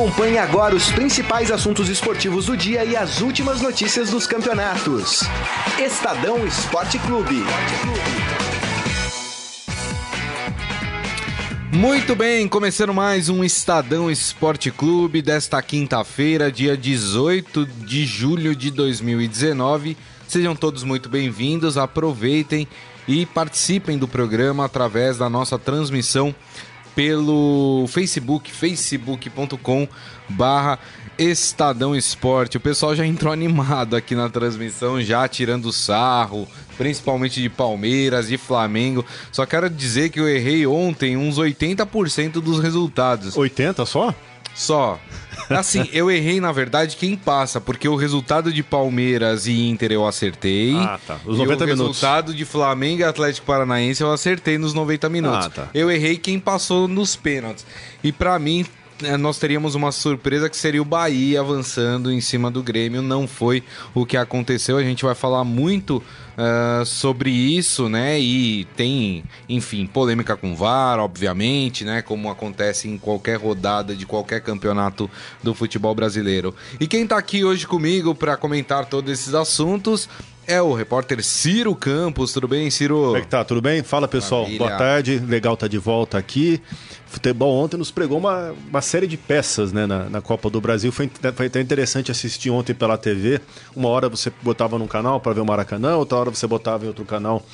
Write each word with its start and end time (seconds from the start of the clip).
Acompanhe 0.00 0.38
agora 0.38 0.74
os 0.74 0.90
principais 0.90 1.50
assuntos 1.50 1.90
esportivos 1.90 2.46
do 2.46 2.56
dia 2.56 2.82
e 2.86 2.96
as 2.96 3.20
últimas 3.20 3.60
notícias 3.60 4.08
dos 4.08 4.26
campeonatos. 4.26 5.20
Estadão 5.78 6.46
Esporte 6.46 6.98
Clube. 7.00 7.44
Muito 11.70 12.16
bem, 12.16 12.48
começando 12.48 12.94
mais 12.94 13.28
um 13.28 13.44
Estadão 13.44 14.10
Esporte 14.10 14.70
Clube 14.70 15.20
desta 15.20 15.60
quinta-feira, 15.60 16.50
dia 16.50 16.78
18 16.78 17.66
de 17.66 18.06
julho 18.06 18.56
de 18.56 18.70
2019. 18.70 19.98
Sejam 20.26 20.56
todos 20.56 20.82
muito 20.82 21.10
bem-vindos, 21.10 21.76
aproveitem 21.76 22.66
e 23.06 23.26
participem 23.26 23.98
do 23.98 24.08
programa 24.08 24.64
através 24.64 25.18
da 25.18 25.28
nossa 25.28 25.58
transmissão 25.58 26.34
pelo 26.94 27.86
Facebook, 27.88 28.50
facebook.com 28.50 29.88
barra 30.28 30.78
Estadão 31.18 31.94
Esporte. 31.94 32.56
O 32.56 32.60
pessoal 32.60 32.94
já 32.94 33.04
entrou 33.04 33.32
animado 33.32 33.94
aqui 33.94 34.14
na 34.14 34.28
transmissão, 34.30 35.02
já 35.02 35.28
tirando 35.28 35.72
sarro, 35.72 36.48
principalmente 36.78 37.42
de 37.42 37.48
Palmeiras 37.50 38.30
e 38.30 38.38
Flamengo. 38.38 39.04
Só 39.30 39.44
quero 39.44 39.68
dizer 39.68 40.08
que 40.08 40.18
eu 40.18 40.28
errei 40.28 40.66
ontem 40.66 41.16
uns 41.16 41.36
80% 41.36 42.40
dos 42.40 42.60
resultados. 42.60 43.36
80 43.36 43.84
só? 43.84 44.14
Só. 44.54 44.98
Assim, 45.48 45.88
eu 45.92 46.10
errei, 46.10 46.40
na 46.40 46.52
verdade, 46.52 46.96
quem 46.96 47.16
passa, 47.16 47.60
porque 47.60 47.88
o 47.88 47.96
resultado 47.96 48.52
de 48.52 48.62
Palmeiras 48.62 49.46
e 49.46 49.68
Inter 49.68 49.90
eu 49.90 50.06
acertei. 50.06 50.76
Ah, 50.76 50.98
tá. 51.04 51.18
Os 51.24 51.38
90 51.38 51.64
e 51.64 51.66
o 51.66 51.66
minutos. 51.68 51.96
resultado 52.00 52.34
de 52.34 52.44
Flamengo 52.44 53.00
e 53.00 53.04
Atlético 53.04 53.46
Paranaense 53.46 54.02
eu 54.02 54.12
acertei 54.12 54.58
nos 54.58 54.74
90 54.74 55.08
minutos. 55.08 55.46
Ah, 55.46 55.50
tá. 55.50 55.68
Eu 55.74 55.90
errei 55.90 56.16
quem 56.16 56.38
passou 56.38 56.86
nos 56.86 57.16
pênaltis. 57.16 57.66
E 58.02 58.12
para 58.12 58.38
mim, 58.38 58.64
nós 59.18 59.38
teríamos 59.38 59.74
uma 59.74 59.92
surpresa 59.92 60.48
que 60.48 60.56
seria 60.56 60.82
o 60.82 60.84
Bahia 60.84 61.40
avançando 61.40 62.12
em 62.12 62.20
cima 62.20 62.50
do 62.50 62.62
Grêmio. 62.62 63.02
Não 63.02 63.26
foi 63.26 63.62
o 63.94 64.04
que 64.04 64.16
aconteceu. 64.16 64.76
A 64.76 64.82
gente 64.82 65.04
vai 65.04 65.14
falar 65.14 65.44
muito 65.44 66.02
uh, 66.36 66.84
sobre 66.84 67.30
isso, 67.30 67.88
né? 67.88 68.18
E 68.18 68.64
tem, 68.76 69.24
enfim, 69.48 69.86
polêmica 69.86 70.36
com 70.36 70.54
VAR, 70.54 70.98
obviamente, 70.98 71.84
né? 71.84 72.02
Como 72.02 72.30
acontece 72.30 72.88
em 72.88 72.98
qualquer 72.98 73.38
rodada 73.38 73.94
de 73.94 74.06
qualquer 74.06 74.40
campeonato 74.40 75.10
do 75.42 75.54
futebol 75.54 75.94
brasileiro. 75.94 76.54
E 76.78 76.86
quem 76.86 77.06
tá 77.06 77.16
aqui 77.16 77.44
hoje 77.44 77.66
comigo 77.66 78.14
para 78.14 78.36
comentar 78.36 78.86
todos 78.86 79.10
esses 79.12 79.34
assuntos 79.34 80.08
é 80.50 80.60
o 80.60 80.72
repórter 80.74 81.22
Ciro 81.22 81.76
Campos. 81.76 82.32
Tudo 82.32 82.48
bem, 82.48 82.68
Ciro? 82.70 82.96
Como 82.96 83.16
é 83.16 83.20
que 83.20 83.28
tá? 83.28 83.44
Tudo 83.44 83.62
bem? 83.62 83.84
Fala, 83.84 84.08
pessoal. 84.08 84.46
Boa 84.58 84.76
tarde. 84.76 85.20
Legal 85.20 85.54
estar 85.54 85.66
tá 85.66 85.70
de 85.70 85.78
volta 85.78 86.18
aqui. 86.18 86.60
Futebol 87.06 87.54
ontem 87.54 87.76
nos 87.76 87.90
pregou 87.90 88.18
uma, 88.18 88.52
uma 88.68 88.82
série 88.82 89.06
de 89.06 89.16
peças 89.16 89.72
né, 89.72 89.86
na, 89.86 90.10
na 90.10 90.20
Copa 90.20 90.50
do 90.50 90.60
Brasil. 90.60 90.90
Foi, 90.90 91.08
foi 91.34 91.46
até 91.46 91.60
interessante 91.60 92.10
assistir 92.10 92.50
ontem 92.50 92.74
pela 92.74 92.98
TV. 92.98 93.40
Uma 93.76 93.88
hora 93.88 94.08
você 94.08 94.32
botava 94.42 94.76
num 94.76 94.88
canal 94.88 95.20
para 95.20 95.32
ver 95.32 95.40
o 95.40 95.44
Maracanã, 95.44 95.96
outra 95.96 96.18
hora 96.18 96.30
você 96.30 96.46
botava 96.46 96.84
em 96.84 96.88
outro 96.88 97.04
canal 97.04 97.44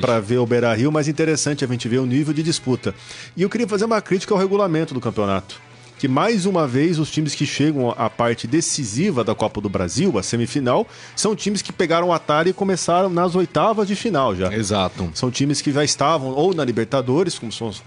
para 0.00 0.20
ver 0.20 0.38
o 0.38 0.46
Beira 0.46 0.74
Rio. 0.74 0.92
Mas 0.92 1.08
interessante 1.08 1.64
a 1.64 1.68
gente 1.68 1.88
ver 1.88 1.98
o 1.98 2.06
nível 2.06 2.34
de 2.34 2.42
disputa. 2.42 2.94
E 3.34 3.42
eu 3.42 3.48
queria 3.48 3.66
fazer 3.66 3.86
uma 3.86 4.02
crítica 4.02 4.34
ao 4.34 4.40
regulamento 4.40 4.92
do 4.92 5.00
campeonato 5.00 5.63
que 6.04 6.08
mais 6.08 6.44
uma 6.44 6.68
vez 6.68 6.98
os 6.98 7.10
times 7.10 7.34
que 7.34 7.46
chegam 7.46 7.90
à 7.96 8.10
parte 8.10 8.46
decisiva 8.46 9.24
da 9.24 9.34
Copa 9.34 9.58
do 9.58 9.70
Brasil, 9.70 10.18
a 10.18 10.22
semifinal, 10.22 10.86
são 11.16 11.34
times 11.34 11.62
que 11.62 11.72
pegaram 11.72 12.08
o 12.08 12.12
Atari 12.12 12.50
e 12.50 12.52
começaram 12.52 13.08
nas 13.08 13.34
oitavas 13.34 13.88
de 13.88 13.96
final 13.96 14.36
já. 14.36 14.52
Exato. 14.52 15.10
São 15.14 15.30
times 15.30 15.62
que 15.62 15.72
já 15.72 15.82
estavam 15.82 16.32
ou 16.32 16.52
na 16.52 16.62
Libertadores, 16.62 17.38
como 17.38 17.50
são 17.50 17.68
os, 17.68 17.82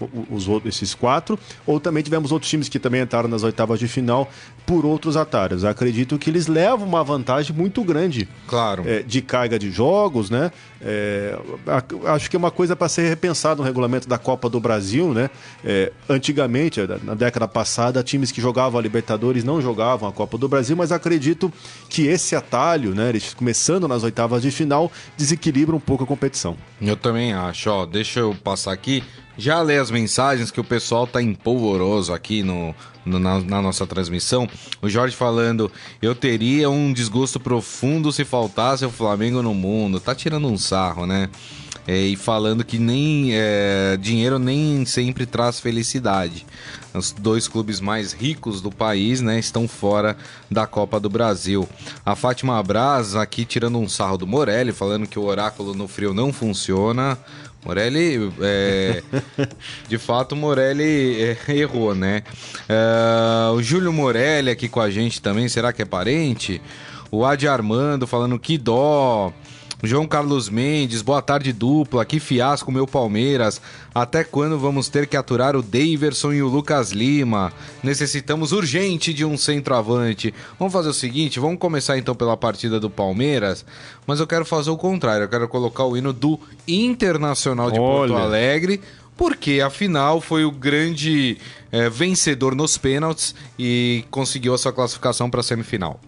os, 0.48 0.66
esses 0.66 0.96
quatro, 0.96 1.38
ou 1.64 1.78
também 1.78 2.02
tivemos 2.02 2.32
outros 2.32 2.50
times 2.50 2.68
que 2.68 2.80
também 2.80 3.02
entraram 3.02 3.28
nas 3.28 3.44
oitavas 3.44 3.78
de 3.78 3.86
final 3.86 4.28
por 4.68 4.84
outros 4.84 5.16
atários. 5.16 5.64
Acredito 5.64 6.18
que 6.18 6.28
eles 6.28 6.46
levam 6.46 6.86
uma 6.86 7.02
vantagem 7.02 7.56
muito 7.56 7.82
grande. 7.82 8.28
Claro. 8.46 8.86
É, 8.86 9.02
de 9.02 9.22
carga 9.22 9.58
de 9.58 9.70
jogos, 9.70 10.28
né? 10.28 10.52
É, 10.78 11.34
acho 12.04 12.28
que 12.28 12.36
é 12.36 12.38
uma 12.38 12.50
coisa 12.50 12.76
para 12.76 12.86
ser 12.86 13.08
repensada 13.08 13.56
no 13.56 13.62
regulamento 13.62 14.06
da 14.06 14.18
Copa 14.18 14.50
do 14.50 14.60
Brasil, 14.60 15.14
né? 15.14 15.30
É, 15.64 15.90
antigamente, 16.06 16.80
na 17.02 17.14
década 17.14 17.48
passada, 17.48 18.02
times 18.02 18.30
que 18.30 18.42
jogavam 18.42 18.78
a 18.78 18.82
Libertadores 18.82 19.42
não 19.42 19.58
jogavam 19.62 20.06
a 20.06 20.12
Copa 20.12 20.36
do 20.36 20.46
Brasil, 20.46 20.76
mas 20.76 20.92
acredito 20.92 21.50
que 21.88 22.06
esse 22.06 22.36
atalho, 22.36 22.94
né, 22.94 23.08
eles 23.08 23.32
começando 23.32 23.88
nas 23.88 24.02
oitavas 24.02 24.42
de 24.42 24.50
final, 24.50 24.92
desequilibra 25.16 25.74
um 25.74 25.80
pouco 25.80 26.04
a 26.04 26.06
competição. 26.06 26.58
Eu 26.78 26.96
também 26.96 27.32
acho, 27.32 27.70
ó, 27.70 27.86
deixa 27.86 28.20
eu 28.20 28.36
passar 28.44 28.72
aqui, 28.72 29.02
já 29.38 29.62
ler 29.62 29.80
as 29.80 29.90
mensagens 29.90 30.50
que 30.50 30.60
o 30.60 30.64
pessoal 30.64 31.06
tá 31.06 31.22
empolvoroso 31.22 32.12
aqui 32.12 32.42
no, 32.42 32.74
no 33.06 33.20
na, 33.20 33.38
na, 33.38 33.62
nossa 33.62 33.86
transmissão. 33.86 34.48
O 34.82 34.88
Jorge 34.88 35.14
falando, 35.14 35.70
eu 36.02 36.12
teria 36.12 36.68
um 36.68 36.92
desgosto 36.92 37.38
profundo 37.38 38.10
se 38.10 38.24
faltasse 38.24 38.84
o 38.84 38.90
Flamengo 38.90 39.40
no 39.40 39.54
mundo. 39.54 40.00
Tá 40.00 40.12
tirando 40.12 40.48
um 40.48 40.58
sarro, 40.58 41.06
né? 41.06 41.30
É, 41.86 41.96
e 41.96 42.16
falando 42.16 42.64
que 42.64 42.78
nem 42.78 43.30
é, 43.32 43.96
dinheiro 43.98 44.38
nem 44.38 44.84
sempre 44.84 45.24
traz 45.24 45.58
felicidade. 45.58 46.44
Os 46.92 47.12
dois 47.12 47.48
clubes 47.48 47.80
mais 47.80 48.12
ricos 48.12 48.60
do 48.60 48.70
país 48.70 49.22
né, 49.22 49.38
estão 49.38 49.66
fora 49.66 50.14
da 50.50 50.66
Copa 50.66 51.00
do 51.00 51.08
Brasil. 51.08 51.66
A 52.04 52.14
Fátima 52.14 52.62
Braz 52.62 53.14
aqui 53.14 53.46
tirando 53.46 53.78
um 53.78 53.88
sarro 53.88 54.18
do 54.18 54.26
Morelli, 54.26 54.72
falando 54.72 55.06
que 55.06 55.18
o 55.18 55.24
oráculo 55.24 55.74
no 55.74 55.88
frio 55.88 56.12
não 56.12 56.30
funciona. 56.30 57.16
Morelli, 57.64 58.32
é, 58.40 59.02
de 59.88 59.98
fato, 59.98 60.36
Morelli 60.36 61.20
é, 61.20 61.36
errou, 61.52 61.94
né? 61.94 62.22
É, 62.68 63.50
o 63.50 63.62
Júlio 63.62 63.92
Morelli 63.92 64.50
aqui 64.50 64.68
com 64.68 64.80
a 64.80 64.90
gente 64.90 65.20
também, 65.20 65.48
será 65.48 65.72
que 65.72 65.82
é 65.82 65.84
parente? 65.84 66.62
O 67.10 67.24
Adi 67.24 67.48
Armando 67.48 68.06
falando 68.06 68.38
que 68.38 68.56
dó. 68.56 69.32
João 69.82 70.08
Carlos 70.08 70.48
Mendes, 70.48 71.02
boa 71.02 71.22
tarde 71.22 71.52
dupla, 71.52 72.04
que 72.04 72.18
fiasco 72.18 72.72
meu 72.72 72.84
Palmeiras. 72.84 73.62
Até 74.00 74.22
quando 74.22 74.56
vamos 74.56 74.88
ter 74.88 75.08
que 75.08 75.16
aturar 75.16 75.56
o 75.56 75.62
Daverson 75.62 76.32
e 76.32 76.40
o 76.40 76.46
Lucas 76.46 76.92
Lima? 76.92 77.52
Necessitamos 77.82 78.52
urgente 78.52 79.12
de 79.12 79.24
um 79.24 79.36
centroavante. 79.36 80.32
Vamos 80.56 80.72
fazer 80.72 80.90
o 80.90 80.94
seguinte, 80.94 81.40
vamos 81.40 81.58
começar 81.58 81.98
então 81.98 82.14
pela 82.14 82.36
partida 82.36 82.78
do 82.78 82.88
Palmeiras, 82.88 83.64
mas 84.06 84.20
eu 84.20 84.26
quero 84.28 84.44
fazer 84.44 84.70
o 84.70 84.76
contrário, 84.76 85.24
eu 85.24 85.28
quero 85.28 85.48
colocar 85.48 85.84
o 85.84 85.96
hino 85.96 86.12
do 86.12 86.38
Internacional 86.68 87.72
de 87.72 87.80
Olha. 87.80 88.12
Porto 88.12 88.22
Alegre 88.22 88.80
porque 89.16 89.60
afinal 89.60 90.20
foi 90.20 90.44
o 90.44 90.52
grande 90.52 91.36
é, 91.72 91.90
vencedor 91.90 92.54
nos 92.54 92.78
pênaltis 92.78 93.34
e 93.58 94.04
conseguiu 94.12 94.54
a 94.54 94.58
sua 94.58 94.72
classificação 94.72 95.28
para 95.28 95.40
a 95.40 95.42
semifinal. 95.42 95.98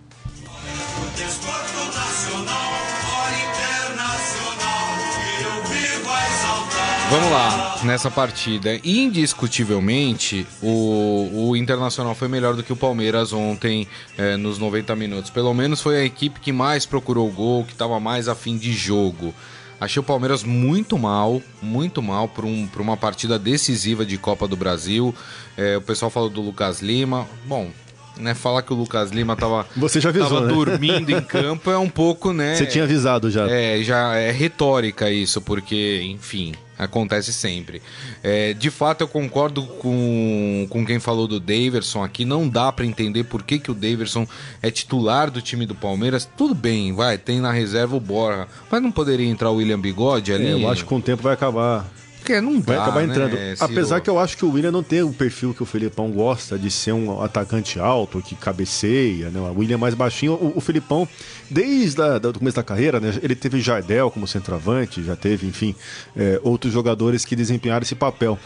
Vamos 7.10 7.28
lá, 7.32 7.69
nessa 7.84 8.10
partida. 8.10 8.78
Indiscutivelmente, 8.84 10.46
o, 10.62 11.48
o 11.50 11.56
Internacional 11.56 12.14
foi 12.14 12.28
melhor 12.28 12.54
do 12.54 12.62
que 12.62 12.72
o 12.72 12.76
Palmeiras 12.76 13.32
ontem 13.32 13.86
é, 14.16 14.36
nos 14.36 14.58
90 14.58 14.94
minutos. 14.96 15.30
Pelo 15.30 15.52
menos 15.54 15.80
foi 15.80 15.96
a 15.96 16.04
equipe 16.04 16.40
que 16.40 16.52
mais 16.52 16.86
procurou 16.86 17.28
o 17.28 17.32
gol, 17.32 17.64
que 17.64 17.72
estava 17.72 17.98
mais 17.98 18.28
afim 18.28 18.56
de 18.56 18.72
jogo. 18.72 19.34
Achei 19.80 19.98
o 19.98 20.04
Palmeiras 20.04 20.44
muito 20.44 20.98
mal, 20.98 21.40
muito 21.62 22.02
mal 22.02 22.28
para 22.28 22.44
um, 22.44 22.68
uma 22.78 22.96
partida 22.96 23.38
decisiva 23.38 24.04
de 24.04 24.18
Copa 24.18 24.46
do 24.46 24.56
Brasil. 24.56 25.14
É, 25.56 25.78
o 25.78 25.80
pessoal 25.82 26.10
falou 26.10 26.28
do 26.28 26.42
Lucas 26.42 26.82
Lima. 26.82 27.26
Bom, 27.46 27.70
né, 28.18 28.34
falar 28.34 28.60
que 28.60 28.74
o 28.74 28.76
Lucas 28.76 29.10
Lima 29.10 29.34
tava, 29.36 29.66
Você 29.74 29.98
já 29.98 30.10
avisou, 30.10 30.42
né? 30.42 30.48
dormindo 30.48 31.10
em 31.10 31.20
campo 31.24 31.70
é 31.70 31.78
um 31.78 31.88
pouco, 31.88 32.32
né? 32.32 32.54
Você 32.56 32.66
tinha 32.66 32.84
avisado 32.84 33.30
já. 33.30 33.48
É, 33.48 33.82
já 33.82 34.16
é 34.16 34.30
retórica 34.30 35.10
isso, 35.10 35.40
porque, 35.40 36.02
enfim, 36.04 36.52
acontece 36.80 37.32
sempre. 37.32 37.82
É, 38.22 38.54
de 38.54 38.70
fato, 38.70 39.02
eu 39.02 39.08
concordo 39.08 39.64
com, 39.64 40.66
com 40.70 40.84
quem 40.84 40.98
falou 40.98 41.28
do 41.28 41.38
Daverson 41.38 42.02
aqui. 42.02 42.24
Não 42.24 42.48
dá 42.48 42.72
para 42.72 42.86
entender 42.86 43.24
por 43.24 43.42
que, 43.42 43.58
que 43.58 43.70
o 43.70 43.74
Daverson 43.74 44.26
é 44.62 44.70
titular 44.70 45.30
do 45.30 45.42
time 45.42 45.66
do 45.66 45.74
Palmeiras. 45.74 46.28
Tudo 46.36 46.54
bem, 46.54 46.92
vai, 46.94 47.18
tem 47.18 47.40
na 47.40 47.52
reserva 47.52 47.96
o 47.96 48.00
Borja, 48.00 48.48
mas 48.70 48.82
não 48.82 48.90
poderia 48.90 49.28
entrar 49.28 49.50
o 49.50 49.56
William 49.56 49.78
Bigode 49.80 50.32
ali? 50.32 50.46
É, 50.46 50.52
eu 50.54 50.68
acho 50.68 50.82
que 50.82 50.88
com 50.88 50.96
o 50.96 51.02
tempo 51.02 51.22
vai 51.22 51.34
acabar. 51.34 51.99
Porque 52.20 52.40
não 52.40 52.60
Vai 52.60 52.76
dá, 52.76 52.82
acabar 52.82 53.04
entrando. 53.04 53.34
Né, 53.34 53.54
Apesar 53.58 54.00
que 54.00 54.08
eu 54.08 54.18
acho 54.18 54.36
que 54.36 54.44
o 54.44 54.52
William 54.52 54.70
não 54.70 54.82
tem 54.82 55.02
o 55.02 55.12
perfil 55.12 55.52
que 55.54 55.62
o 55.62 55.66
Felipão 55.66 56.10
gosta 56.10 56.58
de 56.58 56.70
ser 56.70 56.92
um 56.92 57.22
atacante 57.22 57.80
alto, 57.80 58.22
que 58.22 58.34
cabeceia, 58.34 59.30
né? 59.30 59.40
O 59.40 59.58
William 59.58 59.74
é 59.74 59.78
mais 59.78 59.94
baixinho. 59.94 60.34
O, 60.34 60.52
o 60.56 60.60
Felipão, 60.60 61.08
desde 61.48 62.00
o 62.00 62.32
começo 62.38 62.56
da 62.56 62.62
carreira, 62.62 63.00
né? 63.00 63.18
Ele 63.22 63.34
teve 63.34 63.60
Jardel 63.60 64.10
como 64.10 64.26
centroavante, 64.26 65.02
já 65.02 65.16
teve, 65.16 65.46
enfim, 65.46 65.74
é, 66.16 66.40
outros 66.42 66.72
jogadores 66.72 67.24
que 67.24 67.34
desempenharam 67.34 67.82
esse 67.82 67.94
papel. 67.94 68.38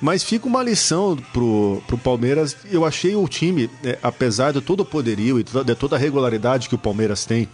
Mas 0.00 0.22
fica 0.22 0.46
uma 0.46 0.62
lição 0.62 1.16
pro, 1.32 1.82
pro 1.86 1.98
Palmeiras. 1.98 2.56
Eu 2.70 2.84
achei 2.84 3.14
o 3.16 3.26
time, 3.26 3.70
é, 3.82 3.98
apesar 4.02 4.52
de 4.52 4.60
todo 4.60 4.80
o 4.80 4.84
poderio 4.84 5.40
e 5.40 5.44
de 5.44 5.74
toda 5.74 5.96
a 5.96 5.98
regularidade 5.98 6.68
que 6.68 6.74
o 6.74 6.78
Palmeiras 6.78 7.24
tem 7.24 7.48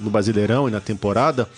no 0.00 0.10
Brasileirão 0.10 0.68
e 0.68 0.70
na 0.70 0.80
temporada, 0.80 1.48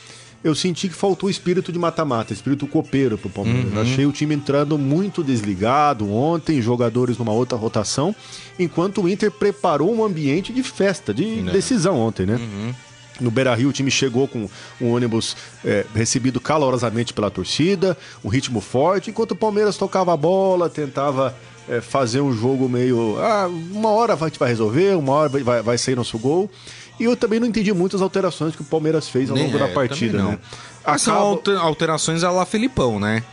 eu 0.42 0.54
senti 0.54 0.88
que 0.88 0.94
faltou 0.94 1.28
espírito 1.28 1.70
de 1.70 1.78
mata-mata, 1.78 2.32
espírito 2.32 2.66
copeiro 2.66 3.18
pro 3.18 3.28
Palmeiras. 3.28 3.72
Uhum. 3.72 3.80
Achei 3.80 4.06
o 4.06 4.12
time 4.12 4.34
entrando 4.34 4.78
muito 4.78 5.22
desligado 5.22 6.10
ontem, 6.10 6.62
jogadores 6.62 7.18
numa 7.18 7.32
outra 7.32 7.58
rotação, 7.58 8.14
enquanto 8.58 9.02
o 9.02 9.08
Inter 9.08 9.30
preparou 9.30 9.94
um 9.94 10.04
ambiente 10.04 10.52
de 10.52 10.62
festa, 10.62 11.12
de 11.12 11.40
é. 11.40 11.52
decisão 11.52 11.98
ontem, 11.98 12.24
né? 12.24 12.36
Uhum. 12.36 12.74
No 13.20 13.30
Beira 13.30 13.54
Rio, 13.54 13.68
o 13.68 13.72
time 13.72 13.90
chegou 13.90 14.26
com 14.26 14.48
um 14.80 14.92
ônibus 14.92 15.36
é, 15.62 15.84
recebido 15.94 16.40
calorosamente 16.40 17.12
pela 17.12 17.30
torcida, 17.30 17.94
um 18.24 18.28
ritmo 18.30 18.62
forte, 18.62 19.10
enquanto 19.10 19.32
o 19.32 19.36
Palmeiras 19.36 19.76
tocava 19.76 20.14
a 20.14 20.16
bola, 20.16 20.70
tentava 20.70 21.36
é, 21.68 21.82
fazer 21.82 22.22
um 22.22 22.32
jogo 22.32 22.66
meio. 22.66 23.18
Ah, 23.20 23.46
uma 23.46 23.90
hora 23.90 24.14
a 24.14 24.16
gente 24.16 24.38
vai 24.38 24.48
resolver, 24.48 24.96
uma 24.96 25.12
hora 25.12 25.28
vai, 25.28 25.62
vai 25.62 25.76
sair 25.76 25.94
nosso 25.94 26.18
gol. 26.18 26.50
E 27.00 27.04
eu 27.04 27.16
também 27.16 27.40
não 27.40 27.46
entendi 27.46 27.72
muitas 27.72 28.02
alterações 28.02 28.54
que 28.54 28.60
o 28.60 28.64
Palmeiras 28.64 29.08
fez 29.08 29.30
ao 29.30 29.36
longo 29.36 29.56
é, 29.56 29.58
da 29.58 29.68
partida, 29.68 30.22
né? 30.22 30.38
Acaba... 30.84 30.98
São 30.98 31.40
alterações 31.58 32.22
a 32.22 32.30
lá 32.30 32.44
Filipão, 32.44 33.00
né? 33.00 33.24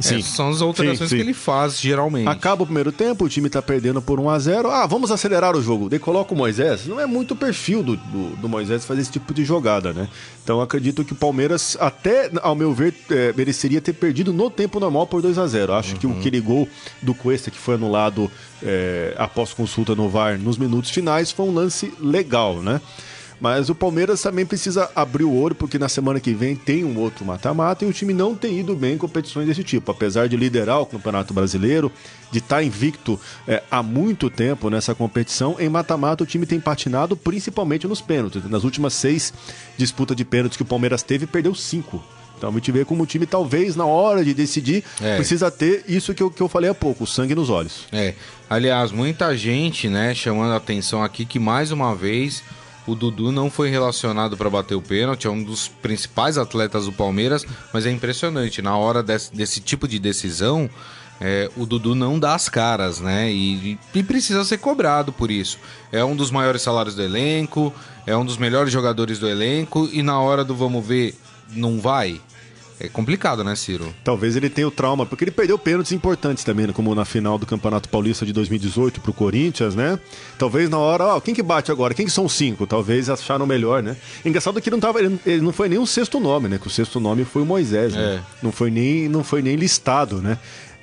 Sim. 0.00 0.18
É, 0.18 0.22
são 0.22 0.50
as 0.50 0.60
alterações 0.60 0.98
sim, 0.98 1.08
sim. 1.08 1.16
que 1.16 1.22
ele 1.22 1.34
faz, 1.34 1.80
geralmente. 1.80 2.28
Acaba 2.28 2.62
o 2.62 2.66
primeiro 2.66 2.92
tempo, 2.92 3.24
o 3.24 3.28
time 3.28 3.48
tá 3.48 3.62
perdendo 3.62 4.02
por 4.02 4.20
1 4.20 4.30
a 4.30 4.38
0 4.38 4.70
Ah, 4.70 4.86
vamos 4.86 5.10
acelerar 5.10 5.56
o 5.56 5.62
jogo. 5.62 5.88
Daí 5.88 5.98
coloca 5.98 6.34
o 6.34 6.36
Moisés. 6.36 6.86
Não 6.86 7.00
é 7.00 7.06
muito 7.06 7.32
o 7.32 7.36
perfil 7.36 7.82
do, 7.82 7.96
do, 7.96 8.36
do, 8.36 8.48
Moisés 8.48 8.84
fazer 8.84 9.00
esse 9.00 9.10
tipo 9.10 9.32
de 9.32 9.44
jogada, 9.44 9.92
né? 9.92 10.08
Então 10.44 10.60
acredito 10.60 11.04
que 11.04 11.12
o 11.12 11.16
Palmeiras, 11.16 11.76
até 11.80 12.30
ao 12.42 12.54
meu 12.54 12.72
ver, 12.74 12.94
é, 13.10 13.32
mereceria 13.32 13.80
ter 13.80 13.94
perdido 13.94 14.32
no 14.32 14.50
tempo 14.50 14.78
normal 14.78 15.06
por 15.06 15.22
2 15.22 15.38
a 15.38 15.46
0 15.46 15.72
Acho 15.72 15.92
uhum. 15.92 15.98
que 15.98 16.20
aquele 16.20 16.40
gol 16.40 16.68
do 17.02 17.14
Cuesta 17.14 17.50
que 17.50 17.58
foi 17.58 17.74
anulado 17.74 18.30
é, 18.62 19.14
após 19.16 19.52
consulta 19.52 19.94
no 19.94 20.08
VAR 20.08 20.38
nos 20.38 20.58
minutos 20.58 20.90
finais 20.90 21.30
foi 21.30 21.46
um 21.46 21.54
lance 21.54 21.92
legal, 22.00 22.62
né? 22.62 22.80
Mas 23.40 23.68
o 23.68 23.74
Palmeiras 23.74 24.22
também 24.22 24.46
precisa 24.46 24.90
abrir 24.94 25.24
o 25.24 25.34
olho, 25.34 25.54
porque 25.54 25.78
na 25.78 25.88
semana 25.88 26.18
que 26.18 26.32
vem 26.32 26.56
tem 26.56 26.84
um 26.84 26.98
outro 26.98 27.24
mata-mata 27.24 27.84
e 27.84 27.88
o 27.88 27.92
time 27.92 28.14
não 28.14 28.34
tem 28.34 28.60
ido 28.60 28.74
bem 28.74 28.94
em 28.94 28.98
competições 28.98 29.46
desse 29.46 29.62
tipo. 29.62 29.90
Apesar 29.90 30.28
de 30.28 30.36
liderar 30.36 30.80
o 30.80 30.86
Campeonato 30.86 31.34
Brasileiro, 31.34 31.92
de 32.30 32.38
estar 32.38 32.56
tá 32.56 32.62
invicto 32.62 33.20
é, 33.46 33.62
há 33.70 33.82
muito 33.82 34.30
tempo 34.30 34.70
nessa 34.70 34.94
competição, 34.94 35.56
em 35.58 35.68
mata-mata 35.68 36.24
o 36.24 36.26
time 36.26 36.46
tem 36.46 36.58
patinado 36.58 37.16
principalmente 37.16 37.86
nos 37.86 38.00
pênaltis. 38.00 38.42
Nas 38.48 38.64
últimas 38.64 38.94
seis 38.94 39.32
disputas 39.76 40.16
de 40.16 40.24
pênaltis 40.24 40.56
que 40.56 40.62
o 40.62 40.66
Palmeiras 40.66 41.02
teve, 41.02 41.26
perdeu 41.26 41.54
cinco. 41.54 42.02
Então 42.36 42.50
a 42.50 42.52
gente 42.52 42.70
vê 42.70 42.84
como 42.84 43.02
o 43.02 43.06
time, 43.06 43.26
talvez, 43.26 43.76
na 43.76 43.86
hora 43.86 44.24
de 44.24 44.34
decidir, 44.34 44.84
é. 45.00 45.16
precisa 45.16 45.50
ter 45.50 45.84
isso 45.88 46.12
que 46.14 46.22
eu, 46.22 46.30
que 46.30 46.40
eu 46.40 46.48
falei 46.48 46.68
há 46.68 46.74
pouco, 46.74 47.04
o 47.04 47.06
sangue 47.06 47.34
nos 47.34 47.48
olhos. 47.48 47.86
É. 47.90 48.14
Aliás, 48.48 48.92
muita 48.92 49.36
gente, 49.36 49.88
né, 49.88 50.14
chamando 50.14 50.52
a 50.52 50.56
atenção 50.56 51.02
aqui 51.02 51.24
que 51.24 51.38
mais 51.38 51.72
uma 51.72 51.94
vez 51.94 52.42
o 52.86 52.94
Dudu 52.94 53.32
não 53.32 53.50
foi 53.50 53.68
relacionado 53.68 54.36
para 54.36 54.48
bater 54.48 54.74
o 54.74 54.82
pênalti, 54.82 55.26
é 55.26 55.30
um 55.30 55.42
dos 55.42 55.68
principais 55.68 56.38
atletas 56.38 56.84
do 56.84 56.92
Palmeiras, 56.92 57.44
mas 57.72 57.86
é 57.86 57.90
impressionante. 57.90 58.62
Na 58.62 58.76
hora 58.76 59.02
desse, 59.02 59.34
desse 59.34 59.60
tipo 59.60 59.88
de 59.88 59.98
decisão, 59.98 60.70
é, 61.20 61.50
o 61.56 61.64
Dudu 61.64 61.94
não 61.94 62.18
dá 62.18 62.34
as 62.34 62.48
caras, 62.48 63.00
né? 63.00 63.30
E, 63.30 63.78
e, 63.94 64.02
precisa 64.02 64.44
ser 64.44 64.58
cobrado 64.58 65.12
por 65.12 65.30
isso. 65.30 65.58
É 65.90 66.04
um 66.04 66.14
dos 66.14 66.30
maiores 66.30 66.62
salários 66.62 66.94
do 66.94 67.02
elenco, 67.02 67.72
é 68.06 68.16
um 68.16 68.24
dos 68.24 68.36
melhores 68.36 68.72
jogadores 68.72 69.18
do 69.18 69.28
elenco, 69.28 69.88
e 69.92 70.02
na 70.02 70.20
hora 70.20 70.44
do 70.44 70.54
vamos 70.54 70.86
ver, 70.86 71.14
não 71.50 71.80
vai. 71.80 72.20
É 72.78 72.88
complicado, 72.88 73.42
né, 73.42 73.56
Ciro? 73.56 73.94
Talvez 74.04 74.36
ele 74.36 74.50
tenha 74.50 74.68
o 74.68 74.70
trauma, 74.70 75.06
porque 75.06 75.24
ele 75.24 75.30
perdeu 75.30 75.58
pênaltis 75.58 75.92
importantes 75.92 76.44
também, 76.44 76.66
né, 76.66 76.72
como 76.72 76.94
na 76.94 77.04
final 77.04 77.38
do 77.38 77.46
Campeonato 77.46 77.88
Paulista 77.88 78.26
de 78.26 78.32
2018 78.32 79.00
pro 79.00 79.12
Corinthians, 79.12 79.74
né? 79.74 79.98
Talvez 80.38 80.68
na 80.68 80.78
hora, 80.78 81.06
ó, 81.06 81.20
quem 81.20 81.34
que 81.34 81.42
bate 81.42 81.72
agora? 81.72 81.94
Quem 81.94 82.04
que 82.04 82.12
são 82.12 82.28
cinco? 82.28 82.66
Talvez 82.66 83.08
acharam 83.08 83.46
melhor, 83.46 83.82
né? 83.82 83.96
Engraçado 84.24 84.60
que 84.60 84.70
não 84.70 84.78
tava, 84.78 85.00
ele 85.00 85.40
não 85.40 85.52
foi 85.52 85.68
nem 85.68 85.78
o 85.78 85.86
sexto 85.86 86.20
nome, 86.20 86.48
né? 86.48 86.58
Que 86.58 86.66
o 86.66 86.70
sexto 86.70 87.00
nome 87.00 87.24
foi 87.24 87.42
o 87.42 87.46
Moisés, 87.46 87.94
né? 87.94 88.16
É. 88.16 88.20
Não 88.42 88.52
foi 88.52 88.70
nem 88.70 89.08
não 89.08 89.24
foi 89.24 89.40
nem 89.40 89.56
listado, 89.56 90.20
né? 90.20 90.38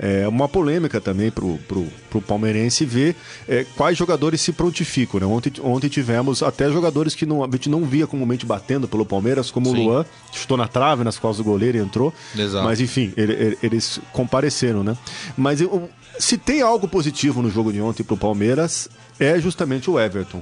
É 0.05 0.27
uma 0.27 0.49
polêmica 0.49 0.99
também 0.99 1.31
para 1.31 1.45
o 1.45 2.21
palmeirense 2.21 2.83
ver 2.83 3.15
é, 3.47 3.65
quais 3.77 3.97
jogadores 3.97 4.41
se 4.41 4.51
prontificam. 4.51 5.17
Né? 5.17 5.25
Ontem, 5.25 5.53
ontem 5.63 5.87
tivemos 5.87 6.43
até 6.43 6.69
jogadores 6.69 7.15
que 7.15 7.25
não, 7.25 7.41
a 7.41 7.47
gente 7.49 7.69
não 7.69 7.85
via 7.85 8.05
comumente 8.05 8.45
batendo 8.45 8.85
pelo 8.85 9.05
Palmeiras, 9.05 9.49
como 9.49 9.67
Sim. 9.67 9.71
o 9.71 9.83
Luan, 9.83 10.05
que 10.29 10.39
chutou 10.39 10.57
na 10.57 10.67
trave 10.67 11.05
nas 11.05 11.17
costas 11.17 11.37
do 11.37 11.49
goleiro 11.49 11.77
e 11.77 11.79
entrou. 11.81 12.13
Exato. 12.37 12.65
Mas 12.65 12.81
enfim, 12.81 13.13
ele, 13.15 13.31
ele, 13.31 13.57
eles 13.63 14.01
compareceram, 14.11 14.83
né? 14.83 14.97
Mas 15.37 15.61
eu, 15.61 15.89
se 16.19 16.37
tem 16.37 16.61
algo 16.61 16.85
positivo 16.85 17.41
no 17.41 17.49
jogo 17.49 17.71
de 17.71 17.79
ontem 17.79 18.03
para 18.03 18.15
o 18.15 18.17
Palmeiras, 18.17 18.89
é 19.17 19.39
justamente 19.39 19.89
o 19.89 19.97
Everton 19.97 20.41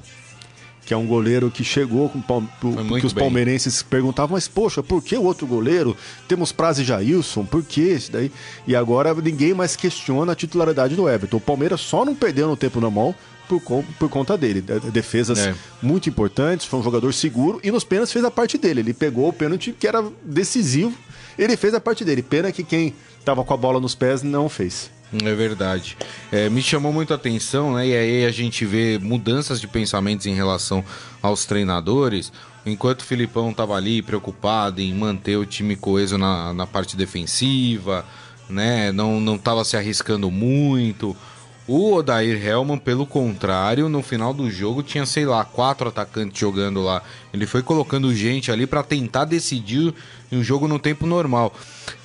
que 0.85 0.93
é 0.93 0.97
um 0.97 1.05
goleiro 1.05 1.51
que 1.51 1.63
chegou 1.63 2.09
com 2.09 2.21
pro, 2.21 2.41
que 2.99 3.05
os 3.05 3.13
bem. 3.13 3.23
palmeirenses 3.23 3.83
perguntavam, 3.83 4.35
mas 4.35 4.47
poxa, 4.47 4.81
por 4.81 5.03
que 5.03 5.15
o 5.15 5.23
outro 5.23 5.45
goleiro? 5.45 5.95
Temos 6.27 6.51
Praze 6.51 6.83
Jailson, 6.83 7.45
por 7.45 7.63
que 7.63 7.81
esse 7.81 8.11
daí? 8.11 8.31
E 8.67 8.75
agora 8.75 9.13
ninguém 9.13 9.53
mais 9.53 9.75
questiona 9.75 10.31
a 10.31 10.35
titularidade 10.35 10.95
do 10.95 11.07
Everton. 11.07 11.37
O 11.37 11.41
Palmeiras 11.41 11.81
só 11.81 12.03
não 12.03 12.15
perdeu 12.15 12.47
no 12.47 12.57
tempo 12.57 12.81
normal 12.81 13.15
por, 13.47 13.83
por 13.99 14.09
conta 14.09 14.37
dele. 14.37 14.61
Defesas 14.91 15.39
é. 15.39 15.55
muito 15.81 16.09
importantes, 16.09 16.65
foi 16.65 16.79
um 16.79 16.83
jogador 16.83 17.13
seguro 17.13 17.59
e 17.63 17.71
nos 17.71 17.83
pênaltis 17.83 18.13
fez 18.13 18.25
a 18.25 18.31
parte 18.31 18.57
dele. 18.57 18.81
Ele 18.81 18.93
pegou 18.93 19.29
o 19.29 19.33
pênalti 19.33 19.71
que 19.71 19.87
era 19.87 20.03
decisivo, 20.23 20.95
ele 21.37 21.55
fez 21.57 21.73
a 21.73 21.79
parte 21.79 22.03
dele. 22.03 22.23
Pena 22.23 22.51
que 22.51 22.63
quem 22.63 22.95
estava 23.19 23.43
com 23.43 23.53
a 23.53 23.57
bola 23.57 23.79
nos 23.79 23.95
pés 23.95 24.23
não 24.23 24.49
fez. 24.49 24.89
É 25.13 25.35
verdade. 25.35 25.97
É, 26.31 26.49
me 26.49 26.61
chamou 26.61 26.93
muito 26.93 27.11
a 27.11 27.17
atenção, 27.17 27.73
né? 27.73 27.87
E 27.87 27.95
aí 27.95 28.25
a 28.25 28.31
gente 28.31 28.65
vê 28.65 28.97
mudanças 28.97 29.59
de 29.59 29.67
pensamentos 29.67 30.25
em 30.25 30.33
relação 30.33 30.83
aos 31.21 31.45
treinadores. 31.45 32.31
Enquanto 32.65 33.01
o 33.01 33.05
Filipão 33.05 33.51
estava 33.51 33.75
ali 33.75 34.01
preocupado 34.01 34.79
em 34.79 34.93
manter 34.93 35.35
o 35.35 35.45
time 35.45 35.75
coeso 35.75 36.17
na, 36.17 36.53
na 36.53 36.65
parte 36.65 36.95
defensiva, 36.95 38.05
né? 38.49 38.91
Não 38.93 39.35
estava 39.35 39.65
se 39.65 39.75
arriscando 39.75 40.31
muito. 40.31 41.15
O 41.67 41.93
Odair 41.93 42.45
Helman, 42.45 42.77
pelo 42.77 43.05
contrário, 43.05 43.89
no 43.89 44.01
final 44.01 44.33
do 44.33 44.49
jogo 44.49 44.81
tinha, 44.81 45.05
sei 45.05 45.25
lá, 45.25 45.43
quatro 45.43 45.89
atacantes 45.89 46.39
jogando 46.39 46.81
lá. 46.81 47.03
Ele 47.33 47.45
foi 47.45 47.61
colocando 47.61 48.13
gente 48.15 48.51
ali 48.51 48.65
para 48.65 48.81
tentar 48.81 49.25
decidir 49.25 49.93
um 50.31 50.43
jogo 50.43 50.67
no 50.67 50.79
tempo 50.79 51.05
normal 51.05 51.53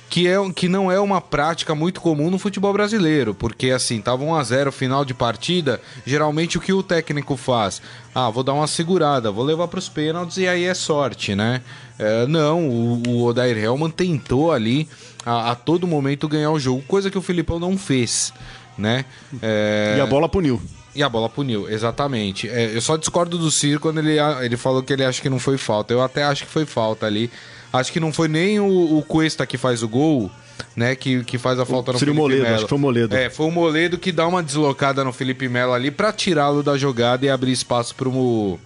que, 0.09 0.27
é, 0.27 0.37
que 0.55 0.67
não 0.67 0.91
é 0.91 0.99
uma 0.99 1.19
prática 1.19 1.75
muito 1.75 2.01
comum 2.01 2.29
no 2.29 2.39
futebol 2.39 2.71
brasileiro, 2.71 3.33
porque 3.33 3.71
assim, 3.71 4.01
tava 4.01 4.23
1 4.23 4.35
a 4.35 4.43
0 4.43 4.71
final 4.71 5.03
de 5.03 5.13
partida, 5.13 5.81
geralmente 6.05 6.57
o 6.57 6.61
que 6.61 6.71
o 6.71 6.83
técnico 6.83 7.35
faz? 7.35 7.81
Ah, 8.15 8.29
vou 8.29 8.43
dar 8.43 8.53
uma 8.53 8.67
segurada, 8.67 9.31
vou 9.31 9.43
levar 9.43 9.67
para 9.67 9.79
os 9.79 9.89
pênaltis 9.89 10.37
e 10.37 10.47
aí 10.47 10.63
é 10.63 10.73
sorte, 10.73 11.35
né? 11.35 11.61
É, 11.99 12.25
não, 12.27 12.67
o, 12.67 13.03
o 13.07 13.25
Odair 13.25 13.57
Helman 13.57 13.89
tentou 13.89 14.51
ali 14.51 14.87
a, 15.25 15.51
a, 15.51 15.55
todo 15.55 15.87
momento 15.87 16.27
ganhar 16.27 16.51
o 16.51 16.59
jogo, 16.59 16.81
coisa 16.87 17.11
que 17.11 17.17
o 17.17 17.21
Filipão 17.21 17.59
não 17.59 17.77
fez, 17.77 18.33
né? 18.77 19.05
É... 19.41 19.95
E 19.97 20.01
a 20.01 20.05
bola 20.05 20.29
puniu. 20.29 20.61
E 20.95 21.03
a 21.03 21.09
bola 21.09 21.29
puniu, 21.29 21.69
exatamente. 21.69 22.49
É, 22.49 22.75
eu 22.75 22.81
só 22.81 22.97
discordo 22.97 23.37
do 23.37 23.51
Ciro 23.51 23.79
quando 23.79 23.99
ele, 23.99 24.17
ele 24.41 24.57
falou 24.57 24.81
que 24.81 24.91
ele 24.91 25.03
acha 25.03 25.21
que 25.21 25.29
não 25.29 25.37
foi 25.37 25.55
falta. 25.55 25.93
Eu 25.93 26.01
até 26.01 26.23
acho 26.23 26.45
que 26.45 26.51
foi 26.51 26.65
falta 26.65 27.05
ali. 27.05 27.29
Acho 27.71 27.91
que 27.91 27.99
não 27.99 28.13
foi 28.13 28.27
nem 28.27 28.59
o, 28.59 28.97
o 28.97 29.03
Cuesta 29.03 29.45
que 29.45 29.57
faz 29.57 29.83
o 29.83 29.87
gol, 29.87 30.31
né? 30.75 30.95
Que, 30.95 31.23
que 31.23 31.37
faz 31.37 31.59
a 31.59 31.65
falta 31.65 31.93
no 31.93 31.99
Felipe 31.99 32.17
Moledo, 32.17 32.43
Melo. 32.43 32.55
Acho 32.55 32.63
que 32.65 32.69
foi 32.69 32.77
o 32.77 32.81
Moledo. 32.81 33.15
É, 33.15 33.29
foi 33.29 33.45
o 33.45 33.51
Moledo 33.51 33.97
que 33.97 34.11
dá 34.11 34.27
uma 34.27 34.41
deslocada 34.41 35.03
no 35.03 35.13
Felipe 35.13 35.47
Melo 35.47 35.73
ali 35.73 35.91
para 35.91 36.11
tirá-lo 36.11 36.63
da 36.63 36.77
jogada 36.77 37.25
e 37.25 37.29
abrir 37.29 37.51
espaço 37.51 37.95
pro 37.95 38.59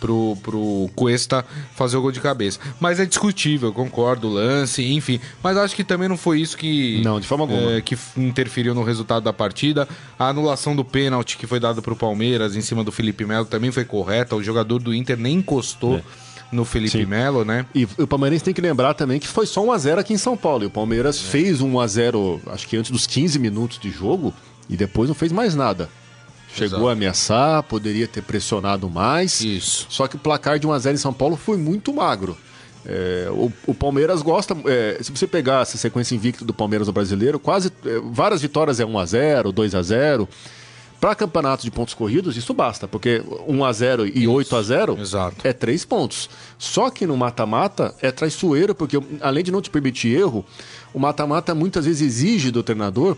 pro, 0.00 0.36
pro 0.42 0.90
Cuesta 0.94 1.44
fazer 1.74 1.96
o 1.96 2.02
gol 2.02 2.12
de 2.12 2.20
cabeça. 2.20 2.58
Mas 2.78 3.00
é 3.00 3.06
discutível, 3.06 3.72
concordo, 3.72 4.28
o 4.28 4.32
lance, 4.32 4.84
enfim. 4.84 5.20
Mas 5.42 5.56
acho 5.56 5.74
que 5.74 5.84
também 5.84 6.08
não 6.08 6.16
foi 6.16 6.40
isso 6.40 6.56
que. 6.56 7.00
Não, 7.02 7.18
de 7.20 7.26
forma 7.26 7.44
alguma. 7.44 7.72
É, 7.72 7.80
que 7.80 7.96
interferiu 8.16 8.74
no 8.74 8.82
resultado 8.82 9.24
da 9.24 9.32
partida. 9.32 9.88
A 10.18 10.28
anulação 10.28 10.74
do 10.74 10.84
pênalti 10.84 11.36
que 11.36 11.46
foi 11.46 11.60
dado 11.60 11.82
pro 11.82 11.96
Palmeiras 11.96 12.56
em 12.56 12.60
cima 12.60 12.84
do 12.84 12.92
Felipe 12.92 13.24
Melo 13.24 13.46
também 13.46 13.70
foi 13.70 13.84
correta. 13.84 14.36
O 14.36 14.42
jogador 14.42 14.80
do 14.80 14.94
Inter 14.94 15.16
nem 15.16 15.36
encostou. 15.36 15.96
É 15.96 16.25
no 16.50 16.64
Felipe 16.64 16.98
Sim. 16.98 17.06
Melo, 17.06 17.44
né? 17.44 17.66
E 17.74 17.84
o 17.98 18.06
Palmeirense 18.06 18.44
tem 18.44 18.54
que 18.54 18.60
lembrar 18.60 18.94
também 18.94 19.18
que 19.18 19.26
foi 19.26 19.46
só 19.46 19.62
1x0 19.64 19.98
aqui 19.98 20.14
em 20.14 20.18
São 20.18 20.36
Paulo. 20.36 20.64
E 20.64 20.66
o 20.66 20.70
Palmeiras 20.70 21.16
é. 21.18 21.30
fez 21.30 21.60
1x0, 21.60 22.40
acho 22.46 22.66
que 22.66 22.76
antes 22.76 22.90
dos 22.90 23.06
15 23.06 23.38
minutos 23.38 23.78
de 23.78 23.90
jogo, 23.90 24.32
e 24.68 24.76
depois 24.76 25.08
não 25.08 25.14
fez 25.14 25.32
mais 25.32 25.54
nada. 25.54 25.88
Chegou 26.54 26.78
Exato. 26.78 26.88
a 26.88 26.92
ameaçar, 26.92 27.62
poderia 27.64 28.08
ter 28.08 28.22
pressionado 28.22 28.88
mais. 28.88 29.40
Isso. 29.40 29.86
Só 29.90 30.06
que 30.08 30.16
o 30.16 30.18
placar 30.18 30.58
de 30.58 30.66
1x0 30.66 30.94
em 30.94 30.96
São 30.96 31.12
Paulo 31.12 31.36
foi 31.36 31.56
muito 31.56 31.92
magro. 31.92 32.36
É, 32.88 33.26
o, 33.30 33.52
o, 33.66 33.74
Palmeiras 33.74 34.22
gosta. 34.22 34.56
É, 34.64 34.98
se 35.02 35.10
você 35.10 35.26
pegar 35.26 35.62
essa 35.62 35.76
sequência 35.76 36.14
invicta 36.14 36.44
do 36.44 36.54
Palmeiras 36.54 36.86
no 36.86 36.92
brasileiro, 36.92 37.38
quase 37.38 37.70
é, 37.84 38.00
várias 38.10 38.40
vitórias 38.40 38.78
é 38.78 38.84
1x0, 38.84 39.52
2x0. 39.52 40.28
Para 41.00 41.14
campeonatos 41.14 41.64
de 41.64 41.70
pontos 41.70 41.94
corridos, 41.94 42.36
isso 42.36 42.54
basta, 42.54 42.88
porque 42.88 43.22
1 43.46 43.64
a 43.64 43.72
0 43.72 44.06
e 44.06 44.22
isso. 44.22 44.32
8 44.32 44.56
a 44.56 44.62
0 44.62 44.98
Exato. 44.98 45.36
é 45.46 45.52
3 45.52 45.84
pontos. 45.84 46.30
Só 46.58 46.90
que 46.90 47.06
no 47.06 47.16
mata-mata 47.16 47.94
é 48.00 48.10
traiçoeiro, 48.10 48.74
porque 48.74 48.98
além 49.20 49.44
de 49.44 49.52
não 49.52 49.60
te 49.60 49.68
permitir 49.68 50.16
erro, 50.18 50.44
o 50.94 50.98
mata-mata 50.98 51.54
muitas 51.54 51.84
vezes 51.84 52.00
exige 52.00 52.50
do 52.50 52.62
treinador 52.62 53.16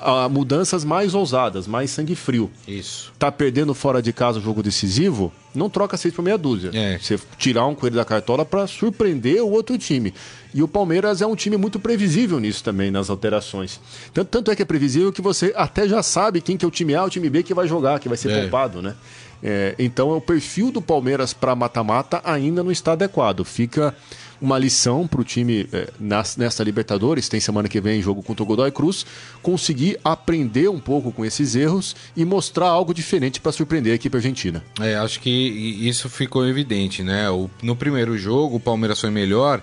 a 0.00 0.28
mudanças 0.28 0.84
mais 0.84 1.14
ousadas, 1.14 1.66
mais 1.66 1.90
sangue 1.90 2.14
frio. 2.14 2.50
Isso. 2.66 3.12
Tá 3.18 3.30
perdendo 3.30 3.74
fora 3.74 4.00
de 4.02 4.12
casa 4.12 4.38
o 4.38 4.42
jogo 4.42 4.62
decisivo, 4.62 5.32
não 5.54 5.68
troca 5.68 5.96
seis 5.96 6.14
por 6.14 6.22
meia 6.22 6.38
dúzia. 6.38 6.70
É. 6.72 6.98
Você 6.98 7.18
tirar 7.38 7.66
um 7.66 7.74
coelho 7.74 7.96
da 7.96 8.04
cartola 8.04 8.44
para 8.44 8.66
surpreender 8.66 9.42
o 9.42 9.50
outro 9.50 9.76
time. 9.76 10.14
E 10.54 10.62
o 10.62 10.68
Palmeiras 10.68 11.20
é 11.22 11.26
um 11.26 11.36
time 11.36 11.56
muito 11.56 11.78
previsível 11.78 12.40
nisso 12.40 12.64
também, 12.64 12.90
nas 12.90 13.10
alterações. 13.10 13.80
Tanto, 14.12 14.28
tanto 14.28 14.50
é 14.50 14.56
que 14.56 14.62
é 14.62 14.64
previsível 14.64 15.12
que 15.12 15.22
você 15.22 15.52
até 15.56 15.88
já 15.88 16.02
sabe 16.02 16.40
quem 16.40 16.56
que 16.56 16.64
é 16.64 16.68
o 16.68 16.70
time 16.70 16.94
A, 16.94 17.04
o 17.04 17.10
time 17.10 17.28
B 17.28 17.42
que 17.42 17.54
vai 17.54 17.68
jogar, 17.68 18.00
que 18.00 18.08
vai 18.08 18.16
ser 18.16 18.30
é. 18.30 18.40
poupado, 18.42 18.80
né? 18.80 18.94
É, 19.42 19.74
então 19.78 20.10
o 20.16 20.20
perfil 20.20 20.70
do 20.70 20.82
Palmeiras 20.82 21.32
para 21.32 21.54
mata-mata 21.54 22.20
ainda 22.24 22.62
não 22.62 22.70
está 22.70 22.92
adequado. 22.92 23.44
Fica 23.44 23.94
uma 24.40 24.58
lição 24.58 25.06
para 25.06 25.20
o 25.20 25.24
time 25.24 25.68
é, 25.72 25.88
nessa 26.36 26.64
Libertadores, 26.64 27.28
tem 27.28 27.40
semana 27.40 27.68
que 27.68 27.80
vem 27.80 28.00
jogo 28.00 28.22
contra 28.22 28.42
o 28.42 28.46
Godoy 28.46 28.70
Cruz, 28.70 29.04
conseguir 29.42 29.98
aprender 30.04 30.68
um 30.68 30.80
pouco 30.80 31.12
com 31.12 31.24
esses 31.24 31.54
erros 31.54 31.94
e 32.16 32.24
mostrar 32.24 32.68
algo 32.68 32.94
diferente 32.94 33.40
para 33.40 33.52
surpreender 33.52 33.92
a 33.92 33.96
equipe 33.96 34.16
argentina. 34.16 34.64
É, 34.80 34.96
acho 34.96 35.20
que 35.20 35.30
isso 35.30 36.08
ficou 36.08 36.46
evidente, 36.46 37.02
né? 37.02 37.28
O, 37.30 37.50
no 37.62 37.76
primeiro 37.76 38.16
jogo 38.16 38.56
o 38.56 38.60
Palmeiras 38.60 39.00
foi 39.00 39.10
melhor, 39.10 39.62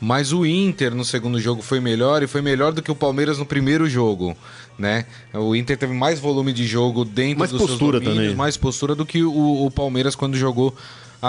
mas 0.00 0.32
o 0.32 0.44
Inter 0.44 0.94
no 0.94 1.04
segundo 1.04 1.40
jogo 1.40 1.62
foi 1.62 1.80
melhor 1.80 2.22
e 2.22 2.26
foi 2.26 2.42
melhor 2.42 2.72
do 2.72 2.82
que 2.82 2.90
o 2.90 2.94
Palmeiras 2.94 3.38
no 3.38 3.46
primeiro 3.46 3.88
jogo, 3.88 4.36
né? 4.78 5.06
O 5.32 5.54
Inter 5.56 5.76
teve 5.76 5.94
mais 5.94 6.20
volume 6.20 6.52
de 6.52 6.66
jogo 6.66 7.04
dentro 7.04 7.38
mais 7.38 7.50
dos 7.50 7.60
postura 7.60 7.98
seus 7.98 8.04
domínios, 8.04 8.24
também. 8.24 8.36
mais 8.36 8.56
postura 8.56 8.94
do 8.94 9.06
que 9.06 9.22
o, 9.22 9.64
o 9.64 9.70
Palmeiras 9.70 10.14
quando 10.14 10.36
jogou 10.36 10.74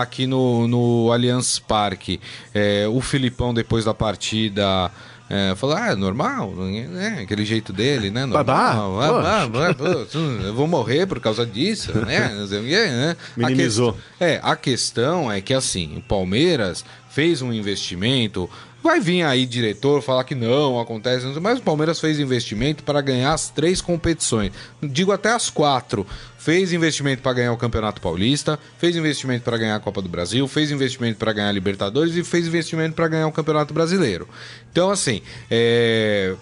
aqui 0.01 0.27
no, 0.27 0.67
no 0.67 1.11
Allianz 1.11 1.59
Parque. 1.59 2.19
É, 2.53 2.87
o 2.87 3.01
Filipão, 3.01 3.53
depois 3.53 3.85
da 3.85 3.93
partida. 3.93 4.91
É, 5.29 5.53
falou, 5.57 5.75
ah, 5.75 5.91
é 5.91 5.95
normal, 5.95 6.51
né? 6.55 7.19
Aquele 7.21 7.43
jeito 7.43 7.73
dele, 7.73 8.09
né? 8.09 8.25
Normal, 8.25 8.45
Babá, 8.45 9.43
ah, 9.43 10.45
eu 10.45 10.53
vou 10.53 10.67
morrer 10.67 11.05
por 11.05 11.19
causa 11.19 11.45
disso, 11.45 11.91
né? 12.05 12.29
né? 12.49 13.17
Minimizou. 13.35 13.89
A 13.89 13.93
que... 13.93 14.23
É, 14.23 14.39
a 14.41 14.55
questão 14.55 15.29
é 15.29 15.41
que 15.41 15.53
assim, 15.53 15.97
o 15.97 16.01
Palmeiras 16.01 16.85
fez 17.09 17.41
um 17.41 17.51
investimento, 17.51 18.49
Vai 18.84 19.00
vir 19.00 19.24
aí 19.24 19.46
diretor 19.46 20.01
falar 20.01 20.24
que 20.24 20.36
não, 20.36 20.79
acontece, 20.79 21.25
mas 21.41 21.60
o 21.60 21.62
Palmeiras 21.62 22.00
fez 22.00 22.19
investimento 22.19 22.84
para 22.84 23.01
ganhar 23.01 23.34
as 23.34 23.50
três 23.50 23.81
competições. 23.81 24.51
Digo 24.81 25.12
até 25.12 25.31
as 25.31 25.50
quatro. 25.50 26.05
Fez 26.38 26.72
investimento 26.72 27.22
para 27.22 27.34
ganhar 27.34 27.51
o 27.51 27.57
Campeonato 27.57 28.00
Paulista, 28.00 28.57
fez 28.77 28.96
investimento 28.96 29.43
para 29.43 29.57
ganhar 29.57 29.75
a 29.75 29.79
Copa 29.79 30.01
do 30.01 30.07
Brasil, 30.07 30.48
fez 30.48 30.72
investimento 30.72 31.17
para 31.17 31.34
ganhar 31.34 31.50
a 31.50 31.51
Libertadores 31.51 32.15
e 32.15 32.24
fez 32.24 32.48
investimento 32.48 32.96
para 32.96 33.07
ganhar 33.07 33.27
o 33.27 33.31
Campeonato 33.31 33.74
Brasileiro. 33.74 34.27
Então, 34.72 34.89
assim, 34.89 35.22
é. 35.51 36.36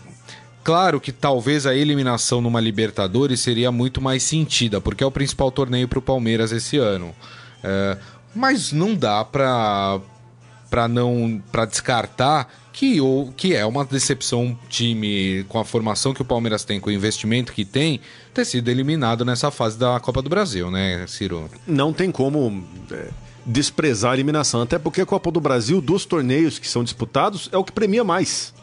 Claro 0.64 1.00
que 1.00 1.12
talvez 1.12 1.68
a 1.68 1.76
eliminação 1.76 2.42
numa 2.42 2.60
Libertadores 2.60 3.40
seria 3.40 3.72
muito 3.72 4.02
mais 4.02 4.24
sentida, 4.24 4.82
porque 4.82 5.04
é 5.04 5.08
o 5.08 5.12
principal 5.12 5.52
torneio 5.52 5.88
para 5.88 6.00
o 6.00 6.02
Palmeiras 6.02 6.52
esse 6.52 6.78
ano. 6.78 7.16
É, 7.64 7.98
mas 8.34 8.72
não 8.72 8.96
dá 8.96 9.24
para 9.24 10.02
para 10.76 10.90
não 10.90 11.42
para 11.54 11.64
descartar 11.64 12.54
que, 12.74 13.00
ou, 13.00 13.32
que 13.32 13.56
é 13.56 13.66
uma 13.66 13.86
decepção 13.86 14.60
time 14.68 15.46
com 15.48 15.58
a 15.58 15.64
formação 15.64 16.14
que 16.14 16.22
o 16.22 16.26
Palmeiras 16.26 16.66
tem, 16.66 16.82
com 16.82 16.90
o 16.90 16.92
investimento 16.92 17.54
que 17.54 17.64
tem, 17.64 18.02
ter 18.34 18.44
sido 18.44 18.68
eliminado 18.68 19.24
nessa 19.24 19.50
fase 19.50 19.80
da 19.80 19.98
Copa 20.02 20.22
do 20.22 20.30
Brasil, 20.30 20.70
né, 20.70 21.06
Ciro? 21.08 21.50
Não 21.66 21.94
tem 21.94 22.12
como 22.12 22.62
é, 22.92 23.08
desprezar 23.46 24.12
a 24.12 24.16
eliminação, 24.16 24.64
até 24.64 24.78
porque 24.78 25.00
a 25.00 25.06
Copa 25.06 25.32
do 25.32 25.40
Brasil, 25.40 25.80
dos 25.80 26.06
torneios 26.06 26.60
que 26.60 26.68
são 26.68 26.84
disputados, 26.84 27.48
é 27.54 27.58
o 27.58 27.64
que 27.64 27.72
premia 27.72 28.04
mais. 28.04 28.54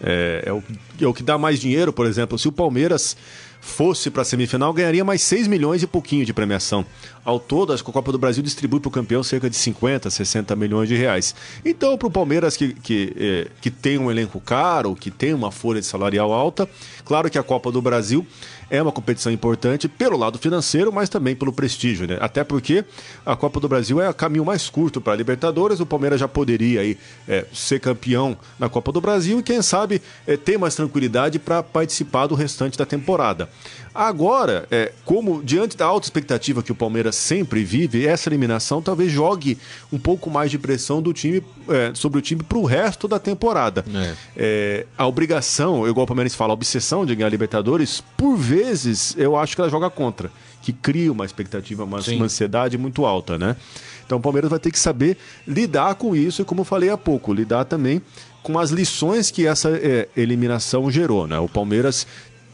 É, 0.00 0.44
é, 0.46 0.52
o, 0.52 0.62
é 1.00 1.06
o 1.08 1.12
que 1.12 1.24
dá 1.24 1.36
mais 1.36 1.58
dinheiro, 1.58 1.92
por 1.92 2.06
exemplo. 2.06 2.38
Se 2.38 2.46
o 2.46 2.52
Palmeiras 2.52 3.16
fosse 3.60 4.10
para 4.10 4.22
a 4.22 4.24
semifinal, 4.24 4.72
ganharia 4.72 5.04
mais 5.04 5.22
6 5.22 5.46
milhões 5.46 5.82
e 5.82 5.86
pouquinho 5.86 6.24
de 6.24 6.32
premiação. 6.32 6.84
Ao 7.24 7.38
todo, 7.38 7.72
acho 7.72 7.84
que 7.84 7.90
a 7.90 7.92
Copa 7.92 8.10
do 8.10 8.18
Brasil 8.18 8.42
distribui 8.42 8.80
para 8.80 8.88
o 8.88 8.92
campeão 8.92 9.22
cerca 9.22 9.50
de 9.50 9.56
50, 9.56 10.08
60 10.10 10.56
milhões 10.56 10.88
de 10.88 10.96
reais. 10.96 11.34
Então, 11.64 11.96
para 11.98 12.08
o 12.08 12.10
Palmeiras, 12.10 12.56
que, 12.56 12.72
que, 12.74 13.14
é, 13.18 13.48
que 13.60 13.70
tem 13.70 13.98
um 13.98 14.10
elenco 14.10 14.40
caro, 14.40 14.94
que 14.94 15.10
tem 15.10 15.34
uma 15.34 15.50
folha 15.50 15.80
de 15.80 15.86
salarial 15.86 16.32
alta, 16.32 16.68
claro 17.04 17.30
que 17.30 17.38
a 17.38 17.42
Copa 17.42 17.70
do 17.70 17.82
Brasil 17.82 18.26
é 18.70 18.82
uma 18.82 18.92
competição 18.92 19.32
importante 19.32 19.88
pelo 19.88 20.16
lado 20.16 20.38
financeiro, 20.38 20.92
mas 20.92 21.08
também 21.08 21.34
pelo 21.34 21.52
prestígio, 21.52 22.06
né? 22.06 22.18
Até 22.20 22.44
porque 22.44 22.84
a 23.24 23.34
Copa 23.36 23.60
do 23.60 23.68
Brasil 23.68 24.00
é 24.00 24.08
o 24.08 24.14
caminho 24.14 24.44
mais 24.44 24.68
curto 24.68 25.00
para 25.00 25.12
a 25.12 25.16
Libertadores. 25.16 25.80
O 25.80 25.86
Palmeiras 25.86 26.20
já 26.20 26.28
poderia 26.28 26.80
aí, 26.80 26.98
é, 27.26 27.46
ser 27.52 27.80
campeão 27.80 28.36
na 28.58 28.68
Copa 28.68 28.92
do 28.92 29.00
Brasil 29.00 29.40
e, 29.40 29.42
quem 29.42 29.62
sabe, 29.62 30.02
é, 30.26 30.36
ter 30.36 30.58
mais 30.58 30.74
tranquilidade 30.74 31.38
para 31.38 31.62
participar 31.62 32.26
do 32.26 32.34
restante 32.34 32.76
da 32.76 32.84
temporada. 32.84 33.48
Agora, 33.94 34.66
é, 34.70 34.92
como 35.04 35.42
diante 35.42 35.76
da 35.76 35.86
alta 35.86 36.06
expectativa 36.06 36.62
que 36.62 36.72
o 36.72 36.74
Palmeiras 36.74 37.16
sempre 37.16 37.64
vive, 37.64 38.06
essa 38.06 38.28
eliminação 38.28 38.80
talvez 38.80 39.10
jogue 39.10 39.58
um 39.92 39.98
pouco 39.98 40.30
mais 40.30 40.50
de 40.50 40.58
pressão 40.58 41.02
do 41.02 41.12
time 41.12 41.42
é, 41.68 41.92
sobre 41.94 42.18
o 42.18 42.22
time 42.22 42.42
para 42.42 42.58
o 42.58 42.64
resto 42.64 43.08
da 43.08 43.18
temporada. 43.18 43.84
É. 43.94 44.14
é. 44.36 44.86
a 44.96 45.06
obrigação, 45.06 45.86
igual 45.88 46.04
o 46.04 46.06
Palmeiras 46.06 46.34
fala, 46.34 46.52
a 46.52 46.54
obsessão 46.54 47.04
de 47.04 47.14
ganhar 47.14 47.28
Libertadores, 47.28 48.02
por 48.16 48.36
vezes 48.36 49.14
eu 49.16 49.36
acho 49.36 49.54
que 49.54 49.60
ela 49.60 49.70
joga 49.70 49.90
contra, 49.90 50.30
que 50.62 50.72
cria 50.72 51.10
uma 51.12 51.24
expectativa, 51.24 51.84
uma, 51.84 52.00
uma 52.00 52.24
ansiedade 52.24 52.76
muito 52.78 53.04
alta, 53.04 53.38
né? 53.38 53.56
Então 54.08 54.16
o 54.16 54.20
Palmeiras 54.22 54.48
vai 54.48 54.58
ter 54.58 54.70
que 54.70 54.78
saber 54.78 55.18
lidar 55.46 55.94
com 55.96 56.16
isso 56.16 56.40
e, 56.40 56.44
como 56.44 56.62
eu 56.62 56.64
falei 56.64 56.88
há 56.88 56.96
pouco, 56.96 57.30
lidar 57.30 57.66
também 57.66 58.00
com 58.42 58.58
as 58.58 58.70
lições 58.70 59.30
que 59.30 59.46
essa 59.46 59.68
é, 59.70 60.08
eliminação 60.16 60.90
gerou. 60.90 61.26
Né? 61.26 61.38
O 61.38 61.46
Palmeiras 61.46 62.06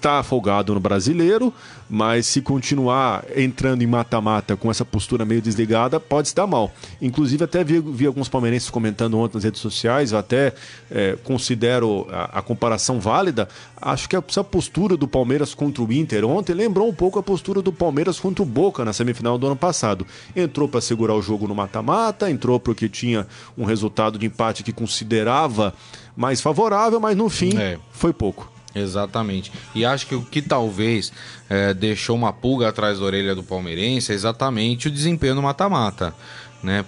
está 0.05 0.23
folgado 0.23 0.75
no 0.75 0.81
brasileiro, 0.81 1.51
mas 1.89 2.27
se 2.27 2.43
continuar 2.43 3.25
entrando 3.35 3.81
em 3.81 3.87
mata-mata 3.87 4.55
com 4.55 4.71
essa 4.71 4.85
postura 4.85 5.25
meio 5.25 5.41
desligada, 5.41 5.99
pode 5.99 6.29
se 6.29 6.35
dar 6.35 6.47
mal. 6.47 6.71
Inclusive, 7.01 7.43
até 7.43 7.65
vi, 7.65 7.81
vi 7.81 8.05
alguns 8.05 8.29
palmeirenses 8.29 8.69
comentando 8.69 9.19
ontem 9.19 9.37
nas 9.37 9.45
redes 9.45 9.63
sociais, 9.63 10.13
eu 10.13 10.19
até 10.19 10.53
é, 10.91 11.17
considero 11.25 12.07
a, 12.11 12.41
a, 12.41 12.43
comparação 12.43 13.01
válida. 13.01 13.49
Acho 13.81 14.07
que 14.07 14.15
essa 14.15 14.45
postura 14.45 14.95
do 14.95 15.09
Palmeiras 15.09 15.55
contra 15.55 15.83
o 15.83 15.91
Inter 15.91 16.27
ontem 16.27 16.53
lembrou 16.53 16.87
um 16.87 16.95
pouco 16.95 17.19
a 17.19 17.23
postura 17.23 17.63
do 17.63 17.73
Palmeiras 17.73 18.21
contra 18.21 18.43
o 18.43 18.47
Boca 18.47 18.85
na 18.85 18.93
semifinal 18.93 19.39
do 19.39 19.47
ano 19.47 19.57
passado. 19.57 20.07
Entrou 20.37 20.69
para 20.69 20.83
segurar 20.83 21.15
o 21.15 21.23
jogo 21.23 21.49
no 21.49 21.55
mata-mata, 21.55 22.31
entrou 22.31 22.61
porque 22.61 22.91
tinha 22.91 23.27
um 23.57 23.65
resultado 23.65 24.19
de 24.19 24.27
empate 24.27 24.63
que 24.63 24.73
considerava 24.73 25.73
mais 26.15 26.43
favorável, 26.43 27.01
mas 27.01 27.17
no 27.17 27.31
fim 27.31 27.57
é. 27.57 27.79
foi 27.91 28.13
pouco. 28.13 28.54
Exatamente. 28.75 29.53
E 29.75 29.85
acho 29.85 30.07
que 30.07 30.15
o 30.15 30.23
que 30.23 30.43
talvez 30.43 31.13
é, 31.49 31.73
deixou 31.73 32.17
uma 32.17 32.33
pulga 32.33 32.69
atrás 32.69 32.99
da 32.99 33.05
orelha 33.05 33.35
do 33.35 33.43
palmeirense 33.43 34.11
é 34.11 34.15
exatamente 34.15 34.89
o 34.89 34.91
desempenho 34.91 35.37
no 35.37 35.43
mata-mata, 35.43 36.15
né? 36.63 36.85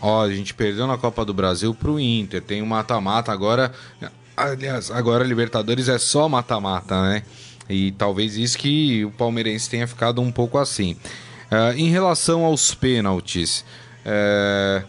Ó, 0.00 0.22
a 0.22 0.32
gente 0.32 0.54
perdeu 0.54 0.86
na 0.86 0.96
Copa 0.96 1.24
do 1.24 1.34
Brasil 1.34 1.74
pro 1.74 2.00
Inter, 2.00 2.42
tem 2.42 2.62
o 2.62 2.66
mata-mata 2.66 3.30
agora. 3.32 3.72
Aliás, 4.36 4.90
agora 4.90 5.24
Libertadores 5.24 5.88
é 5.88 5.98
só 5.98 6.28
mata-mata, 6.28 7.02
né? 7.02 7.22
E 7.68 7.92
talvez 7.92 8.36
isso 8.36 8.58
que 8.58 9.04
o 9.04 9.10
palmeirense 9.10 9.68
tenha 9.68 9.86
ficado 9.86 10.20
um 10.20 10.32
pouco 10.32 10.58
assim. 10.58 10.96
Uh, 11.50 11.76
em 11.76 11.90
relação 11.90 12.44
aos 12.44 12.74
pênaltis, 12.74 13.64
uh, 14.04 14.84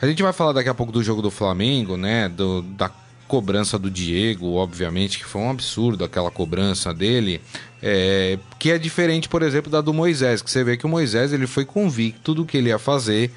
a 0.00 0.06
gente 0.06 0.22
vai 0.22 0.32
falar 0.32 0.52
daqui 0.52 0.68
a 0.68 0.74
pouco 0.74 0.92
do 0.92 1.02
jogo 1.02 1.22
do 1.22 1.30
Flamengo, 1.30 1.96
né? 1.96 2.28
Do, 2.28 2.62
da 2.62 2.90
cobrança 3.34 3.76
do 3.76 3.90
Diego, 3.90 4.54
obviamente, 4.54 5.18
que 5.18 5.24
foi 5.24 5.42
um 5.42 5.50
absurdo 5.50 6.04
aquela 6.04 6.30
cobrança 6.30 6.94
dele, 6.94 7.40
é, 7.82 8.38
que 8.60 8.70
é 8.70 8.78
diferente, 8.78 9.28
por 9.28 9.42
exemplo, 9.42 9.72
da 9.72 9.80
do 9.80 9.92
Moisés, 9.92 10.40
que 10.40 10.48
você 10.48 10.62
vê 10.62 10.76
que 10.76 10.86
o 10.86 10.88
Moisés 10.88 11.32
ele 11.32 11.48
foi 11.48 11.64
convicto 11.64 12.32
do 12.32 12.46
que 12.46 12.56
ele 12.56 12.68
ia 12.68 12.78
fazer, 12.78 13.32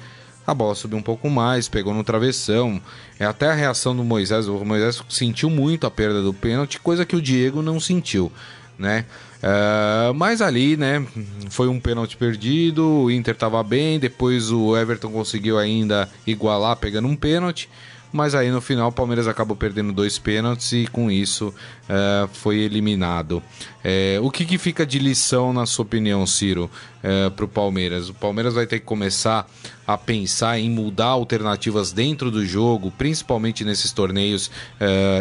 a 0.46 0.54
bola 0.54 0.76
subiu 0.76 0.96
um 0.98 1.02
pouco 1.02 1.28
mais, 1.28 1.68
pegou 1.68 1.92
no 1.92 2.04
travessão, 2.04 2.80
é 3.18 3.24
até 3.24 3.48
a 3.48 3.54
reação 3.54 3.94
do 3.96 4.04
Moisés, 4.04 4.46
o 4.46 4.64
Moisés 4.64 5.02
sentiu 5.08 5.50
muito 5.50 5.84
a 5.84 5.90
perda 5.90 6.22
do 6.22 6.32
pênalti, 6.32 6.78
coisa 6.78 7.04
que 7.04 7.16
o 7.16 7.20
Diego 7.20 7.60
não 7.60 7.80
sentiu, 7.80 8.30
né? 8.78 9.04
Uh, 9.38 10.14
mas 10.14 10.40
ali, 10.40 10.76
né, 10.76 11.04
foi 11.50 11.66
um 11.66 11.80
pênalti 11.80 12.16
perdido, 12.16 12.86
o 12.86 13.10
Inter 13.10 13.34
estava 13.34 13.60
bem, 13.64 13.98
depois 13.98 14.52
o 14.52 14.76
Everton 14.76 15.10
conseguiu 15.10 15.58
ainda 15.58 16.08
igualar 16.24 16.76
pegando 16.76 17.08
um 17.08 17.16
pênalti, 17.16 17.68
mas 18.12 18.34
aí 18.34 18.50
no 18.50 18.60
final 18.60 18.88
o 18.88 18.92
Palmeiras 18.92 19.26
acabou 19.26 19.56
perdendo 19.56 19.92
dois 19.92 20.18
pênaltis 20.18 20.72
e 20.72 20.86
com 20.86 21.10
isso 21.10 21.48
uh, 21.48 22.28
foi 22.32 22.58
eliminado. 22.58 23.42
Uh, 23.84 24.24
o 24.24 24.30
que, 24.30 24.44
que, 24.44 24.58
fica 24.58 24.84
de 24.86 24.98
lição, 24.98 25.52
na 25.52 25.66
sua 25.66 25.84
opinião, 25.84 26.26
Ciro, 26.26 26.64
uh, 26.64 26.70
é, 27.02 27.30
para 27.30 27.44
o 27.44 27.48
Palmeiras? 27.48 28.08
O 28.08 28.14
Palmeiras 28.14 28.54
vai 28.54 28.66
ter 28.66 28.80
que 28.80 28.86
começar 28.86 29.48
a 29.86 29.96
pensar 29.96 30.58
em 30.58 30.70
mudar 30.70 31.06
alternativas 31.06 31.92
dentro 31.92 32.30
do 32.30 32.44
jogo, 32.44 32.90
principalmente 32.90 33.64
nesses 33.64 33.92
torneios 33.92 34.50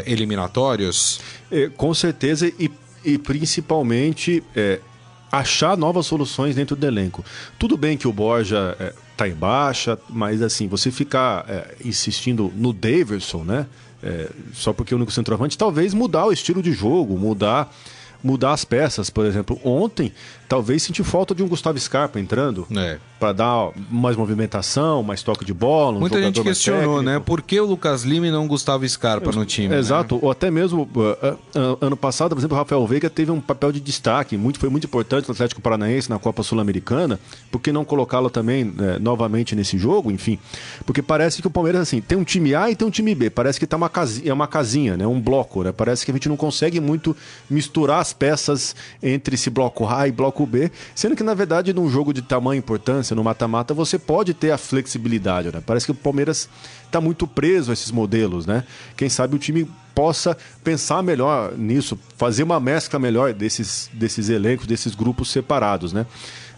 eliminatórios? 0.06 1.22
É, 1.50 1.70
com 1.70 1.94
certeza 1.94 2.48
e, 2.60 2.70
e 3.06 3.18
principalmente 3.18 4.44
é, 4.54 4.82
achar 5.32 5.78
novas 5.78 6.06
soluções 6.06 6.56
dentro 6.56 6.76
do 6.76 6.86
elenco. 6.86 7.24
Tudo 7.60 7.78
bem 7.78 7.98
que 7.98 8.08
o 8.08 8.14
Borja 8.14 8.76
é, 8.80 8.94
tá 9.16 9.28
em 9.28 9.34
baixa, 9.34 9.98
mas 10.10 10.42
assim, 10.42 10.68
você 10.68 10.92
ficar 10.92 11.46
é, 11.48 11.76
insistindo 11.84 12.52
no 12.56 12.72
Daverson, 12.74 13.44
né? 13.44 13.66
É, 14.02 14.30
só 14.54 14.72
porque 14.74 14.94
é 14.94 14.96
o 14.96 14.98
único 14.98 15.12
centroavante, 15.12 15.58
talvez 15.58 15.94
mudar 15.94 16.28
o 16.28 16.32
estilo 16.32 16.62
de 16.62 16.72
jogo, 16.72 17.18
mudar 17.18 17.74
mudar 18.24 18.54
as 18.54 18.66
peças, 18.66 19.10
por 19.10 19.26
exemplo. 19.26 19.60
Ontem, 19.64 20.12
talvez 20.48 20.84
senti 20.84 21.04
falta 21.04 21.36
de 21.36 21.44
um 21.44 21.48
Gustavo 21.48 21.78
Scarpa 21.80 22.20
entrando 22.20 22.66
é. 22.76 22.98
para 23.20 23.34
dar 23.34 23.72
mais 23.92 24.16
movimentação, 24.16 25.04
mais 25.04 25.22
toque 25.22 25.44
de 25.44 25.54
bola. 25.54 25.98
Um 25.98 26.02
Muita 26.02 26.22
gente 26.22 26.42
questionou, 26.42 27.02
né? 27.02 27.20
Por 27.20 27.42
que 27.42 27.60
o 27.60 27.66
Lucas 27.66 28.04
Lima 28.04 28.28
e 28.28 28.32
não 28.32 28.46
o 28.46 28.48
Gustavo 28.48 28.88
Scarpa 28.88 29.32
no 29.32 29.46
time? 29.46 29.70
Né? 29.70 29.80
Exato, 29.80 30.16
né? 30.16 30.22
ou 30.24 30.32
até 30.32 30.50
mesmo 30.50 30.84
uh, 30.96 31.34
uh, 31.34 31.78
ano 31.82 31.98
passado, 31.98 32.30
por 32.30 32.40
exemplo, 32.40 32.56
o 32.56 32.60
Rafael 32.60 32.86
Veiga 32.88 33.10
teve 33.10 33.32
um 33.32 33.42
papel 33.42 33.72
de 33.72 33.80
destaque, 33.80 34.38
muito, 34.38 34.60
foi 34.60 34.70
muito 34.70 34.86
importante 34.86 35.28
no 35.28 35.34
Atlético 35.34 35.62
Paranaense, 35.62 36.10
na 36.10 36.20
Copa 36.20 36.44
Sul-Americana. 36.44 37.20
Por 37.52 37.60
que 37.60 37.72
não 37.72 37.84
colocá-lo 37.84 38.30
também 38.30 38.64
uh, 38.64 39.00
novamente 39.02 39.56
nesse 39.56 39.78
jogo? 39.78 40.12
Enfim, 40.12 40.40
porque 40.86 41.02
parece 41.02 41.42
que 41.42 41.48
o 41.48 41.52
Palmeiras, 41.52 41.82
assim, 41.82 42.00
tem 42.02 42.18
um 42.18 42.24
time 42.24 42.56
A 42.56 42.72
e 42.72 42.76
tem 42.76 42.88
um 42.88 42.92
time 42.92 43.14
B. 43.14 43.30
Parece 43.30 43.60
que 43.60 43.68
tá 43.68 43.76
uma 43.76 43.90
casinha, 43.90 44.32
é 44.32 44.34
uma 44.34 44.48
casinha, 44.48 44.96
né? 44.96 45.06
Um 45.06 45.20
bloco, 45.20 45.64
né? 45.64 45.72
Parece 45.72 46.06
que 46.06 46.12
a 46.12 46.14
gente 46.14 46.30
não 46.30 46.38
consegue 46.38 46.80
muito 46.80 47.16
misturar 47.50 48.00
as 48.00 48.14
peças 48.14 48.76
entre 49.02 49.36
esse 49.36 49.50
bloco 49.50 49.88
A 49.88 50.08
e 50.08 50.12
bloco 50.12 50.37
B, 50.46 50.72
sendo 50.94 51.16
que 51.16 51.24
na 51.24 51.34
verdade 51.34 51.74
num 51.74 51.90
jogo 51.90 52.14
de 52.14 52.22
tamanha 52.22 52.60
importância, 52.60 53.16
no 53.16 53.24
mata-mata, 53.24 53.74
você 53.74 53.98
pode 53.98 54.34
ter 54.34 54.52
a 54.52 54.58
flexibilidade, 54.58 55.52
né? 55.54 55.62
Parece 55.66 55.86
que 55.86 55.92
o 55.92 55.96
Palmeiras 55.96 56.50
está 56.86 57.02
muito 57.02 57.28
preso 57.28 57.72
a 57.72 57.74
esses 57.74 57.92
modelos, 57.92 58.46
né? 58.46 58.64
Quem 58.96 59.10
sabe 59.10 59.36
o 59.36 59.40
time 59.40 59.70
possa 59.96 60.38
pensar 60.64 61.02
melhor 61.02 61.54
nisso, 61.58 61.98
fazer 62.18 62.44
uma 62.44 62.60
mescla 62.60 63.00
melhor 63.00 63.34
desses, 63.34 63.90
desses 63.92 64.30
elencos, 64.30 64.68
desses 64.68 64.94
grupos 64.94 65.32
separados, 65.32 65.92
né? 65.92 66.06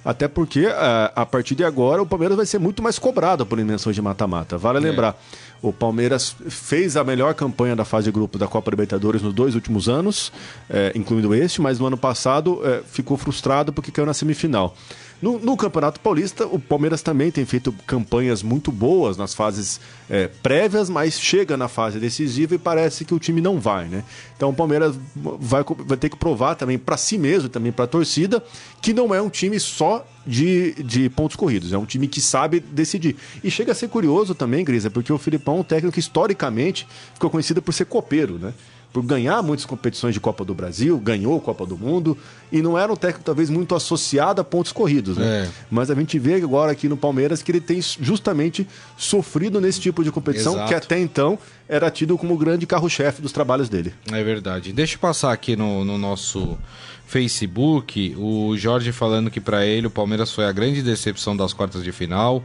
Até 0.03 0.27
porque 0.27 0.65
a, 0.65 1.11
a 1.15 1.25
partir 1.25 1.55
de 1.55 1.63
agora 1.63 2.01
o 2.01 2.05
Palmeiras 2.05 2.37
vai 2.37 2.45
ser 2.45 2.57
muito 2.59 2.81
mais 2.81 2.97
cobrado 2.97 3.45
por 3.45 3.57
dimensões 3.57 3.95
de 3.95 4.01
mata-mata. 4.01 4.57
Vale 4.57 4.77
é. 4.77 4.81
lembrar, 4.81 5.21
o 5.61 5.73
Palmeiras 5.73 6.35
fez 6.47 6.95
a 6.95 7.03
melhor 7.03 7.33
campanha 7.33 7.75
da 7.75 7.83
fase 7.83 8.05
de 8.05 8.11
grupo 8.11 8.37
da 8.37 8.47
Copa 8.47 8.71
Libertadores 8.71 9.21
nos 9.21 9.33
dois 9.33 9.55
últimos 9.55 9.89
anos, 9.89 10.31
é, 10.69 10.91
incluindo 10.95 11.33
este, 11.33 11.61
mas 11.61 11.79
no 11.79 11.85
ano 11.85 11.97
passado 11.97 12.61
é, 12.63 12.81
ficou 12.85 13.17
frustrado 13.17 13.73
porque 13.73 13.91
caiu 13.91 14.05
na 14.05 14.13
semifinal. 14.13 14.75
No, 15.21 15.37
no, 15.37 15.57
Campeonato 15.57 15.99
Paulista, 15.99 16.47
o 16.47 16.57
Palmeiras 16.57 17.01
também 17.01 17.29
tem 17.29 17.45
feito 17.45 17.73
campanhas 17.85 18.41
muito 18.41 18.71
boas 18.71 19.17
nas 19.17 19.33
fases 19.33 19.79
é, 20.09 20.27
prévias, 20.27 20.89
mas 20.89 21.19
chega 21.19 21.57
na 21.57 21.67
fase 21.67 21.99
decisiva 21.99 22.55
e 22.55 22.57
parece 22.57 23.03
que 23.03 23.13
o 23.13 23.19
time 23.19 23.41
não 23.41 23.59
vai, 23.59 23.87
né? 23.87 24.03
Então 24.37 24.49
o 24.49 24.53
Palmeiras 24.53 24.95
vai, 25.15 25.63
vai 25.67 25.97
ter 25.97 26.09
que 26.09 26.15
provar 26.15 26.55
também 26.55 26.77
para 26.77 26.95
si 26.95 27.17
mesmo 27.17 27.49
também 27.49 27.71
para 27.71 27.83
a 27.83 27.87
torcida 27.87 28.41
que 28.81 28.93
não 28.93 29.13
é 29.13 29.21
um 29.21 29.29
time 29.29 29.59
só 29.59 30.07
de, 30.25 30.73
de 30.83 31.09
pontos 31.09 31.35
corridos, 31.35 31.73
é 31.73 31.77
um 31.77 31.85
time 31.85 32.07
que 32.07 32.21
sabe 32.21 32.59
decidir. 32.59 33.15
E 33.43 33.51
chega 33.51 33.73
a 33.73 33.75
ser 33.75 33.89
curioso 33.89 34.33
também, 34.33 34.63
Grisa, 34.63 34.89
porque 34.89 35.11
o 35.11 35.17
Filipão 35.17 35.59
um 35.59 35.63
técnico 35.63 35.93
que 35.93 35.99
historicamente 35.99 36.87
ficou 37.13 37.29
conhecido 37.29 37.61
por 37.61 37.73
ser 37.73 37.85
copeiro, 37.85 38.37
né? 38.39 38.53
Por 38.91 39.03
ganhar 39.03 39.41
muitas 39.43 39.65
competições 39.65 40.13
de 40.13 40.19
Copa 40.19 40.43
do 40.43 40.53
Brasil, 40.53 40.97
ganhou 40.97 41.39
Copa 41.39 41.65
do 41.65 41.77
Mundo, 41.77 42.17
e 42.51 42.61
não 42.61 42.77
era 42.77 42.91
um 42.91 42.95
técnico 42.95 43.23
talvez 43.23 43.49
muito 43.49 43.75
associado 43.75 44.41
a 44.41 44.43
pontos 44.43 44.71
corridos, 44.71 45.17
né? 45.17 45.45
É. 45.45 45.49
Mas 45.69 45.91
a 45.91 45.95
gente 45.95 46.17
vê 46.17 46.35
agora 46.35 46.71
aqui 46.71 46.89
no 46.89 46.97
Palmeiras 46.97 47.43
que 47.43 47.51
ele 47.51 47.61
tem 47.61 47.79
justamente 47.81 48.67
sofrido 48.97 49.61
nesse 49.61 49.79
tipo 49.79 50.03
de 50.03 50.11
competição, 50.11 50.53
Exato. 50.53 50.67
que 50.67 50.73
até 50.73 50.99
então 50.99 51.37
era 51.67 51.91
tido 51.91 52.17
como 52.17 52.33
o 52.33 52.37
grande 52.37 52.65
carro-chefe 52.65 53.21
dos 53.21 53.31
trabalhos 53.31 53.69
dele. 53.69 53.93
É 54.11 54.23
verdade. 54.23 54.73
Deixa 54.73 54.95
eu 54.95 54.99
passar 54.99 55.31
aqui 55.31 55.55
no, 55.55 55.85
no 55.85 55.97
nosso 55.97 56.57
Facebook, 57.05 58.15
o 58.17 58.57
Jorge 58.57 58.91
falando 58.91 59.29
que 59.29 59.39
para 59.39 59.65
ele 59.65 59.87
o 59.87 59.91
Palmeiras 59.91 60.31
foi 60.31 60.45
a 60.45 60.51
grande 60.51 60.81
decepção 60.81 61.37
das 61.37 61.53
quartas 61.53 61.83
de 61.83 61.91
final 61.91 62.43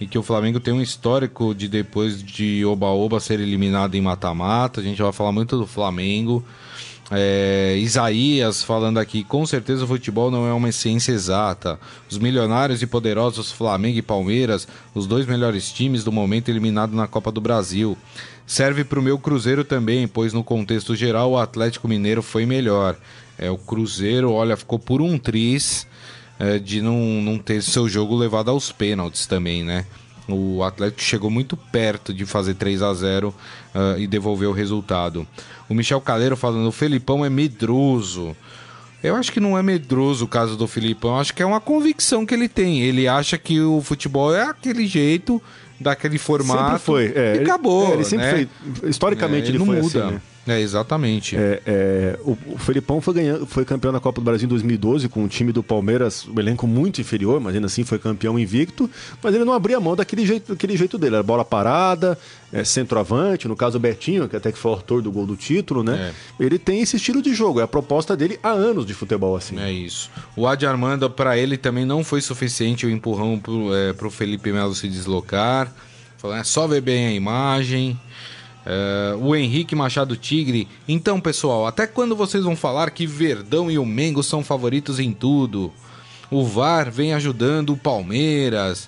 e 0.00 0.06
que 0.06 0.18
o 0.18 0.22
Flamengo 0.22 0.58
tem 0.58 0.72
um 0.72 0.80
histórico 0.80 1.54
de 1.54 1.68
depois 1.68 2.22
de 2.22 2.64
Oba-Oba 2.64 3.20
ser 3.20 3.38
eliminado 3.38 3.94
em 3.94 4.00
mata-mata. 4.00 4.80
A 4.80 4.84
gente 4.84 5.02
vai 5.02 5.12
falar 5.12 5.30
muito 5.30 5.58
do 5.58 5.66
Flamengo. 5.66 6.42
É, 7.12 7.76
Isaías 7.76 8.62
falando 8.62 8.98
aqui, 8.98 9.24
com 9.24 9.44
certeza 9.44 9.84
o 9.84 9.86
futebol 9.86 10.30
não 10.30 10.46
é 10.46 10.52
uma 10.54 10.72
ciência 10.72 11.12
exata. 11.12 11.78
Os 12.08 12.16
milionários 12.16 12.80
e 12.80 12.86
poderosos 12.86 13.52
Flamengo 13.52 13.98
e 13.98 14.02
Palmeiras, 14.02 14.66
os 14.94 15.06
dois 15.06 15.26
melhores 15.26 15.70
times 15.70 16.02
do 16.02 16.12
momento 16.12 16.48
eliminados 16.48 16.96
na 16.96 17.06
Copa 17.06 17.30
do 17.30 17.40
Brasil. 17.40 17.98
Serve 18.46 18.84
para 18.84 18.98
o 18.98 19.02
meu 19.02 19.18
Cruzeiro 19.18 19.64
também, 19.64 20.08
pois 20.08 20.32
no 20.32 20.42
contexto 20.42 20.96
geral 20.96 21.32
o 21.32 21.38
Atlético 21.38 21.86
Mineiro 21.86 22.22
foi 22.22 22.46
melhor. 22.46 22.96
É, 23.36 23.50
o 23.50 23.58
Cruzeiro, 23.58 24.32
olha, 24.32 24.56
ficou 24.56 24.78
por 24.78 25.02
um 25.02 25.18
tris 25.18 25.86
é, 26.40 26.58
de 26.58 26.80
não, 26.80 26.98
não 27.22 27.38
ter 27.38 27.62
seu 27.62 27.86
jogo 27.88 28.16
levado 28.16 28.50
aos 28.50 28.72
pênaltis 28.72 29.26
também, 29.26 29.62
né? 29.62 29.84
O 30.26 30.62
Atlético 30.62 31.02
chegou 31.02 31.30
muito 31.30 31.56
perto 31.56 32.14
de 32.14 32.24
fazer 32.24 32.54
3 32.54 32.82
a 32.82 32.94
0 32.94 33.28
uh, 33.28 33.98
e 33.98 34.06
devolver 34.06 34.48
o 34.48 34.52
resultado. 34.52 35.26
O 35.68 35.74
Michel 35.74 36.00
Caleiro 36.00 36.36
falando: 36.36 36.66
o 36.66 36.72
Felipão 36.72 37.24
é 37.24 37.28
medroso. 37.28 38.34
Eu 39.02 39.16
acho 39.16 39.32
que 39.32 39.40
não 39.40 39.56
é 39.56 39.62
medroso 39.62 40.24
o 40.24 40.28
caso 40.28 40.56
do 40.56 40.66
Filipão, 40.66 41.18
acho 41.18 41.34
que 41.34 41.42
é 41.42 41.46
uma 41.46 41.60
convicção 41.60 42.26
que 42.26 42.34
ele 42.34 42.48
tem. 42.48 42.82
Ele 42.82 43.08
acha 43.08 43.38
que 43.38 43.60
o 43.60 43.80
futebol 43.80 44.34
é 44.34 44.42
aquele 44.42 44.86
jeito, 44.86 45.42
daquele 45.80 46.18
formato. 46.18 46.62
Sempre 46.62 46.78
foi. 46.78 47.12
É, 47.14 47.36
e 47.36 47.38
acabou. 47.40 47.84
Ele, 47.84 47.92
é, 47.92 47.94
ele 47.96 48.04
sempre 48.04 48.26
né? 48.26 48.48
foi. 48.74 48.90
Historicamente, 48.90 49.46
é, 49.46 49.48
ele, 49.48 49.56
ele, 49.56 49.58
não 49.58 49.66
muda. 49.66 50.04
Assim, 50.04 50.14
né? 50.14 50.22
É, 50.46 50.58
exatamente. 50.60 51.36
É, 51.36 51.60
é, 51.66 52.18
o, 52.22 52.36
o 52.46 52.58
Felipão 52.58 53.00
foi, 53.00 53.14
ganhando, 53.14 53.46
foi 53.46 53.64
campeão 53.64 53.92
da 53.92 54.00
Copa 54.00 54.20
do 54.20 54.24
Brasil 54.24 54.46
em 54.46 54.48
2012 54.48 55.08
com 55.08 55.24
o 55.24 55.28
time 55.28 55.52
do 55.52 55.62
Palmeiras, 55.62 56.26
um 56.26 56.38
elenco 56.40 56.66
muito 56.66 57.00
inferior, 57.00 57.40
mas 57.40 57.54
ainda 57.54 57.66
assim 57.66 57.84
foi 57.84 57.98
campeão 57.98 58.38
invicto. 58.38 58.90
Mas 59.22 59.34
ele 59.34 59.44
não 59.44 59.52
abria 59.52 59.78
mão 59.78 59.94
daquele 59.94 60.24
jeito, 60.26 60.52
daquele 60.52 60.76
jeito 60.76 60.96
dele. 60.96 61.16
Era 61.16 61.22
bola 61.22 61.44
parada, 61.44 62.18
é, 62.52 62.64
centroavante, 62.64 63.46
no 63.46 63.54
caso 63.54 63.76
o 63.76 63.80
Betinho, 63.80 64.28
que 64.28 64.36
até 64.36 64.50
que 64.50 64.58
foi 64.58 64.72
o 64.72 64.74
autor 64.74 65.02
do 65.02 65.12
gol 65.12 65.26
do 65.26 65.36
título, 65.36 65.82
né? 65.82 66.12
É. 66.38 66.44
Ele 66.44 66.58
tem 66.58 66.80
esse 66.80 66.96
estilo 66.96 67.20
de 67.20 67.34
jogo. 67.34 67.60
É 67.60 67.64
a 67.64 67.68
proposta 67.68 68.16
dele 68.16 68.38
há 68.42 68.50
anos 68.50 68.86
de 68.86 68.94
futebol 68.94 69.36
assim. 69.36 69.58
É 69.60 69.70
isso. 69.70 70.10
O 70.34 70.46
Adi 70.46 70.66
Armando, 70.66 71.08
para 71.10 71.36
ele, 71.36 71.56
também 71.58 71.84
não 71.84 72.02
foi 72.02 72.20
suficiente 72.20 72.86
o 72.86 72.90
empurrão 72.90 73.38
pro, 73.38 73.74
é, 73.74 73.92
pro 73.92 74.10
Felipe 74.10 74.50
Melo 74.52 74.74
se 74.74 74.88
deslocar. 74.88 75.72
Falando, 76.16 76.40
é 76.40 76.44
só 76.44 76.66
ver 76.66 76.80
bem 76.80 77.06
a 77.06 77.12
imagem. 77.12 77.98
Uh, 78.66 79.16
o 79.24 79.34
Henrique 79.34 79.74
Machado 79.74 80.16
Tigre. 80.16 80.68
Então, 80.86 81.20
pessoal, 81.20 81.66
até 81.66 81.86
quando 81.86 82.14
vocês 82.14 82.44
vão 82.44 82.54
falar 82.54 82.90
que 82.90 83.06
Verdão 83.06 83.70
e 83.70 83.78
o 83.78 83.86
Mengo 83.86 84.22
são 84.22 84.44
favoritos 84.44 85.00
em 85.00 85.12
tudo? 85.12 85.72
O 86.30 86.44
VAR 86.44 86.90
vem 86.90 87.14
ajudando 87.14 87.72
o 87.72 87.76
Palmeiras. 87.76 88.84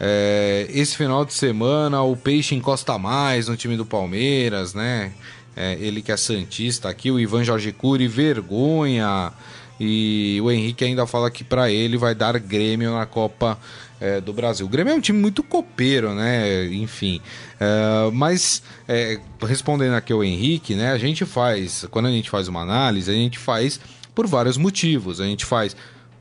Uh, 0.00 0.64
esse 0.70 0.96
final 0.96 1.24
de 1.26 1.34
semana 1.34 2.02
o 2.02 2.16
Peixe 2.16 2.54
encosta 2.54 2.98
mais 2.98 3.48
no 3.48 3.56
time 3.56 3.76
do 3.76 3.84
Palmeiras, 3.84 4.72
né? 4.72 5.12
Uh, 5.54 5.82
ele 5.82 6.00
que 6.00 6.10
é 6.10 6.16
Santista 6.16 6.88
aqui, 6.88 7.10
o 7.10 7.20
Ivan 7.20 7.44
Jorge 7.44 7.72
Cury, 7.72 8.08
vergonha. 8.08 9.32
E 9.78 10.38
o 10.42 10.50
Henrique 10.50 10.84
ainda 10.84 11.06
fala 11.06 11.30
que 11.30 11.44
para 11.44 11.70
ele 11.70 11.96
vai 11.96 12.14
dar 12.14 12.38
Grêmio 12.38 12.92
na 12.92 13.06
Copa 13.06 13.58
é, 14.00 14.20
do 14.20 14.32
Brasil. 14.32 14.66
O 14.66 14.68
Grêmio 14.68 14.92
é 14.92 14.96
um 14.96 15.00
time 15.00 15.18
muito 15.18 15.42
copeiro, 15.42 16.14
né? 16.14 16.66
Enfim. 16.66 17.20
É, 17.58 18.10
mas, 18.12 18.62
é, 18.88 19.18
respondendo 19.42 19.94
aqui 19.94 20.12
ao 20.12 20.24
Henrique, 20.24 20.74
né? 20.74 20.92
A 20.92 20.98
gente 20.98 21.24
faz, 21.24 21.86
quando 21.90 22.06
a 22.06 22.10
gente 22.10 22.30
faz 22.30 22.48
uma 22.48 22.62
análise, 22.62 23.10
a 23.10 23.14
gente 23.14 23.38
faz 23.38 23.78
por 24.14 24.26
vários 24.26 24.56
motivos. 24.56 25.20
A 25.20 25.24
gente 25.24 25.44
faz 25.44 25.76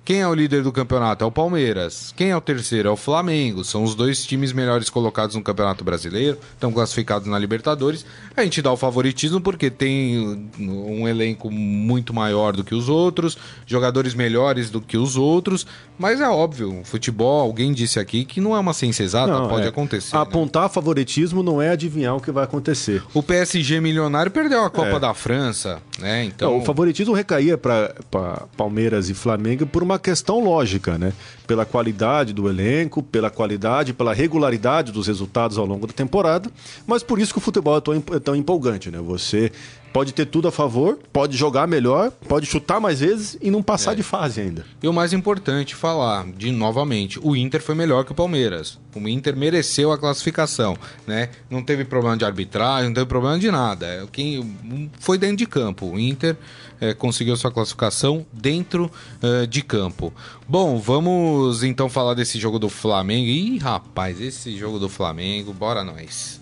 quem 0.10 0.22
é 0.22 0.28
o 0.28 0.34
líder 0.34 0.63
do 0.63 0.72
campeonato? 0.72 1.24
É 1.24 1.28
o 1.28 1.32
Palmeiras. 1.32 2.12
Quem 2.17 2.32
é 2.32 2.36
o 2.36 2.41
terceiro? 2.41 2.89
É 2.89 2.91
o 2.91 2.95
Flamengo. 2.95 3.63
São 3.63 3.84
os 3.84 3.93
dois 3.93 4.26
times 4.26 4.52
melhores 4.52 4.89
colocados 4.89 5.36
no 5.36 5.43
Campeonato 5.43 5.84
Brasileiro, 5.84 6.39
estão 6.52 6.72
classificados 6.72 7.28
na 7.28 7.38
Libertadores. 7.38 8.04
A 8.36 8.43
gente 8.43 8.60
dá 8.60 8.72
o 8.72 8.76
favoritismo 8.76 9.39
porque 9.39 9.69
tem 9.69 10.50
um 10.58 11.08
elenco 11.08 11.52
muito 11.52 12.12
maior 12.12 12.54
do 12.54 12.63
que 12.63 12.74
os 12.74 12.89
outros, 12.89 13.38
jogadores 13.67 14.15
melhores 14.15 14.72
do 14.72 14.82
que 14.82 14.98
os 14.98 15.15
outros, 15.15 15.67
mas 16.00 16.19
é 16.19 16.28
óbvio, 16.28 16.82
futebol, 16.86 17.41
alguém 17.41 17.72
disse 17.72 18.00
aqui 18.00 18.26
que 18.26 18.41
não 18.41 18.56
é 18.56 18.60
uma 18.60 18.74
ciência 18.74 19.04
exata, 19.04 19.32
não, 19.32 19.48
pode 19.48 19.65
é. 19.65 19.67
acontecer. 19.67 20.15
Né? 20.15 20.22
Apontar 20.24 20.63
né? 20.63 20.69
favoritismo 20.69 21.43
não 21.43 21.62
é 21.62 21.69
adivinhar 21.69 22.15
o 22.15 22.19
que 22.19 22.32
vai 22.32 22.45
acontecer. 22.45 23.04
O 23.13 23.22
PSG 23.22 23.80
milionário 23.80 24.32
perdeu 24.32 24.63
a 24.63 24.72
Copa 24.72 24.95
é. 24.95 25.00
da 25.00 25.13
França, 25.13 25.80
né? 26.00 26.24
Então, 26.24 26.52
não, 26.52 26.60
o 26.60 26.65
favoritismo 26.65 27.13
recaía 27.13 27.60
para 27.60 28.48
Palmeiras 28.58 29.08
e 29.10 29.13
Flamengo 29.13 29.67
por 29.67 29.84
uma 29.84 29.99
questão 30.00 30.40
lógica, 30.44 30.98
né? 30.98 31.14
Pela 31.46 31.66
qualidade 31.66 32.34
do 32.34 32.50
elenco, 32.50 33.04
pela 33.04 33.30
qualidade, 33.30 33.94
pela 33.94 34.14
regularidade 34.14 34.92
dos 34.92 35.08
resultados 35.08 35.58
ao 35.58 35.66
longo 35.66 35.86
da 35.86 35.94
temporada, 35.94 36.50
mas 36.88 37.04
por 37.04 37.20
isso 37.20 37.34
que 37.34 37.40
o 37.40 37.42
futebol 37.42 37.78
é 37.78 37.82
tão, 37.82 38.36
é 38.36 38.38
empolgante, 38.38 38.90
né? 38.90 39.00
Você 39.00 39.52
pode 39.91 40.13
ter 40.13 40.25
tudo 40.25 40.47
a 40.47 40.52
favor, 40.52 40.99
pode 41.12 41.36
jogar 41.36 41.67
melhor, 41.67 42.12
pode 42.28 42.45
chutar 42.45 42.80
mais 42.80 42.99
vezes 42.99 43.38
e 43.41 43.49
não 43.49 43.62
passar 43.62 43.93
é. 43.93 43.95
de 43.95 44.04
fase 44.04 44.41
ainda. 44.41 44.65
E 44.82 44.88
o 44.88 44.93
mais 44.93 45.13
importante 45.13 45.75
falar, 45.75 46.25
de 46.32 46.52
novamente, 46.52 47.19
o 47.21 47.36
Inter 47.36 47.62
foi 47.62 47.75
melhor 47.75 48.06
que 48.06 48.12
o 48.12 48.15
Palmeiras. 48.15 48.80
O 48.95 49.08
Inter 49.08 49.36
mereceu 49.36 49.91
a 49.91 49.97
classificação, 49.97 50.78
né? 51.06 51.30
Não 51.49 51.62
teve 51.62 51.86
problema 51.86 52.17
de 52.17 52.25
arbitragem, 52.25 52.88
não 52.88 52.93
teve 52.93 53.06
problema 53.06 53.38
de 53.38 53.52
nada. 53.52 53.86
É, 53.86 54.06
quem 54.12 54.89
foi 54.99 55.17
dentro 55.17 55.38
de 55.38 55.45
campo. 55.45 55.91
O 55.91 55.99
Inter 55.99 56.36
é, 56.82 56.93
conseguiu 56.93 57.36
sua 57.36 57.52
classificação 57.52 58.25
dentro 58.32 58.91
uh, 59.21 59.45
de 59.45 59.62
campo. 59.62 60.13
Bom, 60.47 60.80
vamos 60.80 61.63
então 61.63 61.89
falar 61.89 62.13
desse 62.13 62.39
jogo 62.39 62.58
do 62.58 62.69
Flamengo. 62.69 63.28
Ih, 63.28 63.58
rapaz, 63.58 64.19
esse 64.19 64.58
jogo 64.58 64.80
do 64.80 64.89
Flamengo, 64.89 65.54
bora 65.54 65.84
nós. 65.84 66.39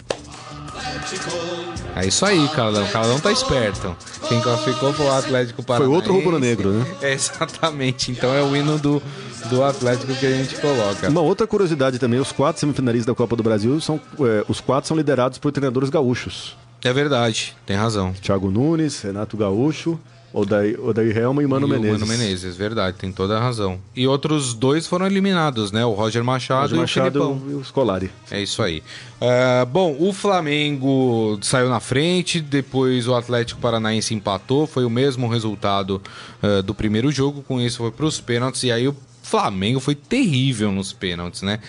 É 1.96 2.06
isso 2.06 2.26
aí, 2.26 2.48
Carlão. 2.50 2.86
O 2.86 2.92
Carlão 2.92 3.20
tá 3.20 3.32
esperto. 3.32 3.96
Quem 4.28 4.40
classificou 4.40 4.94
foi 4.94 5.06
o 5.06 5.12
Atlético 5.12 5.64
Paranaense. 5.64 5.90
Foi 5.90 5.96
outro 5.96 6.14
rubro-negro, 6.14 6.72
né? 6.72 6.86
É, 7.02 7.14
exatamente. 7.14 8.12
Então 8.12 8.34
é 8.34 8.42
o 8.44 8.56
hino 8.56 8.78
do, 8.78 9.02
do 9.50 9.64
Atlético 9.64 10.14
que 10.14 10.26
a 10.26 10.32
gente 10.32 10.56
coloca. 10.56 11.10
Uma 11.10 11.22
outra 11.22 11.48
curiosidade 11.48 11.98
também, 11.98 12.20
os 12.20 12.32
quatro 12.32 12.60
semifinalistas 12.60 13.08
da 13.08 13.16
Copa 13.16 13.36
do 13.36 13.44
Brasil 13.44 13.80
são 13.82 14.00
é, 14.20 14.46
os 14.48 14.60
quatro 14.60 14.88
são 14.88 14.98
liderados 14.98 15.38
por 15.38 15.52
treinadores 15.52 15.90
gaúchos. 15.90 16.56
É 16.84 16.94
verdade, 16.94 17.56
tem 17.66 17.76
razão. 17.76 18.14
Thiago 18.14 18.52
Nunes, 18.52 19.02
Renato 19.02 19.36
Gaúcho, 19.36 20.00
Odair, 20.34 20.80
Odair 20.80 21.18
Helma 21.18 21.42
e 21.42 21.48
Mano 21.48 21.68
e 21.68 21.72
Menezes. 21.72 22.00
Mano 22.00 22.06
Menezes, 22.06 22.56
verdade, 22.56 22.98
tem 22.98 23.12
toda 23.12 23.38
a 23.38 23.40
razão. 23.40 23.80
E 23.96 24.06
outros 24.08 24.54
dois 24.54 24.86
foram 24.86 25.06
eliminados, 25.06 25.72
né? 25.72 25.86
O 25.86 25.94
Roger 25.94 26.24
Machado, 26.24 26.62
Roger 26.62 26.78
Machado 26.78 27.20
e 27.20 27.22
o 27.22 27.24
Filipão. 27.24 27.52
E 27.52 27.54
o 27.56 27.64
Scolari. 27.64 28.12
É 28.30 28.42
isso 28.42 28.62
aí. 28.62 28.84
Uh, 29.22 29.66
bom, 29.66 29.96
o 30.00 30.12
Flamengo 30.14 31.40
saiu 31.42 31.70
na 31.70 31.80
frente, 31.80 32.40
depois 32.42 33.08
o 33.08 33.16
Atlético 33.16 33.60
Paranaense 33.60 34.14
empatou, 34.14 34.68
foi 34.68 34.86
o 34.86 34.90
mesmo 34.90 35.28
resultado 35.28 36.02
uh, 36.44 36.62
do 36.62 36.76
primeiro 36.76 37.12
jogo, 37.12 37.42
com 37.42 37.60
isso 37.60 37.78
foi 37.78 37.92
para 37.92 38.06
os 38.06 38.20
pênaltis, 38.20 38.64
e 38.64 38.72
aí 38.72 38.88
o 38.88 38.96
Flamengo 39.24 39.80
foi 39.80 39.94
terrível 39.94 40.72
nos 40.72 40.94
pênaltis, 40.94 41.42
né? 41.42 41.60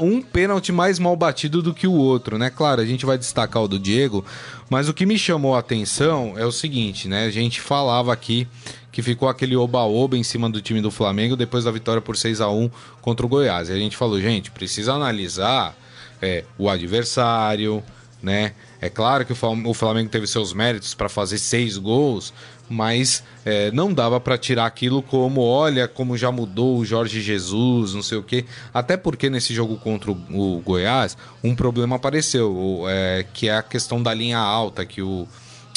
Um 0.00 0.20
pênalti 0.20 0.72
mais 0.72 0.98
mal 0.98 1.16
batido 1.16 1.62
do 1.62 1.72
que 1.72 1.86
o 1.86 1.92
outro, 1.92 2.36
né? 2.36 2.50
Claro, 2.50 2.80
a 2.80 2.86
gente 2.86 3.06
vai 3.06 3.16
destacar 3.16 3.62
o 3.62 3.68
do 3.68 3.78
Diego, 3.78 4.24
mas 4.68 4.88
o 4.88 4.94
que 4.94 5.06
me 5.06 5.18
chamou 5.18 5.54
a 5.54 5.60
atenção 5.60 6.34
é 6.36 6.44
o 6.44 6.52
seguinte, 6.52 7.08
né? 7.08 7.24
A 7.24 7.30
gente 7.30 7.60
falava 7.60 8.12
aqui 8.12 8.46
que 8.92 9.02
ficou 9.02 9.28
aquele 9.28 9.56
oba-oba 9.56 10.16
em 10.16 10.22
cima 10.22 10.50
do 10.50 10.60
time 10.60 10.80
do 10.80 10.90
Flamengo 10.90 11.36
depois 11.36 11.64
da 11.64 11.70
vitória 11.70 12.02
por 12.02 12.16
6 12.16 12.40
a 12.40 12.50
1 12.50 12.70
contra 13.00 13.24
o 13.24 13.28
Goiás. 13.28 13.68
E 13.68 13.72
a 13.72 13.76
gente 13.76 13.96
falou, 13.96 14.20
gente, 14.20 14.50
precisa 14.50 14.92
analisar 14.92 15.74
é, 16.20 16.44
o 16.58 16.68
adversário, 16.68 17.82
né? 18.22 18.52
É 18.80 18.88
claro 18.88 19.24
que 19.24 19.32
o 19.32 19.74
Flamengo 19.74 20.08
teve 20.08 20.26
seus 20.26 20.52
méritos 20.52 20.94
para 20.94 21.08
fazer 21.08 21.38
seis 21.38 21.76
gols, 21.76 22.32
mas 22.70 23.24
é, 23.44 23.72
não 23.72 23.92
dava 23.92 24.20
para 24.20 24.38
tirar 24.38 24.64
aquilo 24.64 25.02
como, 25.02 25.40
olha, 25.40 25.88
como 25.88 26.16
já 26.16 26.30
mudou 26.30 26.78
o 26.78 26.84
Jorge 26.84 27.20
Jesus, 27.20 27.94
não 27.94 28.02
sei 28.02 28.16
o 28.16 28.22
quê. 28.22 28.44
Até 28.72 28.96
porque 28.96 29.28
nesse 29.28 29.52
jogo 29.52 29.76
contra 29.76 30.12
o, 30.12 30.62
Goiás, 30.64 31.16
um 31.42 31.52
problema 31.52 31.96
apareceu, 31.96 32.84
é, 32.88 33.26
que 33.34 33.48
é 33.48 33.56
a 33.56 33.62
questão 33.62 34.00
da 34.00 34.14
linha 34.14 34.38
alta, 34.38 34.86
que 34.86 35.02
o, 35.02 35.26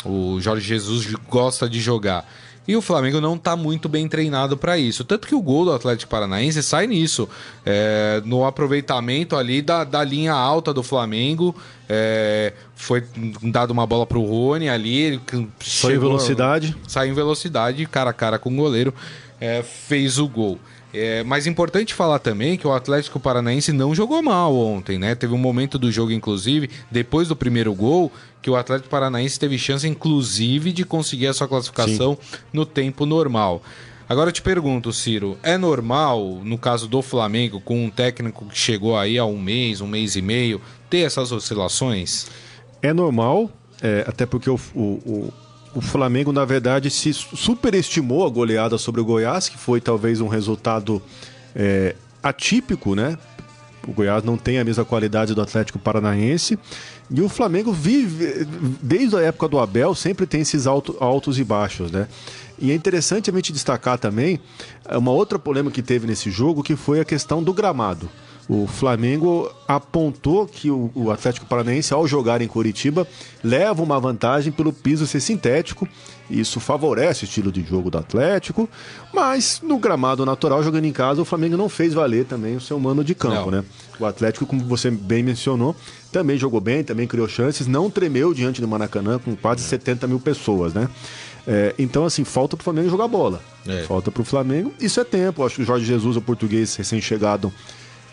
o 0.05 0.39
Jorge 0.39 0.67
Jesus 0.67 1.15
gosta 1.27 1.67
de 1.67 1.81
jogar. 1.81 2.29
E 2.67 2.75
o 2.75 2.81
Flamengo 2.81 3.19
não 3.19 3.35
está 3.35 3.55
muito 3.55 3.89
bem 3.89 4.07
treinado 4.07 4.55
para 4.55 4.77
isso. 4.77 5.03
Tanto 5.03 5.27
que 5.27 5.35
o 5.35 5.41
gol 5.41 5.65
do 5.65 5.73
Atlético 5.73 6.09
Paranaense 6.09 6.63
sai 6.63 6.87
nisso. 6.87 7.27
É, 7.65 8.21
no 8.25 8.45
aproveitamento 8.45 9.35
ali 9.35 9.61
da, 9.61 9.83
da 9.83 10.03
linha 10.03 10.33
alta 10.33 10.73
do 10.73 10.81
Flamengo. 10.81 11.55
É, 11.89 12.53
foi 12.75 13.03
dado 13.41 13.71
uma 13.71 13.85
bola 13.85 14.05
para 14.05 14.17
o 14.17 14.25
Rony 14.25 14.69
ali. 14.69 14.97
Ele 14.97 15.21
saiu 15.59 15.97
em 15.97 15.99
velocidade. 15.99 16.75
Saiu 16.87 17.11
em 17.11 17.15
velocidade, 17.15 17.85
cara 17.85 18.11
a 18.11 18.13
cara 18.13 18.39
com 18.39 18.49
o 18.49 18.55
goleiro. 18.55 18.93
É, 19.41 19.61
fez 19.61 20.17
o 20.17 20.27
gol. 20.27 20.57
É, 20.93 21.23
mas 21.23 21.47
importante 21.47 21.93
falar 21.93 22.19
também 22.19 22.55
que 22.55 22.67
o 22.67 22.71
Atlético 22.71 23.19
Paranaense 23.19 23.73
não 23.73 23.95
jogou 23.95 24.21
mal 24.21 24.55
ontem, 24.55 24.99
né? 24.99 25.15
Teve 25.15 25.33
um 25.33 25.39
momento 25.39 25.79
do 25.79 25.91
jogo, 25.91 26.11
inclusive, 26.11 26.69
depois 26.91 27.27
do 27.27 27.35
primeiro 27.35 27.73
gol, 27.73 28.11
que 28.43 28.49
o 28.49 28.55
Atlético 28.55 28.89
Paranaense 28.89 29.39
teve 29.39 29.57
chance, 29.57 29.87
inclusive, 29.87 30.71
de 30.71 30.85
conseguir 30.85 31.27
a 31.27 31.33
sua 31.33 31.47
classificação 31.47 32.15
Sim. 32.21 32.37
no 32.53 32.63
tempo 32.63 33.07
normal. 33.07 33.63
Agora 34.07 34.29
eu 34.29 34.33
te 34.33 34.41
pergunto, 34.41 34.93
Ciro, 34.93 35.37
é 35.41 35.57
normal, 35.57 36.41
no 36.43 36.57
caso 36.57 36.87
do 36.87 37.01
Flamengo, 37.01 37.59
com 37.59 37.85
um 37.85 37.89
técnico 37.89 38.45
que 38.45 38.57
chegou 38.57 38.95
aí 38.95 39.17
há 39.17 39.25
um 39.25 39.39
mês, 39.39 39.81
um 39.81 39.87
mês 39.87 40.15
e 40.15 40.21
meio, 40.21 40.61
ter 40.89 40.99
essas 40.99 41.31
oscilações? 41.31 42.27
É 42.81 42.93
normal, 42.93 43.49
é, 43.81 44.03
até 44.05 44.25
porque 44.25 44.49
o, 44.49 44.59
o, 44.75 44.81
o 44.81 45.33
Flamengo, 45.81 46.31
na 46.31 46.45
verdade, 46.45 46.89
se 46.89 47.13
superestimou 47.13 48.25
a 48.25 48.29
goleada 48.29 48.77
sobre 48.77 49.01
o 49.01 49.05
Goiás, 49.05 49.49
que 49.49 49.57
foi 49.57 49.81
talvez 49.81 50.21
um 50.21 50.27
resultado 50.27 51.01
é, 51.55 51.95
atípico, 52.21 52.95
né? 52.95 53.17
O 53.87 53.91
Goiás 53.91 54.23
não 54.23 54.37
tem 54.37 54.59
a 54.59 54.63
mesma 54.63 54.85
qualidade 54.85 55.33
do 55.33 55.41
Atlético 55.41 55.77
Paranaense. 55.77 56.57
E 57.11 57.21
o 57.21 57.27
Flamengo 57.27 57.73
vive, 57.73 58.47
desde 58.81 59.15
a 59.17 59.21
época 59.21 59.47
do 59.47 59.59
Abel, 59.59 59.93
sempre 59.93 60.25
tem 60.25 60.41
esses 60.41 60.65
alto, 60.65 60.95
altos 60.99 61.37
e 61.37 61.43
baixos, 61.43 61.91
né? 61.91 62.07
E 62.57 62.71
é 62.71 62.75
interessante 62.75 63.29
a 63.29 63.33
gente 63.33 63.51
destacar 63.51 63.97
também 63.97 64.39
uma 64.89 65.11
outra 65.11 65.37
polêmica 65.37 65.75
que 65.75 65.81
teve 65.81 66.07
nesse 66.07 66.31
jogo, 66.31 66.63
que 66.63 66.75
foi 66.75 66.99
a 66.99 67.05
questão 67.05 67.43
do 67.43 67.51
gramado. 67.51 68.09
O 68.47 68.67
Flamengo 68.67 69.49
apontou 69.67 70.45
que 70.45 70.69
o, 70.69 70.91
o, 70.93 71.11
Atlético 71.11 71.45
Paranaense, 71.45 71.93
ao 71.93 72.05
jogar 72.05 72.41
em 72.41 72.47
Curitiba, 72.47 73.07
leva 73.43 73.81
uma 73.81 73.99
vantagem 73.99 74.51
pelo 74.51 74.73
piso 74.73 75.07
ser 75.07 75.21
sintético. 75.21 75.87
Isso 76.29 76.59
favorece 76.59 77.23
o 77.23 77.25
estilo 77.25 77.51
de 77.51 77.63
jogo 77.63 77.89
do 77.89 77.97
Atlético, 77.97 78.69
mas 79.13 79.61
no 79.63 79.77
gramado 79.77 80.25
natural, 80.25 80.63
jogando 80.63 80.85
em 80.85 80.91
casa, 80.91 81.21
o 81.21 81.25
Flamengo 81.25 81.55
não 81.55 81.69
fez 81.69 81.93
valer 81.93 82.25
também 82.25 82.55
o 82.55 82.61
seu 82.61 82.79
mano 82.79 83.03
de 83.03 83.13
campo, 83.15 83.51
não. 83.51 83.59
né? 83.59 83.65
O 83.99 84.05
Atlético, 84.05 84.45
como 84.45 84.63
você 84.65 84.89
bem 84.89 85.21
mencionou, 85.21 85.75
também 86.11 86.37
jogou 86.37 86.59
bem, 86.59 86.83
também 86.83 87.07
criou 87.07 87.27
chances, 87.27 87.67
não 87.67 87.89
tremeu 87.89 88.33
diante 88.33 88.59
do 88.59 88.67
Maracanã 88.67 89.19
com 89.19 89.35
quase 89.35 89.63
70 89.63 90.07
mil 90.07 90.19
pessoas, 90.19 90.73
né? 90.73 90.89
É, 91.45 91.75
então, 91.77 92.05
assim, 92.05 92.23
falta 92.23 92.55
pro 92.55 92.63
Flamengo 92.63 92.89
jogar 92.89 93.07
bola. 93.07 93.41
É. 93.67 93.83
Falta 93.83 94.11
pro 94.11 94.23
Flamengo. 94.23 94.73
Isso 94.79 94.99
é 94.99 95.03
tempo. 95.03 95.45
Acho 95.45 95.57
que 95.57 95.61
o 95.61 95.65
Jorge 95.65 95.85
Jesus, 95.85 96.15
o 96.15 96.21
português 96.21 96.75
recém-chegado, 96.75 97.51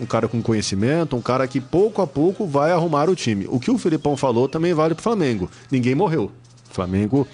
um 0.00 0.06
cara 0.06 0.26
com 0.26 0.40
conhecimento, 0.40 1.14
um 1.14 1.20
cara 1.20 1.46
que 1.46 1.60
pouco 1.60 2.00
a 2.00 2.06
pouco 2.06 2.46
vai 2.46 2.72
arrumar 2.72 3.10
o 3.10 3.14
time. 3.14 3.46
O 3.48 3.60
que 3.60 3.70
o 3.70 3.78
Filipão 3.78 4.16
falou 4.16 4.48
também 4.48 4.72
vale 4.72 4.94
para 4.94 5.00
o 5.00 5.04
Flamengo. 5.04 5.50
Ninguém 5.70 5.94
morreu. 5.94 6.32
O 6.70 6.74
Flamengo 6.74 7.28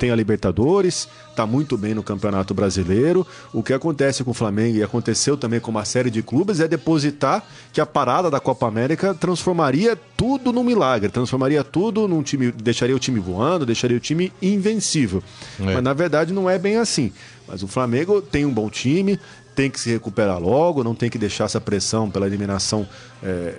tem 0.00 0.10
a 0.10 0.16
Libertadores, 0.16 1.06
está 1.28 1.46
muito 1.46 1.76
bem 1.76 1.94
no 1.94 2.02
Campeonato 2.02 2.54
Brasileiro. 2.54 3.26
O 3.52 3.62
que 3.62 3.74
acontece 3.74 4.24
com 4.24 4.30
o 4.30 4.34
Flamengo 4.34 4.78
e 4.78 4.82
aconteceu 4.82 5.36
também 5.36 5.60
com 5.60 5.70
uma 5.70 5.84
série 5.84 6.10
de 6.10 6.22
clubes 6.22 6.58
é 6.58 6.66
depositar 6.66 7.44
que 7.70 7.82
a 7.82 7.86
parada 7.86 8.30
da 8.30 8.40
Copa 8.40 8.66
América 8.66 9.14
transformaria 9.14 9.94
tudo 10.16 10.52
num 10.52 10.64
milagre, 10.64 11.10
transformaria 11.10 11.62
tudo 11.62 12.08
num 12.08 12.22
time, 12.22 12.50
deixaria 12.50 12.96
o 12.96 12.98
time 12.98 13.20
voando, 13.20 13.66
deixaria 13.66 13.96
o 13.96 14.00
time 14.00 14.32
invencível. 14.40 15.22
É. 15.60 15.64
Mas 15.64 15.82
na 15.82 15.92
verdade 15.92 16.32
não 16.32 16.48
é 16.48 16.58
bem 16.58 16.76
assim. 16.76 17.12
Mas 17.46 17.62
o 17.62 17.68
Flamengo 17.68 18.22
tem 18.22 18.46
um 18.46 18.52
bom 18.52 18.70
time, 18.70 19.18
tem 19.54 19.70
que 19.70 19.80
se 19.80 19.90
recuperar 19.90 20.40
logo, 20.40 20.84
não 20.84 20.94
tem 20.94 21.10
que 21.10 21.18
deixar 21.18 21.44
essa 21.44 21.60
pressão 21.60 22.10
pela 22.10 22.26
eliminação. 22.26 22.86
É, 23.22 23.58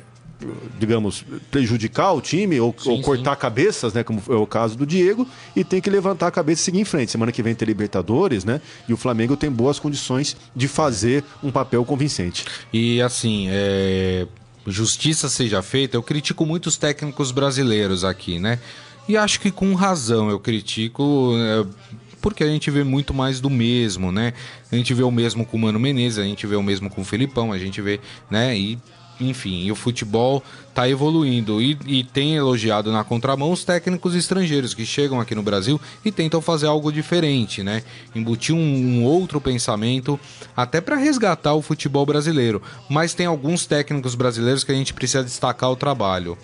digamos, 0.80 1.24
prejudicar 1.50 2.14
o 2.14 2.22
time 2.22 2.60
ou, 2.60 2.74
sim, 2.78 2.90
ou 2.90 3.02
cortar 3.02 3.36
sim. 3.36 3.42
cabeças, 3.42 3.94
né? 3.94 4.04
Como 4.04 4.22
é 4.28 4.34
o 4.34 4.48
caso 4.48 4.76
do 4.76 4.86
Diego, 4.86 5.28
e 5.56 5.64
tem 5.64 5.80
que 5.80 5.90
levantar 5.90 6.28
a 6.28 6.32
cabeça 6.32 6.62
e 6.62 6.66
seguir 6.66 6.80
em 6.80 6.86
frente. 6.86 7.12
Semana 7.12 7.32
que 7.32 7.44
vem 7.44 7.54
tem 7.54 7.66
Libertadores, 7.66 8.44
né? 8.44 8.60
E 8.88 8.94
o 8.94 8.98
Flamengo 8.98 9.38
tem 9.38 9.52
boas 9.52 9.80
condições 9.80 10.36
de 10.56 10.68
fazer 10.68 11.24
um 11.44 11.52
papel 11.52 11.86
convincente. 11.86 12.46
E 12.74 13.02
assim, 13.02 13.48
é... 13.50 14.28
justiça 14.66 15.30
seja 15.30 15.62
feita, 15.62 15.96
eu 15.96 16.04
critico 16.04 16.46
muitos 16.46 16.78
técnicos 16.78 17.32
brasileiros 17.32 18.04
aqui, 18.04 18.40
né? 18.40 18.60
E 19.08 19.18
acho 19.18 19.40
que 19.40 19.52
com 19.52 19.74
razão 19.74 20.30
eu 20.30 20.40
critico. 20.40 21.34
É 21.38 21.92
porque 22.22 22.44
a 22.44 22.48
gente 22.48 22.70
vê 22.70 22.84
muito 22.84 23.14
mais 23.14 23.42
do 23.42 23.50
mesmo, 23.50 24.12
né? 24.12 24.34
A 24.72 24.76
gente 24.76 24.94
vê 24.94 25.04
o 25.04 25.12
mesmo 25.12 25.46
com 25.46 25.58
o 25.58 25.60
Mano 25.60 25.80
Menezes, 25.80 26.20
a 26.20 26.24
gente 26.24 26.46
vê 26.46 26.56
o 26.56 26.64
mesmo 26.64 26.90
com 26.90 27.02
o 27.02 27.06
Felipão, 27.06 27.52
a 27.52 27.58
gente 27.58 27.82
vê, 27.82 28.00
né? 28.30 28.58
E 28.58 28.78
enfim, 29.22 29.64
e 29.64 29.72
o 29.72 29.76
futebol 29.76 30.44
está 30.70 30.90
evoluindo 30.90 31.62
e, 31.62 31.78
e, 31.86 32.04
tem 32.04 32.36
elogiado 32.36 32.92
na 32.92 33.04
contramão 33.04 33.52
os 33.52 33.64
técnicos 33.64 34.16
estrangeiros 34.16 34.74
que 34.74 34.86
chegam 34.86 35.20
aqui 35.20 35.36
no 35.36 35.44
Brasil 35.44 35.80
e 36.04 36.12
tentam 36.12 36.42
fazer 36.42 36.68
algo 36.68 36.92
diferente, 36.92 37.62
né? 37.62 37.84
Embutir 38.16 38.56
um, 38.56 38.60
um 38.60 39.04
outro 39.04 39.42
pensamento 39.42 40.20
até 40.56 40.80
para 40.80 40.96
resgatar 40.96 41.54
o 41.54 41.62
futebol 41.62 42.06
brasileiro. 42.06 42.62
Mas 42.90 43.14
tem 43.14 43.26
alguns 43.26 43.66
técnicos 43.66 44.16
brasileiros 44.16 44.64
que 44.64 44.72
a 44.72 44.76
gente 44.76 44.94
precisa 44.94 45.24
destacar 45.24 45.70
o 45.70 45.76
trabalho. 45.76 46.38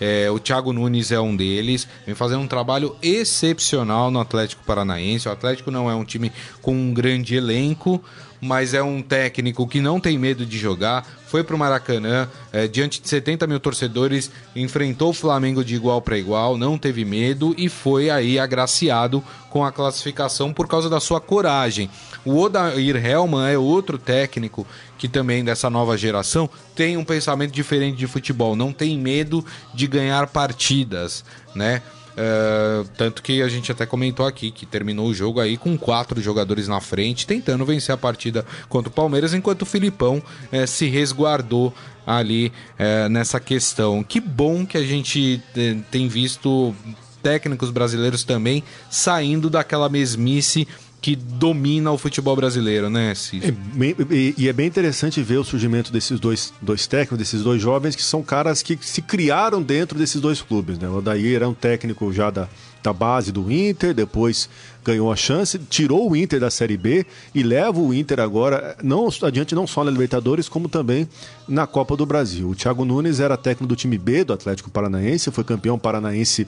É, 0.00 0.30
o 0.30 0.38
Thiago 0.38 0.72
Nunes 0.72 1.12
é 1.12 1.20
um 1.20 1.36
deles, 1.36 1.86
vem 2.04 2.14
fazendo 2.14 2.40
um 2.40 2.48
trabalho 2.48 2.96
excepcional 3.02 4.10
no 4.10 4.20
Atlético 4.20 4.64
Paranaense. 4.64 5.28
O 5.28 5.32
Atlético 5.32 5.70
não 5.70 5.90
é 5.90 5.94
um 5.94 6.04
time 6.04 6.32
com 6.60 6.74
um 6.74 6.92
grande 6.92 7.36
elenco, 7.36 8.02
mas 8.44 8.74
é 8.74 8.82
um 8.82 9.00
técnico 9.00 9.66
que 9.66 9.80
não 9.80 9.98
tem 9.98 10.18
medo 10.18 10.44
de 10.44 10.58
jogar. 10.58 11.06
Foi 11.26 11.42
para 11.42 11.56
o 11.56 11.58
Maracanã, 11.58 12.28
é, 12.52 12.68
diante 12.68 13.00
de 13.00 13.08
70 13.08 13.46
mil 13.46 13.58
torcedores, 13.58 14.30
enfrentou 14.54 15.10
o 15.10 15.14
Flamengo 15.14 15.64
de 15.64 15.74
igual 15.74 16.02
para 16.02 16.18
igual, 16.18 16.58
não 16.58 16.76
teve 16.76 17.06
medo 17.06 17.54
e 17.56 17.70
foi 17.70 18.10
aí 18.10 18.38
agraciado 18.38 19.24
com 19.48 19.64
a 19.64 19.72
classificação 19.72 20.52
por 20.52 20.68
causa 20.68 20.90
da 20.90 21.00
sua 21.00 21.20
coragem. 21.20 21.88
O 22.22 22.38
Odair 22.38 22.96
Helman 23.04 23.48
é 23.50 23.56
outro 23.56 23.96
técnico 23.96 24.66
que 24.98 25.08
também 25.08 25.42
dessa 25.42 25.70
nova 25.70 25.96
geração 25.96 26.48
tem 26.74 26.98
um 26.98 27.04
pensamento 27.04 27.52
diferente 27.52 27.96
de 27.96 28.06
futebol, 28.06 28.54
não 28.54 28.72
tem 28.72 28.98
medo 28.98 29.44
de 29.72 29.86
ganhar 29.86 30.26
partidas, 30.26 31.24
né? 31.54 31.80
Uh, 32.14 32.88
tanto 32.96 33.22
que 33.22 33.42
a 33.42 33.48
gente 33.48 33.72
até 33.72 33.84
comentou 33.84 34.24
aqui 34.24 34.52
que 34.52 34.64
terminou 34.64 35.08
o 35.08 35.14
jogo 35.14 35.40
aí 35.40 35.56
com 35.56 35.76
quatro 35.76 36.20
jogadores 36.20 36.68
na 36.68 36.80
frente, 36.80 37.26
tentando 37.26 37.64
vencer 37.64 37.92
a 37.92 37.98
partida 37.98 38.46
contra 38.68 38.88
o 38.88 38.92
Palmeiras, 38.92 39.34
enquanto 39.34 39.62
o 39.62 39.66
Filipão 39.66 40.22
uh, 40.52 40.66
se 40.66 40.86
resguardou 40.86 41.74
ali 42.06 42.52
uh, 42.78 43.08
nessa 43.08 43.40
questão. 43.40 44.02
Que 44.04 44.20
bom 44.20 44.64
que 44.64 44.76
a 44.76 44.82
gente 44.82 45.42
tem 45.90 46.06
visto 46.06 46.74
técnicos 47.22 47.70
brasileiros 47.70 48.22
também 48.22 48.62
saindo 48.90 49.48
daquela 49.48 49.88
mesmice 49.88 50.68
que 51.04 51.14
domina 51.14 51.92
o 51.92 51.98
futebol 51.98 52.34
brasileiro, 52.34 52.88
né? 52.88 53.12
É 53.42 53.50
bem, 53.50 53.94
e, 54.10 54.34
e, 54.38 54.48
é 54.48 54.54
bem 54.54 54.66
interessante 54.66 55.22
ver 55.22 55.36
o 55.36 55.44
surgimento 55.44 55.92
desses 55.92 56.18
dois, 56.18 56.50
dois 56.62 56.86
técnicos, 56.86 57.18
desses 57.18 57.42
dois 57.42 57.60
jovens, 57.60 57.94
que 57.94 58.02
são 58.02 58.22
caras 58.22 58.62
que 58.62 58.78
se 58.80 59.02
criaram 59.02 59.60
dentro 59.60 59.98
desses 59.98 60.18
dois 60.18 60.40
clubes. 60.40 60.78
Né? 60.78 60.88
O 60.88 60.96
Odair 60.96 61.36
era 61.36 61.46
um 61.46 61.52
técnico 61.52 62.10
já 62.10 62.30
da, 62.30 62.48
da 62.82 62.90
base 62.90 63.30
do 63.30 63.52
Inter, 63.52 63.92
depois 63.92 64.48
ganhou 64.82 65.12
a 65.12 65.16
chance, 65.16 65.58
tirou 65.58 66.10
o 66.10 66.16
Inter 66.16 66.40
da 66.40 66.50
Série 66.50 66.76
B 66.78 67.04
e 67.34 67.42
leva 67.42 67.78
o 67.78 67.92
Inter 67.92 68.20
agora 68.20 68.74
não 68.82 69.08
adiante 69.22 69.54
não 69.54 69.66
só 69.66 69.84
na 69.84 69.90
Libertadores, 69.90 70.48
como 70.48 70.70
também 70.70 71.06
na 71.46 71.66
Copa 71.66 71.96
do 71.96 72.06
Brasil. 72.06 72.48
O 72.48 72.54
Thiago 72.54 72.82
Nunes 72.84 73.20
era 73.20 73.36
técnico 73.36 73.66
do 73.66 73.76
time 73.76 73.98
B 73.98 74.24
do 74.24 74.32
Atlético 74.32 74.70
Paranaense, 74.70 75.30
foi 75.30 75.44
campeão 75.44 75.78
paranaense 75.78 76.46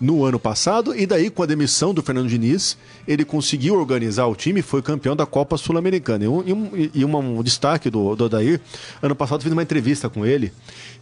no 0.00 0.24
ano 0.24 0.38
passado, 0.38 0.94
e 0.94 1.06
daí, 1.06 1.30
com 1.30 1.42
a 1.42 1.46
demissão 1.46 1.94
do 1.94 2.02
Fernando 2.02 2.28
Diniz, 2.28 2.76
ele 3.06 3.24
conseguiu 3.24 3.74
organizar 3.74 4.26
o 4.26 4.34
time 4.34 4.60
e 4.60 4.62
foi 4.62 4.82
campeão 4.82 5.16
da 5.16 5.26
Copa 5.26 5.56
Sul-Americana. 5.56 6.24
E, 6.24 6.28
um, 6.28 6.70
e 6.94 7.04
um, 7.04 7.16
um, 7.16 7.42
destaque 7.42 7.90
do, 7.90 8.14
do 8.14 8.24
Odair, 8.24 8.60
ano 9.02 9.14
passado 9.14 9.42
fiz 9.42 9.52
uma 9.52 9.62
entrevista 9.62 10.08
com 10.08 10.24
ele, 10.24 10.52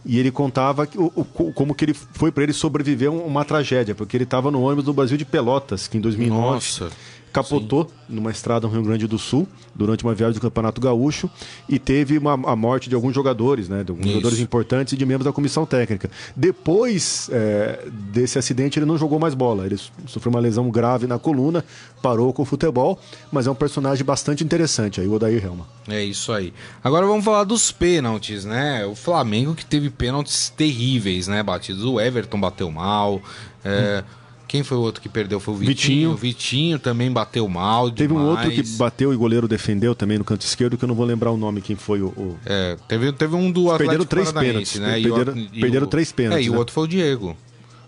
e 0.05 0.19
ele 0.19 0.31
contava 0.31 0.85
que, 0.85 0.97
o, 0.97 1.11
o, 1.15 1.25
como 1.25 1.73
que 1.73 1.85
ele 1.85 1.93
foi 1.93 2.31
para 2.31 2.43
ele 2.43 2.53
sobreviver 2.53 3.11
uma 3.11 3.43
tragédia, 3.43 3.95
porque 3.95 4.15
ele 4.15 4.23
estava 4.23 4.51
no 4.51 4.61
ônibus 4.61 4.85
do 4.85 4.93
Brasil 4.93 5.17
de 5.17 5.25
Pelotas, 5.25 5.87
que 5.87 5.97
em 5.97 6.01
2009... 6.01 6.41
Nossa 6.41 6.91
capotou 7.35 7.83
Sim. 7.83 8.15
numa 8.15 8.31
estrada 8.31 8.65
no 8.65 8.71
Rio 8.73 8.81
Grande 8.81 9.07
do 9.07 9.19
Sul 9.19 9.45
durante 9.75 10.05
uma 10.05 10.15
viagem 10.15 10.35
do 10.35 10.41
Campeonato 10.41 10.79
Gaúcho 10.79 11.29
e 11.67 11.77
teve 11.77 12.17
uma, 12.17 12.33
a 12.33 12.55
morte 12.55 12.87
de 12.87 12.95
alguns 12.95 13.13
jogadores, 13.13 13.67
né? 13.67 13.83
De 13.83 13.91
alguns 13.91 14.05
Isso. 14.05 14.13
jogadores 14.15 14.39
importantes 14.39 14.93
e 14.93 14.97
de 14.97 15.05
membros 15.05 15.25
da 15.25 15.33
comissão 15.33 15.65
técnica. 15.65 16.09
Depois 16.33 17.29
é, 17.33 17.85
desse 17.91 18.39
acidente, 18.39 18.79
ele 18.79 18.85
não 18.85 18.97
jogou 18.97 19.19
mais 19.19 19.33
bola. 19.33 19.65
Ele 19.65 19.77
sofreu 20.07 20.31
uma 20.31 20.39
lesão 20.39 20.69
grave 20.69 21.07
na 21.07 21.19
coluna, 21.19 21.65
parou 22.01 22.31
com 22.31 22.43
o 22.43 22.45
futebol, 22.45 22.97
mas 23.29 23.47
é 23.47 23.51
um 23.51 23.55
personagem 23.55 24.05
bastante 24.05 24.41
interessante 24.41 25.01
aí, 25.01 25.07
o 25.07 25.13
Odair 25.13 25.43
Helma. 25.43 25.67
É 25.89 26.01
isso 26.01 26.31
aí. 26.31 26.53
Agora 26.81 27.05
vamos 27.05 27.25
falar 27.25 27.43
dos 27.43 27.69
pênaltis, 27.69 28.45
né? 28.45 28.85
O 28.85 28.95
Flamengo 28.95 29.53
que 29.53 29.65
teve 29.65 29.89
pênaltis 29.89 30.49
terríveis, 30.55 31.27
né? 31.27 31.43
Batidos. 31.43 31.83
O 31.83 31.99
Everton 31.99 32.39
bateu 32.39 32.71
mal. 32.71 33.21
É... 33.63 34.03
Hum 34.07 34.24
quem 34.55 34.63
foi 34.63 34.77
o 34.77 34.81
outro 34.81 35.01
que 35.01 35.09
perdeu? 35.09 35.37
Foi 35.37 35.53
o 35.53 35.57
Vitinho. 35.57 36.11
O 36.11 36.15
Vitinho 36.15 36.79
também 36.79 37.11
bateu 37.11 37.47
mal. 37.49 37.91
Teve 37.91 38.07
demais. 38.07 38.25
um 38.25 38.29
outro 38.29 38.51
que 38.51 38.63
bateu 38.77 39.11
e 39.11 39.15
o 39.15 39.19
goleiro 39.19 39.49
defendeu 39.49 39.93
também 39.93 40.17
no 40.17 40.23
canto 40.23 40.45
esquerdo, 40.45 40.77
que 40.77 40.83
eu 40.85 40.87
não 40.87 40.95
vou 40.95 41.05
lembrar 41.05 41.31
o 41.31 41.37
nome 41.37 41.61
quem 41.61 41.75
foi 41.75 42.01
o. 42.01 42.07
o... 42.07 42.37
É, 42.45 42.77
teve, 42.87 43.11
teve 43.11 43.35
um 43.35 43.51
do 43.51 43.69
Atlético 43.69 44.05
Perderam 44.05 44.05
três 44.05 44.31
pênaltis. 44.31 44.79
Né? 44.79 45.01
Perderam, 45.01 45.37
e 45.37 45.45
o, 45.45 45.61
perderam 45.61 45.87
três 45.87 46.11
pênaltis. 46.13 46.45
É, 46.45 46.47
e 46.47 46.49
né? 46.49 46.55
o 46.55 46.57
outro 46.57 46.73
foi 46.73 46.83
o 46.85 46.87
Diego. 46.87 47.35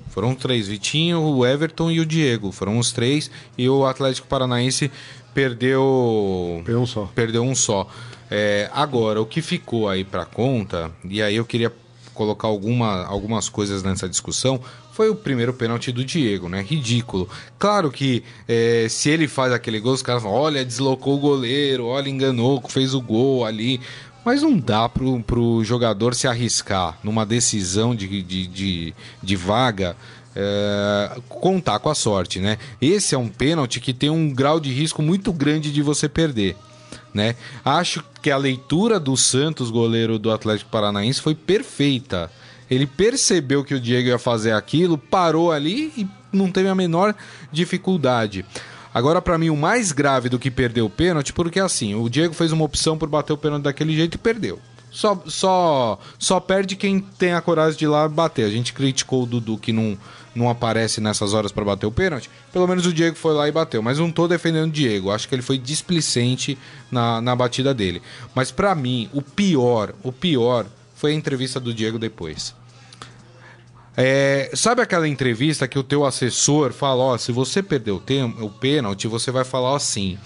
Foram 0.10 0.36
três: 0.36 0.67
Vitinho, 0.67 1.21
o 1.21 1.45
Everton 1.45 1.89
e 1.89 2.01
o 2.01 2.06
Diego. 2.06 2.51
Foram 2.51 2.77
os 2.77 2.91
três. 2.91 3.32
E 3.58 3.69
o 3.69 3.86
Atlético 3.86 4.27
Paranaense 4.27 4.91
perdeu. 5.34 6.62
Perdeu 6.65 6.82
um 6.82 6.86
só. 6.86 7.10
Perdeu 7.15 7.43
um 7.43 7.56
só. 7.56 7.88
É, 8.30 8.69
agora, 8.73 9.21
o 9.21 9.25
que 9.25 9.41
ficou 9.41 9.88
aí 9.88 10.03
para 10.03 10.25
conta, 10.25 10.91
e 11.06 11.21
aí 11.21 11.38
eu 11.38 11.45
queria 11.45 11.71
colocar 12.17 12.47
alguma, 12.47 13.06
algumas 13.06 13.47
coisas 13.47 13.84
nessa 13.84 14.10
discussão, 14.10 14.60
foi 14.91 15.10
o 15.10 15.15
primeiro 15.15 15.53
pênalti 15.53 15.91
do 15.91 16.03
Diego, 16.03 16.49
né? 16.49 16.65
Ridículo. 16.67 17.30
Claro 17.60 17.91
que 17.91 18.23
é, 18.47 18.88
se 18.89 19.10
ele 19.10 19.27
faz 19.27 19.53
aquele 19.53 19.80
gol, 19.80 19.93
os 19.93 20.01
caras 20.01 20.23
falam, 20.23 20.38
olha, 20.38 20.65
deslocou 20.65 21.15
o 21.15 21.19
goleiro, 21.19 21.86
olha, 21.86 22.10
enganou, 22.10 22.62
fez 22.67 22.95
o 22.95 22.99
gol 22.99 23.45
ali. 23.45 23.80
Mas 24.25 24.41
não 24.41 24.58
dá 24.58 24.89
pro, 24.89 25.21
pro 25.21 25.63
jogador 25.63 26.15
se 26.15 26.27
arriscar 26.27 26.97
numa 27.03 27.25
decisão 27.25 27.95
de, 27.95 28.21
de, 28.23 28.47
de, 28.47 28.93
de 29.21 29.36
vaga. 29.36 29.95
É, 30.36 31.17
contar 31.30 31.80
com 31.80 31.89
a 31.89 31.95
sorte, 31.95 32.39
né? 32.39 32.58
Esse 32.82 33.15
é 33.15 33.17
um 33.17 33.30
pênalti 33.30 33.80
que 33.80 33.93
tem 33.93 34.10
um 34.10 34.30
grau 34.30 34.60
de 34.60 34.71
risco 34.71 35.01
muito 35.01 35.32
grande 35.32 35.71
de 35.71 35.82
você 35.82 36.10
perder. 36.10 36.56
Né? 37.13 37.36
Acho 37.63 38.04
que 38.22 38.30
a 38.30 38.38
leitura 38.38 39.00
do 39.00 39.15
Santos, 39.17 39.72
goleiro 39.72 40.20
do 40.20 40.32
Atlético 40.32 40.70
Paranaense, 40.70 41.22
foi 41.22 41.34
perfeita. 41.34 42.32
Ele 42.70 42.86
percebeu 42.86 43.63
que 43.63 43.74
o 43.74 43.80
Diego 43.80 44.10
ia 44.10 44.20
fazer 44.20 44.52
aquilo, 44.52 44.98
parou 44.98 45.52
ali 45.52 45.93
e 45.98 46.08
não 46.32 46.52
teve 46.52 46.70
a 46.70 46.76
menor 46.76 47.15
dificuldade. 47.52 48.46
Agora, 48.93 49.22
para 49.22 49.38
mim, 49.38 49.50
o 49.50 49.56
mais 49.56 49.91
grave 49.91 50.28
do 50.28 50.39
que 50.39 50.52
perder 50.52 50.82
o 50.82 50.89
pênalti, 50.89 51.32
porque 51.32 51.60
assim, 51.60 51.96
o 51.96 52.10
Diego 52.10 52.34
fez 52.34 52.52
uma 52.52 52.65
opção 52.65 52.98
por 52.98 53.08
bater 53.08 53.34
o 53.34 53.38
pênalti 53.38 53.63
daquele 53.63 53.96
jeito 53.96 54.15
e 54.15 54.17
perdeu. 54.17 54.60
Só, 54.91 55.21
só, 55.28 56.00
só 56.17 56.39
perde 56.39 56.76
quem 56.76 57.00
tem 57.00 57.34
a 57.34 57.41
coragem 57.41 57.78
de 57.78 57.86
ir 57.86 57.89
lá 57.89 58.08
bater. 58.08 58.45
A 58.45 58.50
gente 58.50 58.73
criticou 58.73 59.23
o 59.23 59.26
Dudu 59.26 59.58
que 59.58 59.71
não, 59.71 59.97
não 60.34 60.50
aparece 60.50 61.00
nessas 61.00 61.34
horas 61.34 61.52
para 61.52 61.65
bater 61.65 61.86
o 61.86 61.91
pênalti. 61.91 62.30
Pelo 62.52 62.67
menos 62.67 62.86
o 62.86 62.93
Diego 62.93 63.15
foi 63.15 63.34
lá 63.34 63.47
e 63.47 63.52
bateu. 63.52 63.82
Mas 63.84 64.00
não 64.00 64.12
tô 64.12 64.28
defendendo 64.28 64.69
o 64.69 64.73
Diego. 64.73 65.12
Acho 65.12 65.28
que 65.28 65.36
ele 65.36 65.41
foi 65.41 65.58
displicente 65.58 66.58
na, 66.89 67.21
na 67.21 67.36
batida 67.36 67.73
dele. 67.73 68.02
Mas 68.34 68.52
para 68.52 68.73
mim, 68.73 69.10
o 69.13 69.21
pior, 69.21 69.93
o 70.02 70.12
pior 70.12 70.65
foi 70.95 71.12
a 71.12 71.15
entrevista 71.15 71.60
do 71.60 71.73
Diego 71.73 72.00
depois. 72.00 72.56
É, 74.00 74.52
sabe 74.54 74.84
aquela 74.84 75.08
entrevista 75.08 75.67
que 75.67 75.80
o 75.80 75.84
teu 75.84 76.06
assessor 76.06 76.71
fala, 76.71 77.17
se 77.17 77.32
você 77.32 77.63
perder 77.63 77.91
o, 77.91 78.00
tempo, 78.00 78.45
o 78.45 78.50
pênalti, 78.50 79.08
você 79.08 79.32
vai 79.32 79.43
falar 79.43 79.76
assim, 79.76 80.19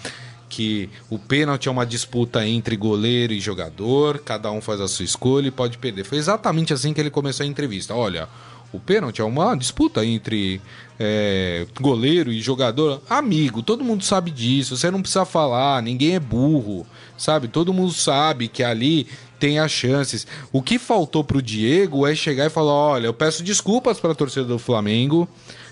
que 0.52 0.90
o 1.08 1.18
pênalti 1.18 1.66
é 1.66 1.70
uma 1.70 1.86
disputa 1.86 2.46
entre 2.46 2.76
goleiro 2.76 3.32
e 3.32 3.40
jogador, 3.40 4.18
cada 4.18 4.52
um 4.52 4.60
faz 4.60 4.82
a 4.82 4.86
sua 4.86 5.02
escolha 5.02 5.48
e 5.48 5.50
pode 5.50 5.78
perder. 5.78 6.04
Foi 6.04 6.18
exatamente 6.18 6.74
assim 6.74 6.92
que 6.92 7.00
ele 7.00 7.08
começou 7.08 7.42
a 7.42 7.46
entrevista. 7.46 7.94
Olha, 7.94 8.28
o 8.70 8.78
pênalti 8.78 9.22
é 9.22 9.24
uma 9.24 9.54
disputa 9.54 10.04
entre 10.04 10.60
é, 11.00 11.66
goleiro 11.80 12.30
e 12.30 12.38
jogador. 12.38 13.00
Amigo, 13.08 13.62
todo 13.62 13.82
mundo 13.82 14.04
sabe 14.04 14.30
disso. 14.30 14.76
Você 14.76 14.90
não 14.90 15.00
precisa 15.00 15.24
falar, 15.24 15.82
ninguém 15.82 16.16
é 16.16 16.20
burro, 16.20 16.86
sabe? 17.16 17.48
Todo 17.48 17.72
mundo 17.72 17.92
sabe 17.94 18.46
que 18.46 18.62
ali 18.62 19.06
tem 19.38 19.58
as 19.58 19.72
chances. 19.72 20.26
O 20.52 20.60
que 20.60 20.78
faltou 20.78 21.24
pro 21.24 21.40
Diego 21.40 22.06
é 22.06 22.14
chegar 22.14 22.44
e 22.44 22.50
falar: 22.50 22.74
olha, 22.74 23.06
eu 23.06 23.14
peço 23.14 23.42
desculpas 23.42 23.98
para 23.98 24.12
a 24.12 24.14
torcida 24.14 24.44
do 24.44 24.58
Flamengo. 24.58 25.26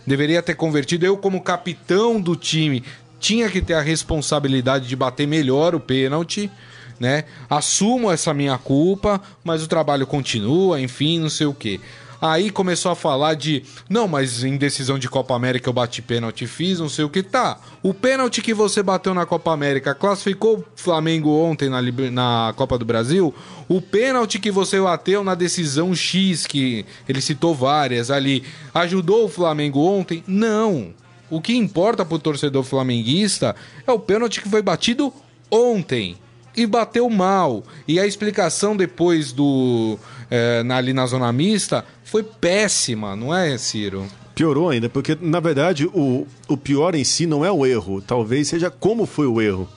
Deveria 0.07 0.43
ter 0.43 0.55
convertido. 0.55 1.05
Eu, 1.05 1.19
como 1.19 1.43
capitão 1.43 2.19
do 2.19 2.35
time, 2.35 2.83
tinha 3.21 3.49
que 3.49 3.61
ter 3.61 3.75
a 3.75 3.81
responsabilidade 3.81 4.89
de 4.89 4.97
bater 4.97 5.29
melhor 5.29 5.75
o 5.75 5.81
pênalti. 5.81 6.51
Né? 6.99 7.25
Assumo 7.49 8.11
essa 8.11 8.35
minha 8.35 8.59
culpa, 8.59 9.21
mas 9.43 9.63
o 9.63 9.69
trabalho 9.69 10.07
continua, 10.07 10.81
enfim, 10.81 11.19
não 11.21 11.31
sei 11.31 11.47
o 11.47 11.55
que. 11.55 11.81
Aí 12.21 12.51
começou 12.51 12.93
a 12.93 12.95
falar 12.95 13.33
de, 13.33 13.63
não, 13.89 14.07
mas 14.07 14.45
em 14.45 14.59
decisão 14.59 14.99
de 14.99 15.09
Copa 15.09 15.35
América 15.35 15.71
eu 15.71 15.73
bati 15.73 16.03
pênalti, 16.03 16.47
fiz, 16.47 16.79
não 16.79 16.89
sei 16.89 17.03
o 17.03 17.09
que. 17.09 17.23
Tá, 17.23 17.59
o 17.83 17.95
pênalti 17.95 18.43
que 18.43 18.53
você 18.53 18.83
bateu 18.83 19.15
na 19.15 19.25
Copa 19.25 19.53
América 19.53 19.95
classificou 19.95 20.59
o 20.59 20.65
Flamengo 20.77 21.31
ontem 21.31 21.71
na, 21.71 21.81
na 22.11 22.53
Copa 22.55 22.77
do 22.77 22.85
Brasil? 22.85 23.35
O 23.67 23.81
pênalti 23.81 24.39
que 24.39 24.51
você 24.51 24.79
bateu 24.79 25.25
na 25.25 25.35
decisão 25.35 25.95
X, 25.95 26.47
que 26.47 26.85
ele 27.09 27.23
citou 27.23 27.55
várias 27.55 28.11
ali, 28.11 28.45
ajudou 28.75 29.25
o 29.25 29.29
Flamengo 29.29 29.81
ontem? 29.81 30.23
Não. 30.27 30.93
O 31.31 31.41
que 31.41 31.55
importa 31.55 32.05
pro 32.05 32.19
torcedor 32.19 32.65
flamenguista 32.65 33.55
é 33.87 33.93
o 33.93 33.99
pênalti 33.99 34.43
que 34.43 34.49
foi 34.49 34.61
batido 34.61 35.13
ontem 35.51 36.17
e 36.57 36.67
bateu 36.67 37.09
mal. 37.09 37.63
E 37.87 38.01
a 38.01 38.07
explicação 38.07 38.77
depois 38.77 39.33
do 39.33 39.99
é, 40.31 40.63
ali 40.71 40.93
na 40.93 41.07
zona 41.07 41.33
mista 41.33 41.85
foi 42.05 42.23
péssima, 42.23 43.15
não 43.15 43.35
é, 43.35 43.57
Ciro? 43.57 44.07
Piorou 44.35 44.71
ainda, 44.71 44.89
porque 44.89 45.17
na 45.21 45.39
verdade 45.39 45.87
o, 45.87 46.27
o 46.49 46.57
pior 46.57 46.95
em 46.95 47.05
si 47.05 47.27
não 47.27 47.45
é 47.45 47.53
o 47.53 47.65
erro, 47.65 48.01
talvez 48.01 48.49
seja 48.49 48.71
como 48.71 49.07
foi 49.07 49.27
o 49.27 49.41
erro. 49.41 49.69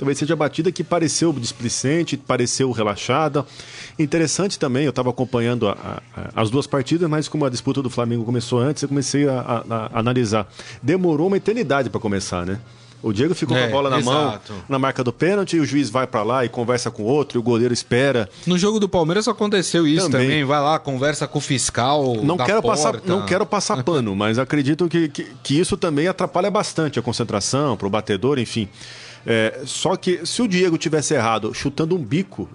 Talvez 0.00 0.16
seja 0.16 0.32
a 0.32 0.36
batida 0.36 0.72
que 0.72 0.82
pareceu 0.82 1.30
displicente, 1.30 2.16
pareceu 2.16 2.70
relaxada. 2.70 3.44
Interessante 3.98 4.58
também, 4.58 4.84
eu 4.84 4.88
estava 4.88 5.10
acompanhando 5.10 5.68
a, 5.68 6.00
a, 6.16 6.40
as 6.40 6.48
duas 6.48 6.66
partidas, 6.66 7.06
mas 7.06 7.28
como 7.28 7.44
a 7.44 7.50
disputa 7.50 7.82
do 7.82 7.90
Flamengo 7.90 8.24
começou 8.24 8.60
antes, 8.60 8.82
eu 8.82 8.88
comecei 8.88 9.28
a, 9.28 9.62
a 9.68 9.98
analisar. 9.98 10.50
Demorou 10.82 11.26
uma 11.26 11.36
eternidade 11.36 11.90
para 11.90 12.00
começar, 12.00 12.46
né? 12.46 12.58
O 13.02 13.12
Diego 13.12 13.34
ficou 13.34 13.54
é, 13.54 13.60
com 13.60 13.66
a 13.66 13.68
é, 13.68 13.70
bola 13.70 13.90
na 13.90 13.98
exato. 13.98 14.52
mão, 14.54 14.62
na 14.70 14.78
marca 14.78 15.04
do 15.04 15.12
pênalti, 15.12 15.56
e 15.56 15.60
o 15.60 15.66
juiz 15.66 15.90
vai 15.90 16.06
para 16.06 16.22
lá 16.22 16.46
e 16.46 16.48
conversa 16.48 16.90
com 16.90 17.02
o 17.02 17.06
outro, 17.06 17.36
e 17.36 17.40
o 17.40 17.42
goleiro 17.42 17.74
espera. 17.74 18.26
No 18.46 18.56
jogo 18.56 18.80
do 18.80 18.88
Palmeiras 18.88 19.28
aconteceu 19.28 19.86
isso 19.86 20.08
também. 20.08 20.28
também. 20.28 20.44
Vai 20.44 20.62
lá, 20.62 20.78
conversa 20.78 21.26
com 21.26 21.38
o 21.38 21.42
fiscal. 21.42 22.16
Não 22.22 22.38
quero 22.38 22.62
porta. 22.62 22.82
passar, 22.82 23.02
não 23.04 23.26
quero 23.26 23.44
passar 23.44 23.84
pano, 23.84 24.16
mas 24.16 24.38
acredito 24.38 24.88
que, 24.88 25.10
que, 25.10 25.26
que, 25.42 25.60
isso 25.60 25.76
também 25.76 26.08
atrapalha 26.08 26.50
bastante 26.50 26.98
a 26.98 27.02
concentração 27.02 27.76
para 27.76 27.86
o 27.86 27.90
batedor, 27.90 28.38
enfim. 28.38 28.66
É, 29.26 29.60
só 29.64 29.96
que 29.96 30.24
se 30.24 30.40
o 30.40 30.48
Diego 30.48 30.78
tivesse 30.78 31.14
errado 31.14 31.52
chutando 31.52 31.94
um 31.94 32.02
bico 32.02 32.48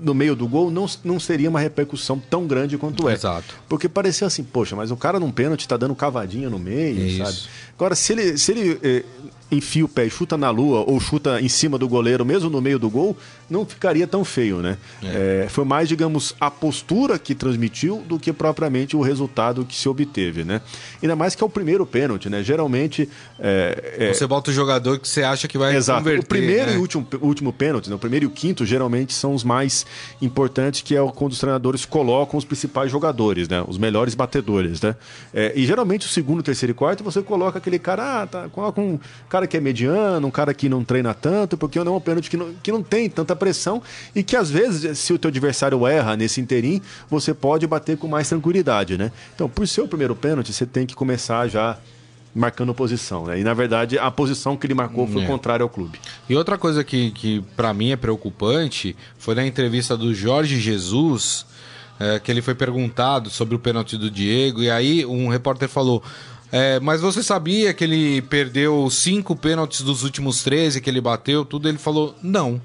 no 0.00 0.14
meio 0.14 0.36
do 0.36 0.46
gol, 0.46 0.70
não, 0.70 0.86
não 1.02 1.18
seria 1.18 1.48
uma 1.48 1.60
repercussão 1.60 2.18
tão 2.18 2.46
grande 2.46 2.76
quanto 2.76 3.08
é. 3.08 3.14
Exato. 3.14 3.54
Porque 3.68 3.88
parecia 3.88 4.26
assim, 4.26 4.44
poxa, 4.44 4.76
mas 4.76 4.90
o 4.90 4.96
cara 4.96 5.18
num 5.18 5.30
pênalti 5.30 5.66
tá 5.66 5.76
dando 5.76 5.94
cavadinha 5.94 6.50
no 6.50 6.58
meio, 6.58 7.24
sabe? 7.24 7.38
Agora, 7.76 7.94
se 7.94 8.12
ele, 8.12 8.36
se 8.36 8.52
ele 8.52 8.78
eh, 8.82 9.04
enfia 9.50 9.84
o 9.84 9.88
pé 9.88 10.06
e 10.06 10.10
chuta 10.10 10.36
na 10.36 10.50
lua 10.50 10.84
ou 10.86 11.00
chuta 11.00 11.40
em 11.40 11.48
cima 11.48 11.78
do 11.78 11.88
goleiro, 11.88 12.24
mesmo 12.24 12.50
no 12.50 12.60
meio 12.60 12.78
do 12.78 12.90
gol, 12.90 13.16
não 13.50 13.66
ficaria 13.66 14.06
tão 14.06 14.24
feio, 14.24 14.58
né? 14.58 14.78
É, 15.02 15.46
foi 15.50 15.64
mais, 15.64 15.88
digamos, 15.88 16.34
a 16.40 16.50
postura 16.50 17.18
que 17.18 17.34
transmitiu 17.34 18.02
do 18.06 18.18
que 18.18 18.32
propriamente 18.32 18.96
o 18.96 19.00
resultado 19.00 19.64
que 19.64 19.74
se 19.74 19.88
obteve, 19.88 20.44
né? 20.44 20.60
Ainda 21.02 21.16
mais 21.16 21.34
que 21.34 21.42
é 21.42 21.46
o 21.46 21.50
primeiro 21.50 21.84
pênalti, 21.84 22.30
né? 22.30 22.42
Geralmente. 22.42 23.08
é, 23.38 23.96
é, 23.98 24.14
Você 24.14 24.26
bota 24.26 24.50
o 24.50 24.54
jogador 24.54 24.98
que 25.00 25.08
você 25.08 25.22
acha 25.24 25.48
que 25.48 25.58
vai 25.58 25.74
Exato. 25.74 26.00
converter. 26.00 26.24
o 26.24 26.26
primeiro 26.26 26.70
né? 26.70 26.76
e 26.76 26.78
último, 26.78 27.06
último 27.20 27.52
pênalti, 27.52 27.90
né? 27.90 27.96
o 27.96 27.98
primeiro 27.98 28.26
e 28.26 28.28
o 28.28 28.30
quinto, 28.30 28.64
geralmente 28.64 29.12
são 29.12 29.34
os 29.34 29.42
mais 29.42 29.84
importantes, 30.22 30.82
que 30.82 30.96
é 30.96 31.00
quando 31.12 31.32
os 31.32 31.38
treinadores 31.40 31.84
colocam 31.84 32.38
os 32.38 32.44
principais 32.44 32.90
jogadores, 32.90 33.48
né? 33.48 33.64
Os 33.66 33.76
melhores 33.76 34.14
batedores, 34.14 34.80
né? 34.80 34.94
É, 35.34 35.52
e 35.56 35.66
geralmente 35.66 36.06
o 36.06 36.08
segundo, 36.08 36.42
terceiro 36.42 36.70
e 36.70 36.74
quarto, 36.74 37.02
você 37.02 37.20
coloca 37.20 37.58
aquele 37.58 37.78
cara, 37.78 38.22
ah, 38.22 38.26
tá, 38.26 38.48
coloca 38.48 38.80
um 38.80 38.98
cara 39.28 39.46
que 39.46 39.56
é 39.56 39.60
mediano, 39.60 40.28
um 40.28 40.30
cara 40.30 40.54
que 40.54 40.68
não 40.68 40.84
treina 40.84 41.12
tanto, 41.12 41.56
porque 41.56 41.82
não 41.82 41.94
é 41.94 41.96
um 41.96 42.00
pênalti 42.00 42.30
que 42.30 42.36
não, 42.36 42.54
que 42.62 42.70
não 42.70 42.82
tem 42.82 43.10
tanta 43.10 43.34
pressão 43.40 43.82
e 44.14 44.22
que 44.22 44.36
às 44.36 44.48
vezes, 44.50 44.96
se 44.98 45.12
o 45.12 45.18
teu 45.18 45.28
adversário 45.28 45.84
erra 45.86 46.16
nesse 46.16 46.40
interim, 46.40 46.80
você 47.08 47.34
pode 47.34 47.66
bater 47.66 47.96
com 47.96 48.06
mais 48.06 48.28
tranquilidade, 48.28 48.96
né? 48.96 49.10
Então, 49.34 49.48
por 49.48 49.66
ser 49.66 49.80
o 49.80 49.88
primeiro 49.88 50.14
pênalti, 50.14 50.52
você 50.52 50.64
tem 50.66 50.86
que 50.86 50.94
começar 50.94 51.48
já 51.48 51.78
marcando 52.32 52.72
posição, 52.72 53.26
né? 53.26 53.40
E 53.40 53.42
na 53.42 53.52
verdade, 53.54 53.98
a 53.98 54.08
posição 54.08 54.56
que 54.56 54.64
ele 54.66 54.74
marcou 54.74 55.06
foi 55.08 55.24
É. 55.24 55.26
contrária 55.26 55.64
ao 55.64 55.68
clube. 55.68 55.98
E 56.28 56.36
outra 56.36 56.56
coisa 56.56 56.84
que, 56.84 57.10
que 57.10 57.42
para 57.56 57.74
mim 57.74 57.90
é 57.90 57.96
preocupante 57.96 58.94
foi 59.18 59.34
na 59.34 59.44
entrevista 59.44 59.96
do 59.96 60.14
Jorge 60.14 60.60
Jesus, 60.60 61.44
é, 61.98 62.20
que 62.20 62.30
ele 62.30 62.40
foi 62.40 62.54
perguntado 62.54 63.28
sobre 63.30 63.56
o 63.56 63.58
pênalti 63.58 63.96
do 63.96 64.08
Diego, 64.10 64.62
e 64.62 64.70
aí 64.70 65.04
um 65.04 65.26
repórter 65.28 65.68
falou. 65.68 66.02
"É, 66.52 66.80
mas 66.80 67.00
você 67.00 67.22
sabia 67.22 67.74
que 67.74 67.84
ele 67.84 68.22
perdeu 68.22 68.88
cinco 68.90 69.34
pênaltis 69.36 69.82
dos 69.82 70.02
últimos 70.04 70.42
13 70.42 70.80
que 70.80 70.88
ele 70.90 71.00
bateu? 71.00 71.44
Tudo 71.44 71.68
ele 71.68 71.78
falou, 71.78 72.14
não. 72.22 72.60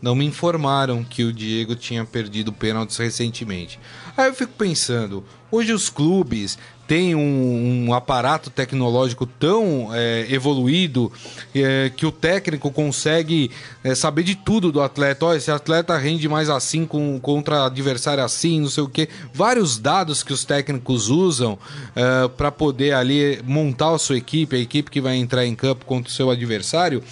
Não 0.00 0.14
me 0.14 0.24
informaram 0.24 1.04
que 1.04 1.24
o 1.24 1.32
Diego 1.32 1.76
tinha 1.76 2.04
perdido 2.04 2.52
pênaltis 2.52 2.96
recentemente. 2.96 3.78
Aí 4.16 4.28
eu 4.28 4.34
fico 4.34 4.52
pensando, 4.56 5.22
hoje 5.50 5.72
os 5.72 5.90
clubes 5.90 6.58
têm 6.88 7.14
um, 7.14 7.86
um 7.86 7.94
aparato 7.94 8.50
tecnológico 8.50 9.24
tão 9.24 9.90
é, 9.92 10.26
evoluído 10.28 11.12
é, 11.54 11.92
que 11.94 12.04
o 12.04 12.10
técnico 12.10 12.68
consegue 12.72 13.50
é, 13.84 13.94
saber 13.94 14.24
de 14.24 14.34
tudo 14.34 14.72
do 14.72 14.80
atleta. 14.80 15.26
Olha, 15.26 15.36
esse 15.36 15.52
atleta 15.52 15.96
rende 15.96 16.28
mais 16.28 16.48
assim 16.48 16.84
com, 16.84 17.20
contra 17.20 17.66
adversário 17.66 18.24
assim, 18.24 18.60
não 18.60 18.68
sei 18.68 18.82
o 18.82 18.88
quê. 18.88 19.08
Vários 19.32 19.78
dados 19.78 20.24
que 20.24 20.32
os 20.32 20.44
técnicos 20.44 21.08
usam 21.08 21.56
para 22.36 22.50
poder 22.50 22.92
ali 22.94 23.40
montar 23.44 23.94
a 23.94 23.98
sua 23.98 24.16
equipe, 24.16 24.56
a 24.56 24.58
equipe 24.58 24.90
que 24.90 25.00
vai 25.00 25.14
entrar 25.16 25.46
em 25.46 25.54
campo 25.54 25.84
contra 25.84 26.10
o 26.10 26.12
seu 26.14 26.28
adversário. 26.30 27.02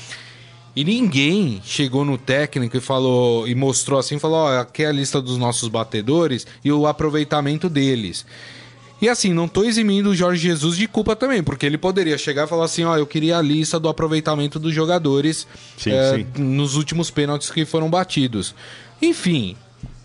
E 0.78 0.84
ninguém 0.84 1.60
chegou 1.64 2.04
no 2.04 2.16
técnico 2.16 2.76
e 2.76 2.80
falou 2.80 3.48
e 3.48 3.52
mostrou 3.52 3.98
assim, 3.98 4.16
falou, 4.16 4.38
ó, 4.38 4.60
aqui 4.60 4.84
é 4.84 4.86
a 4.86 4.92
lista 4.92 5.20
dos 5.20 5.36
nossos 5.36 5.68
batedores 5.68 6.46
e 6.64 6.70
o 6.70 6.86
aproveitamento 6.86 7.68
deles. 7.68 8.24
E 9.02 9.08
assim, 9.08 9.32
não 9.32 9.48
tô 9.48 9.64
eximindo 9.64 10.10
o 10.10 10.14
Jorge 10.14 10.40
Jesus 10.40 10.76
de 10.76 10.86
culpa 10.86 11.16
também, 11.16 11.42
porque 11.42 11.66
ele 11.66 11.76
poderia 11.76 12.16
chegar 12.16 12.44
e 12.44 12.48
falar 12.48 12.66
assim, 12.66 12.84
ó, 12.84 12.96
eu 12.96 13.08
queria 13.08 13.38
a 13.38 13.42
lista 13.42 13.80
do 13.80 13.88
aproveitamento 13.88 14.60
dos 14.60 14.72
jogadores 14.72 15.48
Sim, 15.76 15.90
eh, 15.90 16.24
sim. 16.36 16.40
nos 16.40 16.76
últimos 16.76 17.10
pênaltis 17.10 17.50
que 17.50 17.64
foram 17.64 17.90
batidos. 17.90 18.54
Enfim, 19.02 19.56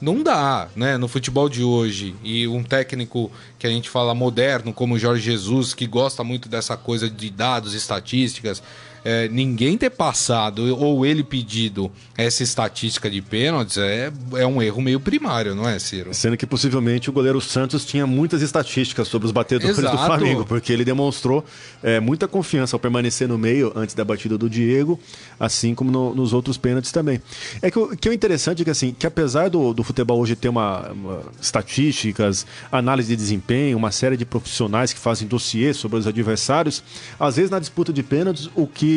não 0.02 0.24
dá, 0.24 0.70
né, 0.76 0.98
no 0.98 1.08
futebol 1.08 1.48
de 1.48 1.64
hoje. 1.64 2.16
E 2.24 2.48
um 2.48 2.64
técnico 2.64 3.32
que 3.60 3.68
a 3.68 3.70
gente 3.70 3.92
fala 3.92 4.16
moderno, 4.16 4.74
como 4.74 4.96
o 4.96 5.00
Jorge 5.00 5.22
Jesus, 5.22 5.76
que 5.76 5.86
gosta 5.86 6.24
muito 6.24 6.50
dessa 6.50 6.76
coisa 6.76 7.08
de 7.08 7.30
dados, 7.30 7.76
estatísticas, 7.76 8.64
é, 9.06 9.28
ninguém 9.28 9.78
ter 9.78 9.90
passado 9.90 10.76
ou 10.78 11.06
ele 11.06 11.24
pedido 11.24 11.92
essa 12.18 12.44
estatística 12.44 13.10
de 13.10 13.22
pênaltis 13.22 13.78
é, 13.78 14.12
é 14.36 14.46
um 14.46 14.62
erro 14.62 14.82
meio 14.82 15.00
primário, 15.00 15.56
não 15.56 15.68
é, 15.68 15.78
Ciro? 15.80 16.14
Sendo 16.14 16.38
que 16.38 16.46
possivelmente 16.46 17.10
o 17.10 17.14
goleiro 17.14 17.42
Santos 17.42 17.84
tinha 17.86 18.06
muitas 18.08 18.42
estatísticas 18.42 19.08
sobre 19.08 19.26
os 19.26 19.32
batedores 19.32 19.78
Exato. 19.78 19.98
do 19.98 20.04
Flamengo, 20.06 20.46
porque 20.46 20.72
ele 20.72 20.86
demonstrou 20.86 21.44
é, 21.82 22.00
muita 22.00 22.28
confiança 22.28 22.76
ao 22.76 22.80
permanecer 22.80 23.28
no 23.28 23.38
meio 23.38 23.72
antes 23.76 23.96
da 23.96 24.06
batida 24.06 24.38
do 24.38 24.50
Diego, 24.50 25.00
assim 25.40 25.74
como 25.74 25.92
no- 25.92 26.14
nos 26.14 26.32
outros 26.34 26.58
pênaltis 26.58 26.92
também. 26.92 27.22
É 27.62 27.70
que 27.72 27.80
o 27.80 27.98
que 27.98 28.10
é 28.10 28.14
interessante 28.14 28.62
é 28.62 28.66
que, 28.66 28.72
assim, 28.72 28.96
que 28.98 29.08
apesar 29.08 29.50
do, 29.50 29.74
do 29.74 29.84
futebol 29.84 30.20
hoje 30.20 30.36
ter 30.36 30.50
uma, 30.50 30.90
uma- 30.92 31.22
estatísticas, 31.42 32.46
análise 32.72 33.10
de 33.10 33.16
desempenho, 33.16 33.78
uma 33.78 33.92
série 33.92 34.16
de 34.18 34.26
profissionais 34.26 34.94
que 34.94 35.00
fazem 35.00 35.28
dossiê 35.28 35.74
sobre 35.74 35.98
os 35.98 36.06
adversários, 36.08 36.84
às 37.20 37.36
vezes 37.36 37.50
na 37.50 37.60
disputa 37.60 37.92
de 37.92 38.04
pênaltis 38.04 38.50
o 38.56 38.68
que 38.68 38.93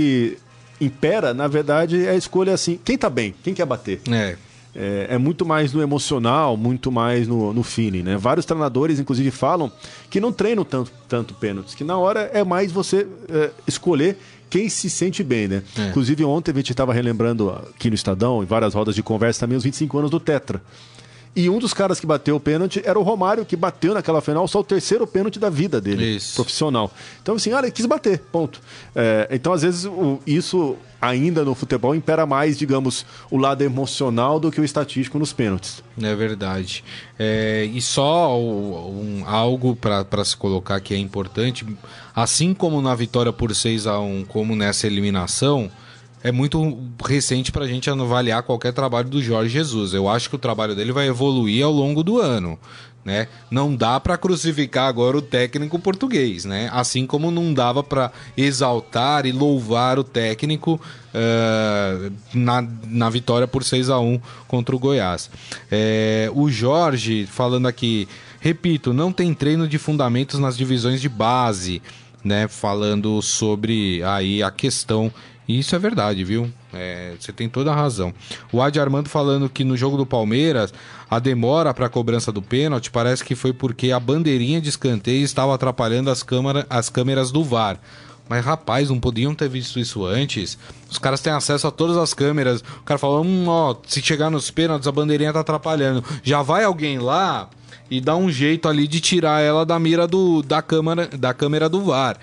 impera, 0.81 1.33
na 1.33 1.49
verdade, 1.49 2.05
é 2.05 2.11
a 2.11 2.17
escolha 2.17 2.53
assim, 2.53 2.79
quem 2.85 2.99
tá 2.99 3.09
bem, 3.09 3.35
quem 3.43 3.55
quer 3.55 3.67
bater. 3.67 4.01
É. 4.11 4.37
É, 4.79 5.07
é 5.11 5.19
muito 5.19 5.47
mais 5.47 5.73
no 5.73 5.81
emocional, 5.81 6.55
muito 6.55 6.93
mais 6.93 7.27
no, 7.27 7.51
no 7.55 7.63
feeling, 7.63 8.03
né? 8.03 8.19
Vários 8.19 8.45
treinadores, 8.45 9.01
inclusive, 9.01 9.31
falam 9.31 9.73
que 10.11 10.21
não 10.21 10.31
treinam 10.31 10.65
tanto, 10.65 10.93
tanto 11.09 11.33
pênaltis, 11.33 11.75
que 11.75 11.83
na 11.83 11.97
hora 11.97 12.31
é 12.35 12.45
mais 12.45 12.71
você 12.71 13.07
é, 13.31 13.51
escolher 13.67 14.19
quem 14.51 14.69
se 14.69 14.91
sente 14.91 15.23
bem, 15.23 15.49
né? 15.49 15.63
É. 15.79 15.89
Inclusive, 15.89 16.23
ontem 16.25 16.53
a 16.53 16.55
gente 16.55 16.73
estava 16.73 16.93
relembrando 16.93 17.51
aqui 17.51 17.89
no 17.89 17.95
Estadão, 17.95 18.43
em 18.43 18.47
várias 18.47 18.75
rodas 18.75 18.95
de 18.95 19.03
conversa 19.03 19.41
também, 19.41 19.57
os 19.57 19.65
25 19.65 19.99
anos 19.99 20.11
do 20.11 20.21
Tetra. 20.21 20.63
E 21.37 21.51
um 21.51 21.59
dos 21.59 21.75
caras 21.75 22.01
que 22.01 22.07
bateu 22.07 22.35
o 22.37 22.41
pênalti 22.41 22.81
era 22.83 22.99
o 22.99 23.03
Romário, 23.03 23.45
que 23.45 23.55
bateu 23.55 23.93
naquela 23.93 24.23
final 24.23 24.49
só 24.49 24.61
o 24.61 24.65
terceiro 24.65 25.07
pênalti 25.07 25.39
da 25.39 25.51
vida 25.51 25.79
dele, 25.83 26.17
Isso. 26.17 26.35
profissional. 26.35 26.91
Então, 27.23 27.35
assim, 27.35 27.53
olha, 27.53 27.67
ele 27.67 27.73
quis 27.73 27.85
bater, 27.85 28.21
ponto. 28.33 28.59
É, 28.95 29.29
então, 29.31 29.53
às 29.53 29.61
vezes, 29.61 29.85
o- 29.85 30.19
isso 30.27 30.77
ainda 30.99 31.45
no 31.45 31.55
futebol 31.55 31.95
impera 31.95 32.25
mais, 32.25 32.57
digamos, 32.59 33.05
o 33.31 33.37
lado 33.37 33.63
emocional 33.63 34.41
do 34.41 34.51
que 34.51 34.59
o 34.61 34.65
estatístico 34.65 35.19
nos 35.19 35.35
pênaltis. 35.35 35.83
É 36.03 36.15
verdade. 36.15 36.83
É, 37.19 37.69
e 37.71 37.83
só 37.83 38.35
um- 38.41 39.23
algo 39.27 39.77
para 39.77 40.25
se 40.25 40.35
colocar 40.37 40.81
que 40.81 40.95
é 40.95 40.97
importante, 40.99 41.67
assim 42.15 42.55
como 42.55 42.81
na 42.81 42.95
vitória 42.95 43.31
por 43.33 43.55
6 43.55 43.87
a 43.87 44.01
1 44.01 44.25
como 44.25 44.57
nessa 44.57 44.87
eliminação, 44.87 45.71
é 46.23 46.33
muito 46.33 46.79
recente 47.05 47.53
para 47.53 47.65
a 47.65 47.69
gente 47.69 47.89
avaliar 47.89 48.43
qualquer 48.43 48.73
trabalho 48.73 49.09
do 49.09 49.23
Jorge 49.23 49.51
Jesus. 49.51 49.95
Eu 49.95 50.09
acho 50.09 50.29
que 50.29 50.37
o 50.37 50.39
trabalho 50.39 50.75
dele 50.75 50.93
vai 50.93 51.07
evoluir 51.07 51.65
ao 51.65 51.73
longo 51.73 52.03
do 52.03 52.21
ano. 52.21 52.59
Né? 53.05 53.29
Não 53.49 53.77
dá 53.77 54.01
para 54.01 54.19
crucificar 54.19 54.89
agora 54.89 55.17
o 55.17 55.23
técnico 55.23 55.79
português, 55.79 56.45
né? 56.45 56.69
Assim 56.73 57.07
como 57.07 57.31
não 57.31 57.55
dava 57.55 57.81
para 57.81 58.11
exaltar 58.37 59.27
e 59.27 59.31
louvar 59.31 59.97
o 59.97 60.03
técnico 60.03 60.81
eh, 61.15 62.11
na, 62.35 62.67
na 62.85 63.09
vitória 63.09 63.47
por 63.47 63.63
6 63.63 63.91
a 63.91 64.01
1 64.01 64.21
contra 64.49 64.75
o 64.75 64.79
Goiás. 64.81 65.31
Eh, 65.71 66.29
o 66.35 66.51
Jorge 66.51 67.27
falando 67.27 67.69
aqui, 67.69 68.09
repito, 68.41 68.93
não 68.93 69.13
tem 69.13 69.33
treino 69.33 69.69
de 69.69 69.79
fundamentos 69.79 70.41
nas 70.41 70.57
divisões 70.57 71.01
de 71.01 71.09
base, 71.09 71.81
né? 72.25 72.49
Falando 72.49 73.23
sobre 73.23 74.03
aí 74.03 74.43
a 74.43 74.51
questão 74.51 75.13
e 75.49 75.59
isso 75.59 75.75
é 75.77 75.79
verdade, 75.79 76.25
viu? 76.25 76.51
É, 76.73 77.15
você 77.19 77.33
tem 77.33 77.49
toda 77.49 77.71
a 77.73 77.75
razão. 77.75 78.13
O 78.53 78.61
Adi 78.61 78.81
Armando 78.81 79.09
falando 79.09 79.49
que 79.49 79.65
no 79.65 79.77
jogo 79.77 79.97
do 79.97 80.05
Palmeiras, 80.05 80.75
a 81.09 81.19
demora 81.19 81.73
para 81.73 81.87
a 81.87 81.89
cobrança 81.91 82.33
do 82.33 82.43
pênalti 82.43 82.91
parece 82.91 83.25
que 83.25 83.35
foi 83.35 83.53
porque 83.53 83.93
a 83.93 84.01
bandeirinha 84.01 84.61
de 84.61 84.69
escanteio 84.69 85.25
estava 85.25 85.55
atrapalhando 85.55 86.11
as, 86.11 86.23
câmara, 86.23 86.67
as 86.69 86.89
câmeras 86.89 87.31
do 87.31 87.45
VAR. 87.45 87.79
Mas 88.29 88.45
rapaz, 88.45 88.91
não 88.91 88.99
podiam 88.99 89.35
ter 89.35 89.49
visto 89.49 89.79
isso 89.79 90.05
antes. 90.05 90.59
Os 90.91 90.99
caras 90.99 91.21
têm 91.21 91.33
acesso 91.33 91.67
a 91.69 91.71
todas 91.71 91.97
as 91.97 92.13
câmeras. 92.13 92.61
O 92.61 92.83
cara 92.83 92.99
fala: 92.99 93.21
hum, 93.21 93.45
ó, 93.47 93.77
se 93.87 94.03
chegar 94.03 94.31
nos 94.31 94.51
pênaltis, 94.51 94.89
a 94.89 94.93
bandeirinha 94.93 95.33
tá 95.33 95.41
atrapalhando. 95.41 96.03
Já 96.25 96.43
vai 96.43 96.65
alguém 96.65 96.99
lá 96.99 97.49
e 97.89 98.01
dá 98.01 98.17
um 98.17 98.31
jeito 98.31 98.69
ali 98.69 98.89
de 98.89 99.01
tirar 99.01 99.41
ela 99.41 99.65
da 99.65 99.79
mira 99.79 100.09
do, 100.09 100.43
da, 100.43 100.61
câmera, 100.61 101.07
da 101.07 101.33
câmera 101.33 101.69
do 101.69 101.83
VAR. 101.83 102.19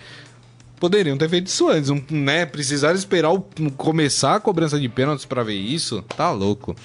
Poderiam 0.83 1.17
ter 1.17 1.29
feito 1.29 1.47
isso 1.47 1.69
antes, 1.69 1.89
né? 2.11 2.45
Precisaram 2.45 2.93
esperar 2.97 3.31
o- 3.31 3.39
começar 3.77 4.35
a 4.35 4.39
cobrança 4.41 4.77
de 4.77 4.89
pênaltis 4.89 5.23
pra 5.23 5.41
ver 5.41 5.53
isso? 5.55 6.01
Tá 6.17 6.29
louco. 6.29 6.75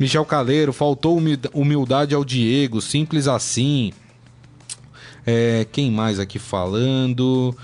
Michel 0.00 0.24
Caleiro, 0.24 0.72
faltou 0.72 1.18
humilda- 1.18 1.50
humildade 1.52 2.14
ao 2.14 2.24
Diego, 2.24 2.80
simples 2.80 3.28
assim. 3.28 3.92
É, 5.26 5.66
quem 5.70 5.90
mais 5.90 6.18
aqui 6.18 6.38
falando? 6.38 7.54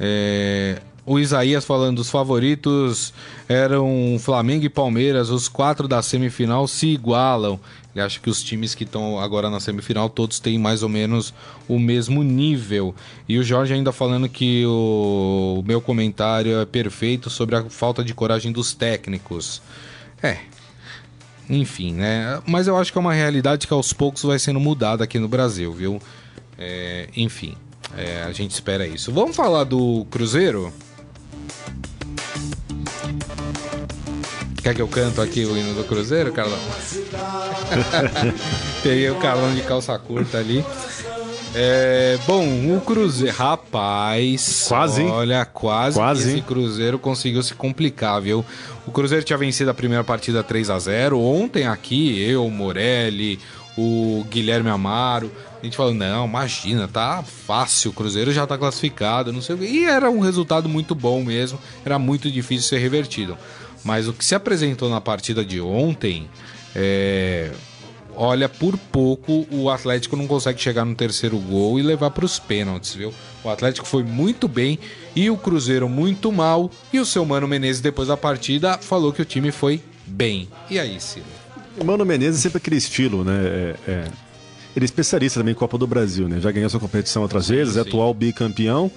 É, 0.00 0.80
o 1.06 1.18
Isaías 1.18 1.64
falando 1.64 1.98
os 1.98 2.10
favoritos 2.10 3.12
eram 3.48 4.16
Flamengo 4.18 4.64
e 4.64 4.70
Palmeiras, 4.70 5.28
os 5.28 5.48
quatro 5.48 5.86
da 5.86 6.00
semifinal 6.02 6.66
se 6.66 6.86
igualam. 6.86 7.60
Ele 7.94 8.04
acha 8.04 8.18
que 8.18 8.28
os 8.28 8.42
times 8.42 8.74
que 8.74 8.84
estão 8.84 9.20
agora 9.20 9.48
na 9.48 9.60
semifinal 9.60 10.08
todos 10.08 10.40
têm 10.40 10.58
mais 10.58 10.82
ou 10.82 10.88
menos 10.88 11.32
o 11.68 11.78
mesmo 11.78 12.22
nível. 12.24 12.94
E 13.28 13.38
o 13.38 13.42
Jorge 13.44 13.74
ainda 13.74 13.92
falando 13.92 14.28
que 14.28 14.64
o, 14.66 15.60
o 15.60 15.62
meu 15.64 15.80
comentário 15.80 16.58
é 16.58 16.64
perfeito 16.64 17.30
sobre 17.30 17.54
a 17.54 17.64
falta 17.64 18.02
de 18.02 18.12
coragem 18.12 18.50
dos 18.50 18.74
técnicos. 18.74 19.62
É, 20.22 20.38
enfim, 21.48 21.92
né? 21.92 22.42
Mas 22.46 22.66
eu 22.66 22.76
acho 22.76 22.90
que 22.90 22.98
é 22.98 23.00
uma 23.00 23.12
realidade 23.12 23.66
que 23.66 23.72
aos 23.72 23.92
poucos 23.92 24.22
vai 24.22 24.38
sendo 24.38 24.58
mudada 24.58 25.04
aqui 25.04 25.18
no 25.18 25.28
Brasil, 25.28 25.72
viu? 25.72 26.00
É, 26.58 27.08
enfim, 27.14 27.54
é, 27.96 28.24
a 28.24 28.32
gente 28.32 28.52
espera 28.52 28.86
isso. 28.86 29.12
Vamos 29.12 29.36
falar 29.36 29.64
do 29.64 30.06
Cruzeiro? 30.10 30.72
Quer 34.64 34.74
que 34.74 34.80
eu 34.80 34.88
canto 34.88 35.20
aqui 35.20 35.44
o 35.44 35.54
hino 35.54 35.74
do 35.74 35.84
Cruzeiro, 35.84 36.32
Carlão? 36.32 36.58
Peguei 38.82 39.10
o 39.10 39.16
Carlão 39.16 39.54
de 39.54 39.60
calça 39.60 39.98
curta 39.98 40.38
ali. 40.38 40.64
É, 41.54 42.18
bom, 42.26 42.74
o 42.74 42.80
Cruzeiro. 42.80 43.36
Rapaz. 43.36 44.64
Quase. 44.66 45.02
Olha, 45.02 45.44
quase, 45.44 45.98
quase. 45.98 46.30
esse 46.30 46.40
Cruzeiro 46.40 46.98
conseguiu 46.98 47.42
se 47.42 47.52
complicar, 47.52 48.22
viu? 48.22 48.42
O 48.86 48.90
Cruzeiro 48.90 49.22
tinha 49.22 49.36
vencido 49.36 49.70
a 49.70 49.74
primeira 49.74 50.02
partida 50.02 50.42
3 50.42 50.70
a 50.70 50.78
0 50.78 51.20
Ontem 51.20 51.66
aqui, 51.66 52.18
eu, 52.22 52.48
Morelli, 52.48 53.38
o 53.76 54.24
Guilherme 54.30 54.70
Amaro. 54.70 55.30
A 55.60 55.64
gente 55.66 55.76
falou, 55.76 55.92
não, 55.92 56.24
imagina, 56.24 56.88
tá 56.88 57.22
fácil, 57.22 57.90
o 57.90 57.94
Cruzeiro 57.94 58.32
já 58.32 58.46
tá 58.46 58.56
classificado, 58.56 59.30
não 59.30 59.42
sei 59.42 59.56
o 59.56 59.58
quê. 59.58 59.66
E 59.66 59.84
era 59.84 60.10
um 60.10 60.20
resultado 60.20 60.70
muito 60.70 60.94
bom 60.94 61.22
mesmo, 61.22 61.58
era 61.84 61.98
muito 61.98 62.30
difícil 62.30 62.66
ser 62.66 62.78
revertido. 62.78 63.36
Mas 63.84 64.08
o 64.08 64.12
que 64.12 64.24
se 64.24 64.34
apresentou 64.34 64.88
na 64.88 65.00
partida 65.00 65.44
de 65.44 65.60
ontem, 65.60 66.28
é... 66.74 67.50
olha, 68.16 68.48
por 68.48 68.78
pouco 68.78 69.46
o 69.50 69.68
Atlético 69.68 70.16
não 70.16 70.26
consegue 70.26 70.60
chegar 70.60 70.84
no 70.84 70.94
terceiro 70.94 71.38
gol 71.38 71.78
e 71.78 71.82
levar 71.82 72.10
para 72.10 72.24
os 72.24 72.38
pênaltis, 72.38 72.94
viu? 72.94 73.12
O 73.44 73.50
Atlético 73.50 73.86
foi 73.86 74.02
muito 74.02 74.48
bem 74.48 74.78
e 75.14 75.28
o 75.28 75.36
Cruzeiro 75.36 75.88
muito 75.88 76.32
mal. 76.32 76.70
E 76.92 76.98
o 76.98 77.04
seu 77.04 77.24
Mano 77.26 77.46
Menezes, 77.46 77.82
depois 77.82 78.08
da 78.08 78.16
partida, 78.16 78.78
falou 78.78 79.12
que 79.12 79.20
o 79.20 79.24
time 79.24 79.52
foi 79.52 79.82
bem. 80.06 80.48
E 80.70 80.78
aí, 80.78 80.98
Ciro? 80.98 81.26
Mano 81.84 82.04
Menezes 82.06 82.40
é 82.40 82.42
sempre 82.44 82.58
aquele 82.58 82.76
estilo, 82.76 83.22
né? 83.22 83.34
É, 83.44 83.76
é... 83.86 84.04
Ele 84.74 84.84
é 84.84 84.86
especialista 84.86 85.38
também 85.38 85.52
em 85.52 85.56
Copa 85.56 85.78
do 85.78 85.86
Brasil, 85.86 86.28
né? 86.28 86.40
Já 86.40 86.50
ganhou 86.50 86.68
sua 86.68 86.80
competição 86.80 87.22
outras 87.22 87.48
vezes, 87.48 87.76
é 87.76 87.80
atual 87.80 88.12
bicampeão. 88.12 88.90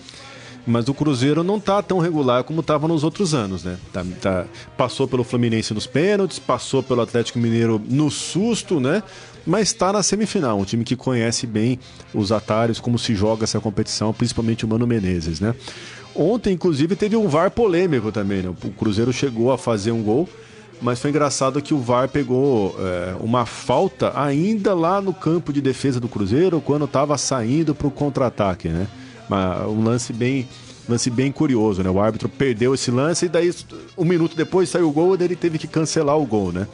Mas 0.67 0.89
o 0.89 0.93
Cruzeiro 0.93 1.45
não 1.45 1.61
tá 1.61 1.81
tão 1.81 1.97
regular 1.97 2.43
como 2.43 2.59
estava 2.59 2.89
nos 2.89 3.01
outros 3.01 3.33
anos, 3.33 3.63
né? 3.63 3.77
Tá, 3.93 4.05
tá, 4.21 4.45
passou 4.75 5.07
pelo 5.07 5.23
Fluminense 5.23 5.73
nos 5.73 5.87
pênaltis, 5.87 6.39
passou 6.39 6.83
pelo 6.83 6.99
Atlético 7.01 7.39
Mineiro 7.39 7.81
no 7.89 8.11
susto, 8.11 8.77
né? 8.77 9.01
Mas 9.45 9.69
está 9.69 9.93
na 9.93 10.03
semifinal, 10.03 10.59
um 10.59 10.65
time 10.65 10.83
que 10.83 10.97
conhece 10.97 11.47
bem 11.47 11.79
os 12.13 12.33
atalhos, 12.33 12.81
como 12.81 12.99
se 12.99 13.15
joga 13.15 13.45
essa 13.45 13.61
competição, 13.61 14.13
principalmente 14.13 14.65
o 14.65 14.67
Mano 14.67 14.85
Menezes, 14.85 15.39
né? 15.39 15.55
Ontem, 16.13 16.53
inclusive, 16.53 16.97
teve 16.97 17.15
um 17.15 17.29
VAR 17.29 17.49
polêmico 17.49 18.11
também, 18.11 18.41
né? 18.41 18.49
O 18.49 18.71
Cruzeiro 18.71 19.13
chegou 19.13 19.53
a 19.53 19.57
fazer 19.57 19.93
um 19.93 20.03
gol, 20.03 20.27
mas 20.81 20.99
foi 20.99 21.11
engraçado 21.11 21.61
que 21.61 21.73
o 21.73 21.79
VAR 21.79 22.09
pegou 22.09 22.75
é, 22.77 23.15
uma 23.21 23.45
falta 23.45 24.11
ainda 24.19 24.73
lá 24.73 24.99
no 24.99 25.13
campo 25.13 25.53
de 25.53 25.61
defesa 25.61 25.97
do 25.97 26.09
Cruzeiro, 26.09 26.59
quando 26.59 26.83
estava 26.83 27.17
saindo 27.17 27.73
para 27.73 27.87
o 27.87 27.91
contra-ataque, 27.91 28.67
né? 28.67 28.87
Um 29.29 29.83
lance 29.83 30.13
bem 30.13 30.47
lance 30.89 31.09
bem 31.09 31.31
curioso, 31.31 31.83
né? 31.83 31.89
O 31.89 31.99
árbitro 31.99 32.29
perdeu 32.29 32.73
esse 32.73 32.89
lance 32.89 33.25
e 33.25 33.29
daí 33.29 33.53
um 33.97 34.05
minuto 34.05 34.35
depois 34.35 34.69
saiu 34.69 34.87
o 34.87 34.91
gol 34.91 35.17
e 35.19 35.23
ele 35.23 35.35
teve 35.35 35.57
que 35.57 35.67
cancelar 35.67 36.17
o 36.17 36.25
gol, 36.25 36.51
né? 36.51 36.65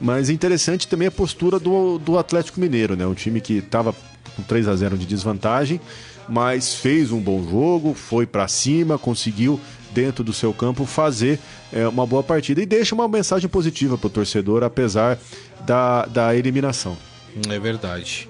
Mas 0.00 0.28
interessante 0.28 0.88
também 0.88 1.06
a 1.06 1.12
postura 1.12 1.60
do, 1.60 1.96
do 1.98 2.18
Atlético 2.18 2.60
Mineiro, 2.60 2.96
né? 2.96 3.06
Um 3.06 3.14
time 3.14 3.40
que 3.40 3.58
estava 3.58 3.94
com 4.34 4.42
3 4.42 4.66
a 4.66 4.74
0 4.74 4.98
de 4.98 5.06
desvantagem, 5.06 5.80
mas 6.28 6.74
fez 6.74 7.12
um 7.12 7.20
bom 7.20 7.46
jogo, 7.48 7.94
foi 7.94 8.26
para 8.26 8.48
cima, 8.48 8.98
conseguiu 8.98 9.60
dentro 9.92 10.24
do 10.24 10.32
seu 10.32 10.52
campo 10.52 10.84
fazer 10.86 11.38
é, 11.72 11.86
uma 11.86 12.06
boa 12.06 12.22
partida 12.22 12.62
e 12.62 12.66
deixa 12.66 12.94
uma 12.94 13.06
mensagem 13.06 13.48
positiva 13.48 13.96
para 13.98 14.06
o 14.06 14.10
torcedor, 14.10 14.62
apesar 14.62 15.18
da, 15.66 16.06
da 16.06 16.34
eliminação. 16.34 16.96
É 17.48 17.58
verdade. 17.58 18.28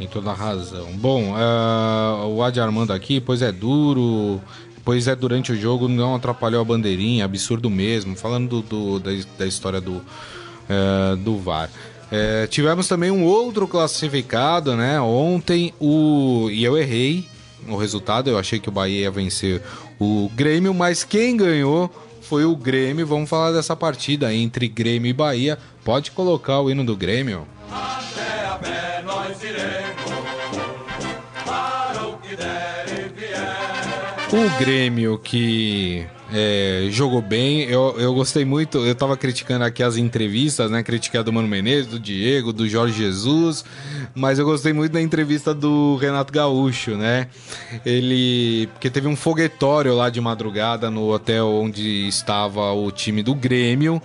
Tem 0.00 0.08
toda 0.08 0.30
a 0.30 0.34
razão. 0.34 0.86
Bom, 0.94 1.34
uh, 1.34 2.26
o 2.26 2.42
Adi 2.42 2.58
Armando 2.58 2.90
aqui, 2.90 3.20
pois 3.20 3.42
é 3.42 3.52
duro, 3.52 4.40
pois 4.82 5.06
é 5.06 5.14
durante 5.14 5.52
o 5.52 5.60
jogo, 5.60 5.88
não 5.88 6.14
atrapalhou 6.14 6.62
a 6.62 6.64
bandeirinha, 6.64 7.26
absurdo 7.26 7.68
mesmo. 7.68 8.16
Falando 8.16 8.62
do, 8.62 8.98
do 8.98 8.98
da, 8.98 9.10
da, 9.40 9.46
história 9.46 9.78
do, 9.78 9.96
uh, 9.96 11.16
do 11.18 11.36
VAR. 11.36 11.68
Uh, 12.10 12.46
tivemos 12.48 12.88
também 12.88 13.10
um 13.10 13.24
outro 13.24 13.68
classificado, 13.68 14.74
né? 14.74 14.98
Ontem, 14.98 15.74
o. 15.78 16.48
E 16.50 16.64
eu 16.64 16.78
errei 16.78 17.28
o 17.68 17.76
resultado, 17.76 18.30
eu 18.30 18.38
achei 18.38 18.58
que 18.58 18.70
o 18.70 18.72
Bahia 18.72 19.00
ia 19.00 19.10
vencer 19.10 19.62
o 19.98 20.30
Grêmio, 20.34 20.72
mas 20.72 21.04
quem 21.04 21.36
ganhou 21.36 21.94
foi 22.22 22.46
o 22.46 22.56
Grêmio. 22.56 23.06
Vamos 23.06 23.28
falar 23.28 23.52
dessa 23.52 23.76
partida 23.76 24.32
entre 24.32 24.66
Grêmio 24.66 25.10
e 25.10 25.12
Bahia. 25.12 25.58
Pode 25.84 26.10
colocar 26.10 26.58
o 26.60 26.70
hino 26.70 26.86
do 26.86 26.96
Grêmio. 26.96 27.46
Até 27.70 28.46
a 28.46 28.54
pé 28.54 29.02
nós 29.04 29.42
iremos. 29.42 29.79
O 34.32 34.58
Grêmio 34.60 35.18
que 35.18 36.06
é, 36.32 36.86
jogou 36.90 37.20
bem, 37.20 37.62
eu, 37.62 37.96
eu 37.98 38.14
gostei 38.14 38.44
muito. 38.44 38.78
Eu 38.78 38.94
tava 38.94 39.16
criticando 39.16 39.64
aqui 39.64 39.82
as 39.82 39.96
entrevistas, 39.96 40.70
né? 40.70 40.84
Critiquei 40.84 41.20
do 41.24 41.32
Mano 41.32 41.48
Menezes, 41.48 41.88
do 41.88 41.98
Diego, 41.98 42.52
do 42.52 42.68
Jorge 42.68 42.96
Jesus, 42.96 43.64
mas 44.14 44.38
eu 44.38 44.44
gostei 44.44 44.72
muito 44.72 44.92
da 44.92 45.00
entrevista 45.00 45.52
do 45.52 45.96
Renato 45.96 46.32
Gaúcho, 46.32 46.96
né? 46.96 47.26
Ele. 47.84 48.68
Porque 48.74 48.88
teve 48.88 49.08
um 49.08 49.16
foguetório 49.16 49.96
lá 49.96 50.08
de 50.08 50.20
madrugada 50.20 50.88
no 50.90 51.12
hotel 51.12 51.48
onde 51.48 52.06
estava 52.06 52.72
o 52.72 52.88
time 52.92 53.24
do 53.24 53.34
Grêmio. 53.34 54.00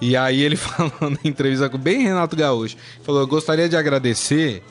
E 0.00 0.16
aí 0.16 0.40
ele 0.40 0.54
falou 0.56 1.10
na 1.10 1.18
entrevista 1.24 1.68
com 1.68 1.78
bem 1.78 2.02
Renato 2.02 2.36
Gaúcho, 2.36 2.76
falou: 3.02 3.22
"Eu 3.22 3.26
gostaria 3.26 3.68
de 3.68 3.76
agradecer 3.76 4.62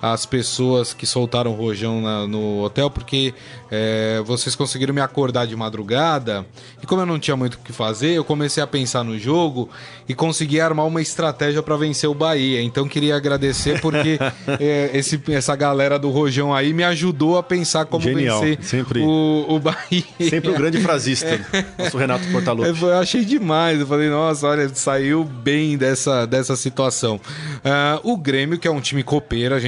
as 0.00 0.26
pessoas 0.26 0.92
que 0.92 1.06
soltaram 1.06 1.52
o 1.52 1.54
rojão 1.54 2.00
na, 2.00 2.26
no 2.26 2.62
hotel, 2.62 2.90
porque 2.90 3.32
é, 3.70 4.22
vocês 4.24 4.54
conseguiram 4.54 4.94
me 4.94 5.00
acordar 5.00 5.46
de 5.46 5.56
madrugada. 5.56 6.46
E 6.82 6.86
como 6.86 7.02
eu 7.02 7.06
não 7.06 7.18
tinha 7.18 7.36
muito 7.36 7.54
o 7.54 7.58
que 7.58 7.72
fazer, 7.72 8.10
eu 8.10 8.24
comecei 8.24 8.62
a 8.62 8.66
pensar 8.66 9.02
no 9.02 9.18
jogo 9.18 9.68
e 10.08 10.14
consegui 10.14 10.60
armar 10.60 10.86
uma 10.86 11.00
estratégia 11.00 11.62
para 11.62 11.76
vencer 11.76 12.08
o 12.08 12.14
Bahia. 12.14 12.62
Então 12.62 12.86
queria 12.86 13.16
agradecer 13.16 13.80
porque 13.80 14.18
é, 14.60 14.90
esse, 14.92 15.20
essa 15.28 15.56
galera 15.56 15.98
do 15.98 16.10
rojão 16.10 16.54
aí 16.54 16.72
me 16.72 16.84
ajudou 16.84 17.38
a 17.38 17.42
pensar 17.42 17.86
como 17.86 18.04
Genial. 18.04 18.40
vencer 18.40 18.62
sempre, 18.62 19.00
o, 19.00 19.46
o 19.48 19.58
Bahia. 19.58 20.04
Sempre 20.20 20.50
o 20.50 20.54
grande 20.54 20.80
frasista, 20.80 21.26
é. 21.52 21.82
nosso 21.82 21.96
Renato 21.96 22.26
Portaluppi. 22.30 22.80
Eu 22.80 22.98
achei 22.98 23.24
demais. 23.24 23.80
Eu 23.80 23.86
falei, 23.86 24.08
nossa, 24.08 24.46
olha, 24.46 24.68
saiu 24.68 25.24
bem 25.24 25.76
dessa, 25.76 26.26
dessa 26.26 26.54
situação. 26.54 27.16
Uh, 27.16 28.12
o 28.12 28.16
Grêmio, 28.16 28.58
que 28.58 28.68
é 28.68 28.70
um 28.70 28.80
time 28.80 29.02
copeiro, 29.02 29.54
a 29.54 29.58
gente 29.58 29.65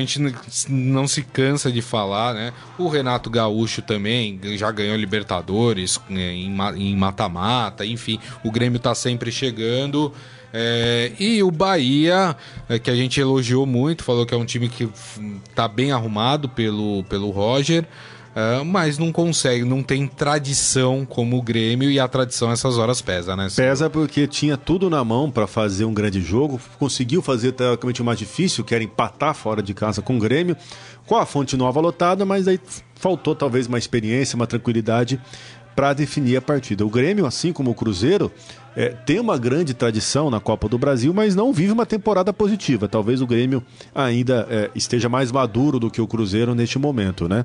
não 0.68 1.08
se 1.08 1.22
cansa 1.22 1.70
de 1.70 1.82
falar, 1.82 2.34
né? 2.34 2.52
O 2.76 2.88
Renato 2.88 3.30
Gaúcho 3.30 3.82
também 3.82 4.38
já 4.56 4.70
ganhou 4.70 4.96
Libertadores 4.96 6.00
né, 6.08 6.32
em 6.32 6.96
mata-mata, 6.96 7.84
enfim, 7.84 8.18
o 8.44 8.50
Grêmio 8.50 8.78
tá 8.78 8.94
sempre 8.94 9.32
chegando. 9.32 10.12
É, 10.52 11.12
e 11.18 11.42
o 11.42 11.50
Bahia, 11.50 12.34
é, 12.68 12.78
que 12.78 12.90
a 12.90 12.96
gente 12.96 13.20
elogiou 13.20 13.66
muito, 13.66 14.02
falou 14.02 14.24
que 14.24 14.32
é 14.32 14.36
um 14.36 14.46
time 14.46 14.68
que 14.68 14.88
tá 15.54 15.68
bem 15.68 15.92
arrumado 15.92 16.48
pelo, 16.48 17.04
pelo 17.04 17.30
Roger. 17.30 17.84
Uh, 18.38 18.64
mas 18.64 18.98
não 18.98 19.10
consegue, 19.10 19.64
não 19.64 19.82
tem 19.82 20.06
tradição 20.06 21.04
como 21.04 21.36
o 21.36 21.42
Grêmio 21.42 21.90
e 21.90 21.98
a 21.98 22.06
tradição 22.06 22.52
essas 22.52 22.78
horas 22.78 23.02
pesa, 23.02 23.34
né? 23.34 23.48
Pesa 23.56 23.90
porque 23.90 24.28
tinha 24.28 24.56
tudo 24.56 24.88
na 24.88 25.02
mão 25.02 25.28
para 25.28 25.48
fazer 25.48 25.84
um 25.84 25.92
grande 25.92 26.20
jogo, 26.20 26.60
conseguiu 26.78 27.20
fazer 27.20 27.50
teoricamente 27.50 28.00
o 28.00 28.04
mais 28.04 28.16
difícil, 28.16 28.62
que 28.62 28.76
era 28.76 28.84
empatar 28.84 29.34
fora 29.34 29.60
de 29.60 29.74
casa 29.74 30.00
com 30.00 30.16
o 30.16 30.20
Grêmio, 30.20 30.56
com 31.04 31.16
a 31.16 31.26
fonte 31.26 31.56
nova 31.56 31.80
lotada, 31.80 32.24
mas 32.24 32.46
aí 32.46 32.60
faltou 32.94 33.34
talvez 33.34 33.66
uma 33.66 33.76
experiência, 33.78 34.36
uma 34.36 34.46
tranquilidade 34.46 35.20
para 35.74 35.92
definir 35.92 36.36
a 36.36 36.42
partida. 36.42 36.84
O 36.84 36.90
Grêmio, 36.90 37.24
assim 37.24 37.52
como 37.52 37.70
o 37.70 37.74
Cruzeiro, 37.74 38.32
é, 38.76 38.88
tem 38.88 39.18
uma 39.20 39.38
grande 39.38 39.74
tradição 39.74 40.28
na 40.28 40.40
Copa 40.40 40.68
do 40.68 40.76
Brasil, 40.76 41.14
mas 41.14 41.34
não 41.34 41.52
vive 41.52 41.72
uma 41.72 41.86
temporada 41.86 42.32
positiva. 42.32 42.88
Talvez 42.88 43.20
o 43.20 43.26
Grêmio 43.26 43.62
ainda 43.94 44.46
é, 44.50 44.70
esteja 44.74 45.08
mais 45.08 45.30
maduro 45.30 45.78
do 45.78 45.90
que 45.90 46.00
o 46.00 46.06
Cruzeiro 46.06 46.54
neste 46.54 46.78
momento, 46.80 47.28
né? 47.28 47.44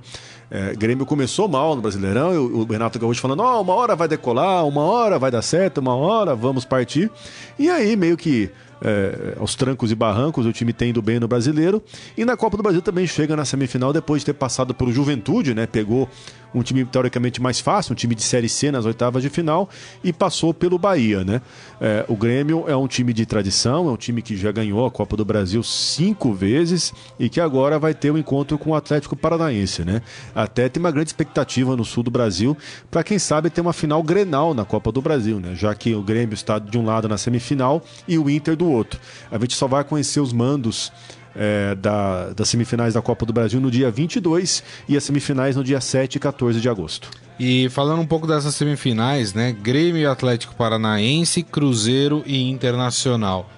É, 0.53 0.75
Grêmio 0.75 1.03
começou 1.03 1.47
mal 1.47 1.75
no 1.75 1.81
Brasileirão, 1.81 2.29
o 2.45 2.63
Renato 2.63 2.99
Gaúcho 2.99 3.19
falando, 3.19 3.41
oh, 3.41 3.61
uma 3.61 3.73
hora 3.73 3.95
vai 3.95 4.07
decolar, 4.07 4.63
uma 4.67 4.83
hora 4.83 5.17
vai 5.17 5.31
dar 5.31 5.41
certo, 5.41 5.79
uma 5.79 5.95
hora 5.95 6.35
vamos 6.35 6.63
partir. 6.63 7.09
E 7.57 7.71
aí 7.71 7.95
meio 7.95 8.15
que 8.15 8.51
é, 8.83 9.35
aos 9.39 9.55
trancos 9.55 9.91
e 9.91 9.95
barrancos, 9.95 10.45
o 10.45 10.51
time 10.51 10.73
tem 10.73 10.89
indo 10.89 11.01
bem 11.01 11.17
no 11.17 11.27
brasileiro. 11.27 11.81
E 12.17 12.25
na 12.25 12.35
Copa 12.35 12.57
do 12.57 12.61
Brasil 12.61 12.81
também 12.81 13.07
chega 13.07 13.35
na 13.35 13.45
semifinal 13.45 13.93
depois 13.93 14.21
de 14.21 14.27
ter 14.27 14.33
passado 14.33 14.73
pelo 14.73 14.91
Juventude, 14.91 15.53
né? 15.53 15.65
Pegou 15.65 16.09
um 16.53 16.61
time 16.61 16.85
teoricamente 16.85 17.41
mais 17.41 17.59
fácil, 17.59 17.93
um 17.93 17.95
time 17.95 18.13
de 18.13 18.21
Série 18.21 18.49
C 18.49 18.71
nas 18.71 18.85
oitavas 18.85 19.23
de 19.23 19.29
final, 19.29 19.67
e 20.03 20.13
passou 20.13 20.53
pelo 20.53 20.77
Bahia, 20.77 21.23
né? 21.23 21.41
É, 21.81 22.05
o 22.07 22.15
Grêmio 22.15 22.65
é 22.67 22.75
um 22.75 22.87
time 22.87 23.13
de 23.13 23.25
tradição, 23.25 23.87
é 23.87 23.91
um 23.91 23.97
time 23.97 24.21
que 24.21 24.35
já 24.35 24.51
ganhou 24.51 24.85
a 24.85 24.91
Copa 24.91 25.17
do 25.17 25.25
Brasil 25.25 25.63
cinco 25.63 26.33
vezes 26.33 26.93
e 27.17 27.29
que 27.29 27.39
agora 27.39 27.79
vai 27.79 27.93
ter 27.93 28.11
um 28.11 28.17
encontro 28.17 28.57
com 28.57 28.71
o 28.71 28.75
Atlético 28.75 29.15
Paranaense, 29.15 29.83
né? 29.83 30.01
Até 30.43 30.67
tem 30.67 30.81
uma 30.81 30.91
grande 30.91 31.09
expectativa 31.09 31.75
no 31.75 31.85
sul 31.85 32.03
do 32.03 32.11
Brasil 32.11 32.57
para 32.91 33.03
quem 33.03 33.17
sabe 33.17 33.49
ter 33.49 33.61
uma 33.61 33.73
final 33.73 34.03
Grenal 34.03 34.53
na 34.53 34.65
Copa 34.65 34.91
do 34.91 35.01
Brasil, 35.01 35.39
né? 35.39 35.55
Já 35.55 35.73
que 35.73 35.95
o 35.95 36.01
Grêmio 36.01 36.33
está 36.33 36.59
de 36.59 36.77
um 36.77 36.85
lado 36.85 37.07
na 37.07 37.17
semifinal 37.17 37.81
e 38.07 38.17
o 38.17 38.29
Inter 38.29 38.55
do 38.55 38.69
outro. 38.69 38.99
A 39.31 39.37
gente 39.39 39.55
só 39.55 39.67
vai 39.67 39.83
conhecer 39.83 40.19
os 40.19 40.33
mandos 40.33 40.91
é, 41.35 41.75
da, 41.75 42.31
das 42.33 42.49
semifinais 42.49 42.93
da 42.93 43.01
Copa 43.01 43.25
do 43.25 43.33
Brasil 43.33 43.59
no 43.59 43.71
dia 43.71 43.89
22 43.89 44.63
e 44.87 44.97
as 44.97 45.03
semifinais 45.03 45.55
no 45.55 45.63
dia 45.63 45.79
7 45.79 46.15
e 46.15 46.19
14 46.19 46.59
de 46.59 46.69
agosto. 46.69 47.09
E 47.39 47.69
falando 47.69 48.01
um 48.01 48.05
pouco 48.05 48.27
dessas 48.27 48.53
semifinais, 48.53 49.33
né? 49.33 49.51
Grêmio 49.51 50.11
Atlético 50.11 50.55
Paranaense, 50.55 51.41
Cruzeiro 51.41 52.21
e 52.25 52.49
Internacional. 52.49 53.49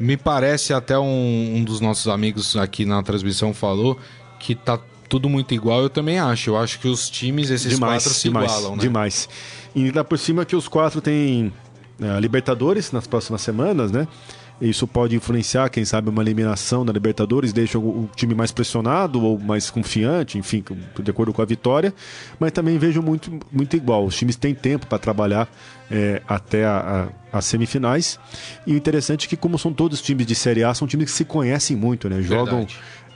Me 0.00 0.16
parece 0.16 0.72
até 0.72 0.96
um, 0.98 1.56
um 1.56 1.64
dos 1.64 1.80
nossos 1.80 2.06
amigos 2.06 2.56
aqui 2.56 2.84
na 2.84 3.02
transmissão 3.02 3.52
falou 3.52 3.98
que 4.38 4.54
tá 4.54 4.78
tudo 5.08 5.28
muito 5.28 5.54
igual, 5.54 5.82
eu 5.82 5.90
também 5.90 6.18
acho. 6.18 6.50
Eu 6.50 6.58
acho 6.58 6.78
que 6.78 6.88
os 6.88 7.08
times, 7.08 7.50
esses 7.50 7.74
demais, 7.74 8.04
quatro, 8.04 8.18
se 8.18 8.28
demais, 8.28 8.52
igualam, 8.52 8.76
né? 8.76 8.82
Demais. 8.82 9.28
E 9.74 9.84
ainda 9.84 10.04
por 10.04 10.18
cima 10.18 10.44
que 10.44 10.54
os 10.54 10.68
quatro 10.68 11.00
têm 11.00 11.52
uh, 12.00 12.18
Libertadores 12.20 12.92
nas 12.92 13.06
próximas 13.06 13.40
semanas, 13.42 13.90
né? 13.90 14.06
Isso 14.60 14.88
pode 14.88 15.14
influenciar, 15.14 15.68
quem 15.68 15.84
sabe, 15.84 16.10
uma 16.10 16.20
eliminação 16.20 16.84
na 16.84 16.92
Libertadores, 16.92 17.52
deixa 17.52 17.78
o 17.78 18.10
time 18.16 18.34
mais 18.34 18.50
pressionado 18.50 19.24
ou 19.24 19.38
mais 19.38 19.70
confiante, 19.70 20.36
enfim, 20.36 20.64
de 21.00 21.10
acordo 21.10 21.32
com 21.32 21.40
a 21.40 21.44
vitória. 21.44 21.94
Mas 22.40 22.50
também 22.50 22.76
vejo 22.76 23.00
muito, 23.00 23.30
muito 23.52 23.76
igual. 23.76 24.04
Os 24.04 24.16
times 24.16 24.34
têm 24.34 24.56
tempo 24.56 24.88
para 24.88 24.98
trabalhar 24.98 25.48
é, 25.88 26.20
até 26.26 26.64
as 27.32 27.44
semifinais. 27.44 28.18
E 28.66 28.74
o 28.74 28.76
interessante 28.76 29.26
é 29.26 29.28
que, 29.28 29.36
como 29.36 29.56
são 29.56 29.72
todos 29.72 30.02
times 30.02 30.26
de 30.26 30.34
Série 30.34 30.64
A, 30.64 30.74
são 30.74 30.88
times 30.88 31.12
que 31.12 31.16
se 31.16 31.24
conhecem 31.24 31.76
muito, 31.76 32.08
né? 32.08 32.20
Jogam. 32.20 32.66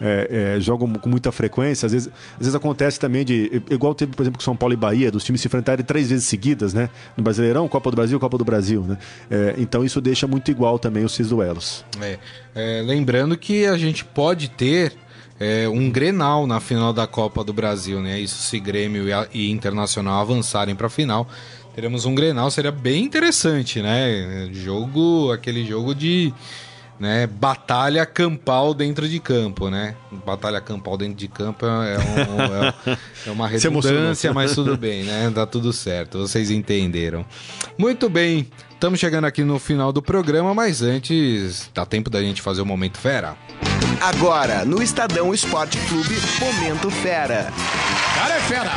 É, 0.04 0.56
é, 0.56 0.60
jogam 0.60 0.92
com 0.94 1.08
muita 1.08 1.30
frequência. 1.30 1.86
Às 1.86 1.92
vezes, 1.92 2.08
às 2.32 2.38
vezes 2.38 2.54
acontece 2.56 2.98
também 2.98 3.24
de. 3.24 3.62
Igual 3.70 3.94
teve, 3.94 4.10
por 4.16 4.24
exemplo, 4.24 4.38
com 4.38 4.44
São 4.44 4.56
Paulo 4.56 4.74
e 4.74 4.76
Bahia, 4.76 5.12
dos 5.12 5.22
times 5.22 5.40
se 5.40 5.46
enfrentarem 5.46 5.84
três 5.84 6.10
vezes 6.10 6.24
seguidas, 6.24 6.74
né? 6.74 6.90
No 7.16 7.22
Brasileirão, 7.22 7.68
Copa 7.68 7.88
do 7.88 7.94
Brasil, 7.94 8.18
Copa 8.18 8.36
do 8.36 8.44
Brasil, 8.44 8.82
né? 8.82 8.98
É, 9.30 9.54
então 9.58 9.84
isso 9.84 10.00
deixa 10.00 10.26
muito 10.26 10.50
igual 10.50 10.76
também 10.76 11.04
os 11.04 11.12
seis 11.12 11.28
duelos. 11.28 11.84
É, 12.00 12.18
é, 12.52 12.82
lembrando 12.82 13.36
que 13.38 13.64
a 13.64 13.78
gente 13.78 14.04
pode 14.04 14.48
ter. 14.50 14.92
É, 15.40 15.68
um 15.68 15.90
Grenal 15.90 16.46
na 16.46 16.60
final 16.60 16.92
da 16.92 17.04
Copa 17.04 17.42
do 17.42 17.52
Brasil, 17.52 18.00
né? 18.00 18.20
Isso 18.20 18.40
se 18.42 18.60
Grêmio 18.60 19.08
e, 19.08 19.12
e 19.32 19.50
Internacional 19.50 20.20
avançarem 20.20 20.76
para 20.76 20.86
a 20.86 20.90
final, 20.90 21.26
teremos 21.74 22.04
um 22.04 22.14
Grenal, 22.14 22.48
seria 22.48 22.70
bem 22.70 23.04
interessante, 23.04 23.82
né? 23.82 24.48
Jogo, 24.52 25.32
aquele 25.32 25.64
jogo 25.64 25.96
de 25.96 26.32
né, 27.02 27.26
batalha 27.26 28.06
campal 28.06 28.72
dentro 28.72 29.08
de 29.08 29.18
campo, 29.18 29.68
né? 29.68 29.96
Batalha 30.24 30.60
campal 30.60 30.96
dentro 30.96 31.16
de 31.16 31.26
campo 31.26 31.66
é, 31.66 31.98
um, 31.98 32.92
é, 32.92 32.98
é 33.26 33.30
uma 33.32 33.48
redundância, 33.50 34.32
mas 34.32 34.54
tudo 34.54 34.76
bem, 34.76 35.02
né? 35.02 35.28
Dá 35.34 35.44
tudo 35.44 35.72
certo, 35.72 36.18
vocês 36.18 36.48
entenderam. 36.48 37.26
Muito 37.76 38.08
bem, 38.08 38.46
estamos 38.72 39.00
chegando 39.00 39.24
aqui 39.24 39.42
no 39.42 39.58
final 39.58 39.92
do 39.92 40.00
programa, 40.00 40.54
mas 40.54 40.80
antes 40.80 41.68
dá 41.74 41.84
tempo 41.84 42.08
da 42.08 42.22
gente 42.22 42.40
fazer 42.40 42.62
o 42.62 42.66
Momento 42.66 42.98
Fera. 42.98 43.36
Agora, 44.00 44.64
no 44.64 44.80
Estadão 44.80 45.34
Esporte 45.34 45.78
Clube, 45.88 46.14
Momento 46.38 46.88
Fera. 46.88 47.52
Cara 48.14 48.34
é 48.36 48.40
fera! 48.42 48.70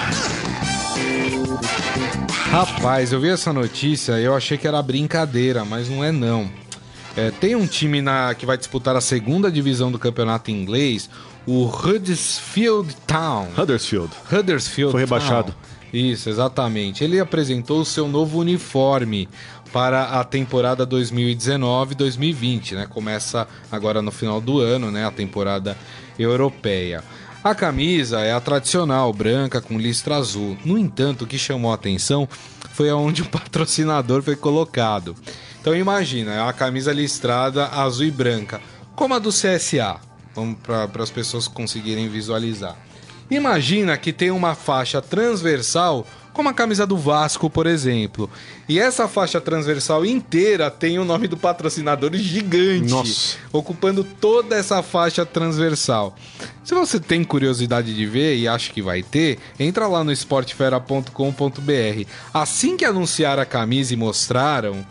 Rapaz, 2.50 3.12
eu 3.12 3.20
vi 3.20 3.30
essa 3.30 3.54
notícia 3.54 4.20
e 4.20 4.24
eu 4.24 4.36
achei 4.36 4.58
que 4.58 4.68
era 4.68 4.82
brincadeira, 4.82 5.64
mas 5.64 5.88
não 5.90 6.04
é 6.04 6.12
não. 6.12 6.65
É, 7.18 7.32
tem 7.32 7.56
um 7.56 7.66
time 7.66 8.02
na, 8.02 8.34
que 8.36 8.46
vai 8.46 8.58
disputar 8.58 8.96
a 8.96 9.02
segunda 9.02 9.50
divisão 9.50 9.92
do 9.92 9.98
campeonato 9.98 10.52
inglês, 10.52 11.10
o 11.46 11.66
Huddersfield 11.66 12.94
Town. 13.08 13.48
Huddersfield. 13.58 14.12
Huddersfield 14.32 14.92
Foi 14.92 15.02
rebaixado. 15.02 15.52
Town. 15.54 15.76
Isso, 15.94 16.30
exatamente. 16.30 17.04
Ele 17.04 17.20
apresentou 17.20 17.80
o 17.80 17.86
seu 17.86 18.08
novo 18.08 18.40
uniforme 18.40 19.30
para 19.72 20.20
a 20.20 20.24
temporada 20.26 20.86
2019-2020, 20.86 22.74
né? 22.74 22.88
Começa 22.90 23.48
agora 23.72 24.02
no 24.02 24.12
final 24.12 24.42
do 24.42 24.60
ano, 24.60 24.92
né? 24.92 25.06
A 25.06 25.12
temporada 25.12 25.78
europeia. 26.20 27.02
A 27.42 27.54
camisa 27.54 28.22
é 28.22 28.34
a 28.34 28.42
tradicional, 28.42 29.14
branca 29.14 29.62
com 29.62 29.78
listra 29.78 30.16
azul. 30.16 30.58
No 30.66 30.78
entanto, 30.78 31.24
o 31.24 31.28
que 31.28 31.38
chamou 31.38 31.72
a 31.72 31.76
atenção 31.76 32.28
foi 32.74 32.90
aonde 32.90 33.22
o 33.22 33.30
patrocinador 33.30 34.22
foi 34.22 34.36
colocado. 34.36 35.16
Então 35.66 35.76
imagina, 35.76 36.32
é 36.32 36.42
uma 36.44 36.54
camisa 36.54 36.94
listrada 36.94 37.66
azul 37.70 38.06
e 38.06 38.12
branca, 38.12 38.62
como 38.96 39.16
a 39.16 39.20
do 39.20 39.32
CSA. 39.32 40.00
Vamos 40.36 40.60
para 40.60 41.02
as 41.02 41.10
pessoas 41.10 41.48
conseguirem 41.48 42.08
visualizar. 42.08 42.78
Imagina 43.32 43.98
que 43.98 44.14
tem 44.14 44.30
uma 44.30 44.54
faixa 44.54 45.02
transversal, 45.02 46.06
como 46.34 46.50
a 46.50 46.54
camisa 46.54 46.86
do 46.86 46.96
Vasco, 46.96 47.50
por 47.50 47.66
exemplo. 47.66 48.30
E 48.70 48.78
essa 48.78 49.08
faixa 49.08 49.42
transversal 49.42 50.06
inteira 50.06 50.70
tem 50.70 51.00
o 51.00 51.04
nome 51.04 51.28
do 51.28 51.36
patrocinador 51.36 52.14
gigante, 52.14 52.92
Nossa. 52.92 53.38
ocupando 53.52 54.04
toda 54.04 54.56
essa 54.56 54.84
faixa 54.84 55.26
transversal. 55.26 56.16
Se 56.64 56.76
você 56.76 57.00
tem 57.00 57.24
curiosidade 57.24 57.96
de 57.96 58.06
ver 58.06 58.36
e 58.36 58.48
acha 58.48 58.72
que 58.72 58.84
vai 58.84 59.02
ter, 59.02 59.40
entra 59.60 59.88
lá 59.88 60.04
no 60.04 60.12
esportefera.com.br. 60.12 62.08
Assim 62.32 62.78
que 62.78 62.86
anunciar 62.86 63.40
a 63.40 63.46
camisa 63.46 63.96
e 63.96 63.98
mostraram, 63.98 64.86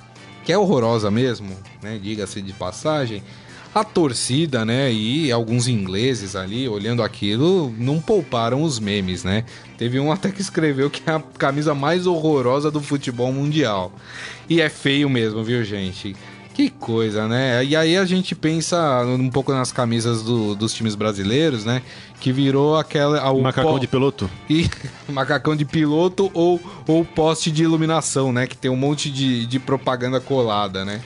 que 0.44 0.52
é 0.52 0.58
horrorosa 0.58 1.10
mesmo, 1.10 1.56
né? 1.82 1.98
Diga-se 2.00 2.42
de 2.42 2.52
passagem. 2.52 3.22
A 3.74 3.82
torcida, 3.82 4.64
né, 4.64 4.92
e 4.92 5.32
alguns 5.32 5.66
ingleses 5.66 6.36
ali 6.36 6.68
olhando 6.68 7.02
aquilo 7.02 7.74
não 7.76 8.00
pouparam 8.00 8.62
os 8.62 8.78
memes, 8.78 9.24
né? 9.24 9.44
Teve 9.76 9.98
um 9.98 10.12
até 10.12 10.30
que 10.30 10.40
escreveu 10.40 10.88
que 10.88 11.02
é 11.10 11.12
a 11.12 11.20
camisa 11.20 11.74
mais 11.74 12.06
horrorosa 12.06 12.70
do 12.70 12.80
futebol 12.80 13.32
mundial. 13.32 13.92
E 14.48 14.60
é 14.60 14.68
feio 14.68 15.10
mesmo, 15.10 15.42
viu, 15.42 15.64
gente? 15.64 16.14
Que 16.54 16.70
coisa, 16.70 17.26
né? 17.26 17.64
E 17.64 17.74
aí 17.74 17.96
a 17.96 18.04
gente 18.04 18.32
pensa 18.32 19.04
um 19.04 19.28
pouco 19.28 19.52
nas 19.52 19.72
camisas 19.72 20.22
do, 20.22 20.54
dos 20.54 20.72
times 20.72 20.94
brasileiros, 20.94 21.64
né? 21.64 21.82
Que 22.20 22.32
virou 22.32 22.76
aquela. 22.76 23.28
O 23.32 23.42
macacão 23.42 23.72
po... 23.72 23.80
de 23.80 23.88
piloto? 23.88 24.30
E 24.48 24.70
macacão 25.12 25.56
de 25.56 25.64
piloto 25.64 26.30
ou, 26.32 26.60
ou 26.86 27.04
poste 27.04 27.50
de 27.50 27.64
iluminação, 27.64 28.32
né? 28.32 28.46
Que 28.46 28.56
tem 28.56 28.70
um 28.70 28.76
monte 28.76 29.10
de, 29.10 29.46
de 29.46 29.58
propaganda 29.58 30.20
colada, 30.20 30.84
né? 30.84 31.02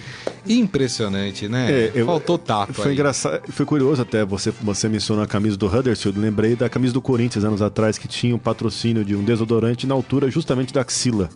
Impressionante, 0.46 1.48
né? 1.48 1.70
É, 1.70 1.92
eu, 1.94 2.06
Faltou 2.06 2.38
tato. 2.38 2.74
Foi 2.74 2.88
aí. 2.88 2.92
engraçado, 2.94 3.40
foi 3.48 3.66
curioso 3.66 4.02
até 4.02 4.24
você, 4.24 4.50
você 4.62 4.88
mencionou 4.88 5.24
a 5.24 5.26
camisa 5.26 5.56
do 5.56 5.66
Huddersfield. 5.66 6.18
Lembrei 6.18 6.56
da 6.56 6.68
camisa 6.68 6.92
do 6.92 7.00
Corinthians 7.00 7.44
anos 7.44 7.62
atrás, 7.62 7.98
que 7.98 8.08
tinha 8.08 8.34
um 8.34 8.38
patrocínio 8.38 9.04
de 9.04 9.14
um 9.14 9.24
desodorante 9.24 9.86
na 9.86 9.94
altura 9.94 10.30
justamente 10.30 10.72
da 10.72 10.80
axila. 10.80 11.28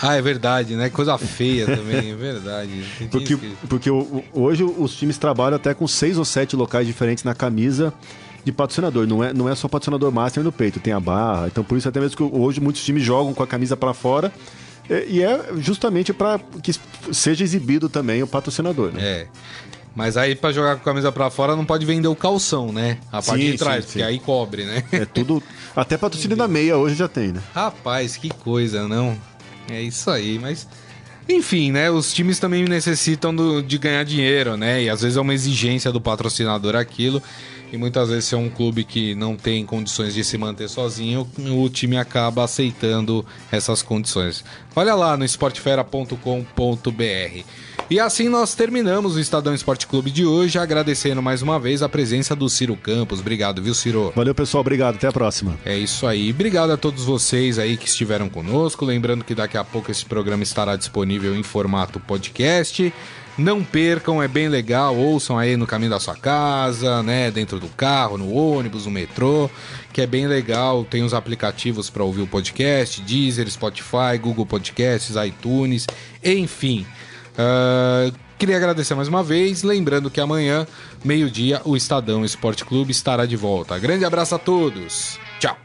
Ah, 0.00 0.14
é 0.14 0.22
verdade, 0.22 0.76
né? 0.76 0.90
Coisa 0.90 1.16
feia 1.16 1.64
também, 1.64 2.10
é 2.12 2.14
verdade. 2.14 2.84
porque 3.10 3.38
porque 3.68 3.90
hoje 4.32 4.62
os 4.62 4.94
times 4.94 5.16
trabalham 5.16 5.56
até 5.56 5.72
com 5.72 5.86
seis 5.88 6.18
ou 6.18 6.24
sete 6.24 6.54
locais 6.54 6.86
diferentes 6.86 7.24
na 7.24 7.34
camisa 7.34 7.92
de 8.44 8.52
patrocinador. 8.52 9.06
Não 9.06 9.24
é, 9.24 9.32
não 9.32 9.48
é 9.48 9.54
só 9.54 9.68
patrocinador 9.68 10.12
master 10.12 10.44
no 10.44 10.52
peito, 10.52 10.78
tem 10.78 10.92
a 10.92 11.00
barra. 11.00 11.46
Então 11.46 11.64
por 11.64 11.78
isso 11.78 11.88
até 11.88 11.98
mesmo 11.98 12.16
que 12.16 12.22
hoje 12.22 12.60
muitos 12.60 12.84
times 12.84 13.02
jogam 13.02 13.32
com 13.32 13.42
a 13.42 13.46
camisa 13.46 13.76
para 13.76 13.94
fora. 13.94 14.32
E 14.88 15.22
é 15.22 15.46
justamente 15.58 16.12
para 16.12 16.40
que 16.62 16.72
seja 17.12 17.42
exibido 17.42 17.88
também 17.88 18.22
o 18.22 18.26
patrocinador. 18.26 18.92
Né? 18.92 19.02
É. 19.02 19.26
Mas 19.96 20.18
aí 20.18 20.34
para 20.34 20.52
jogar 20.52 20.76
com 20.76 20.82
a 20.82 20.84
camisa 20.84 21.10
para 21.10 21.30
fora 21.30 21.56
não 21.56 21.64
pode 21.64 21.86
vender 21.86 22.06
o 22.06 22.14
calção, 22.14 22.70
né? 22.70 22.98
A 23.10 23.22
parte 23.22 23.44
sim, 23.44 23.52
de 23.52 23.56
trás, 23.56 23.84
sim, 23.84 23.90
porque 23.92 23.98
sim. 24.00 24.04
aí 24.04 24.18
cobre, 24.18 24.64
né? 24.64 24.84
É 24.92 25.06
tudo. 25.06 25.42
Até 25.74 25.96
patrocínio 25.96 26.36
da 26.36 26.46
meia 26.46 26.76
hoje 26.76 26.94
já 26.94 27.08
tem, 27.08 27.28
né? 27.28 27.42
Rapaz, 27.54 28.16
que 28.18 28.28
coisa, 28.28 28.86
não? 28.86 29.16
É 29.70 29.80
isso 29.80 30.10
aí, 30.10 30.38
mas. 30.38 30.68
Enfim, 31.26 31.72
né? 31.72 31.90
Os 31.90 32.12
times 32.12 32.38
também 32.38 32.64
necessitam 32.64 33.34
do, 33.34 33.62
de 33.62 33.78
ganhar 33.78 34.04
dinheiro, 34.04 34.56
né? 34.56 34.82
E 34.82 34.90
às 34.90 35.00
vezes 35.00 35.16
é 35.16 35.20
uma 35.20 35.32
exigência 35.34 35.90
do 35.90 36.00
patrocinador 36.00 36.76
aquilo. 36.76 37.22
E 37.72 37.76
muitas 37.76 38.08
vezes, 38.08 38.26
se 38.26 38.34
é 38.34 38.38
um 38.38 38.48
clube 38.48 38.84
que 38.84 39.14
não 39.14 39.36
tem 39.36 39.66
condições 39.66 40.14
de 40.14 40.24
se 40.24 40.38
manter 40.38 40.68
sozinho, 40.68 41.28
o 41.38 41.68
time 41.68 41.96
acaba 41.96 42.44
aceitando 42.44 43.26
essas 43.50 43.82
condições. 43.82 44.44
Olha 44.74 44.94
lá 44.94 45.16
no 45.16 45.24
esportefera.com.br. 45.24 47.44
E 47.88 48.00
assim 48.00 48.28
nós 48.28 48.54
terminamos 48.54 49.14
o 49.14 49.20
Estadão 49.20 49.54
Esporte 49.54 49.86
Clube 49.86 50.10
de 50.10 50.26
hoje, 50.26 50.58
agradecendo 50.58 51.22
mais 51.22 51.40
uma 51.40 51.60
vez 51.60 51.82
a 51.82 51.88
presença 51.88 52.34
do 52.34 52.48
Ciro 52.48 52.76
Campos. 52.76 53.20
Obrigado, 53.20 53.62
viu, 53.62 53.74
Ciro? 53.74 54.12
Valeu, 54.16 54.34
pessoal. 54.34 54.60
Obrigado. 54.60 54.96
Até 54.96 55.06
a 55.06 55.12
próxima. 55.12 55.56
É 55.64 55.76
isso 55.76 56.04
aí. 56.04 56.30
Obrigado 56.30 56.72
a 56.72 56.76
todos 56.76 57.04
vocês 57.04 57.60
aí 57.60 57.76
que 57.76 57.86
estiveram 57.86 58.28
conosco. 58.28 58.84
Lembrando 58.84 59.24
que 59.24 59.36
daqui 59.36 59.56
a 59.56 59.62
pouco 59.62 59.90
esse 59.90 60.04
programa 60.04 60.42
estará 60.42 60.74
disponível 60.74 61.36
em 61.36 61.44
formato 61.44 62.00
podcast. 62.00 62.92
Não 63.38 63.62
percam, 63.62 64.22
é 64.22 64.28
bem 64.28 64.48
legal. 64.48 64.96
Ouçam 64.96 65.38
aí 65.38 65.56
no 65.56 65.66
caminho 65.66 65.90
da 65.90 66.00
sua 66.00 66.16
casa, 66.16 67.02
né? 67.02 67.30
Dentro 67.30 67.60
do 67.60 67.68
carro, 67.68 68.16
no 68.16 68.32
ônibus, 68.32 68.86
no 68.86 68.90
metrô, 68.90 69.50
que 69.92 70.00
é 70.00 70.06
bem 70.06 70.26
legal. 70.26 70.84
Tem 70.84 71.02
os 71.02 71.12
aplicativos 71.12 71.90
para 71.90 72.02
ouvir 72.02 72.22
o 72.22 72.26
podcast: 72.26 73.02
Deezer, 73.02 73.50
Spotify, 73.50 74.16
Google 74.20 74.46
Podcasts, 74.46 75.16
iTunes, 75.16 75.86
enfim. 76.24 76.86
Uh, 77.32 78.14
queria 78.38 78.56
agradecer 78.56 78.94
mais 78.94 79.08
uma 79.08 79.22
vez, 79.22 79.62
lembrando 79.62 80.10
que 80.10 80.20
amanhã, 80.20 80.66
meio-dia, 81.04 81.60
o 81.64 81.76
Estadão 81.76 82.24
Esporte 82.24 82.64
Clube 82.64 82.90
estará 82.90 83.26
de 83.26 83.36
volta. 83.36 83.78
Grande 83.78 84.06
abraço 84.06 84.34
a 84.34 84.38
todos. 84.38 85.18
Tchau. 85.38 85.56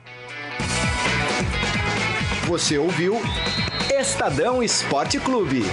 Você 2.48 2.78
ouviu 2.78 3.22
Estadão 3.98 4.62
Esporte 4.62 5.18
Clube. 5.20 5.64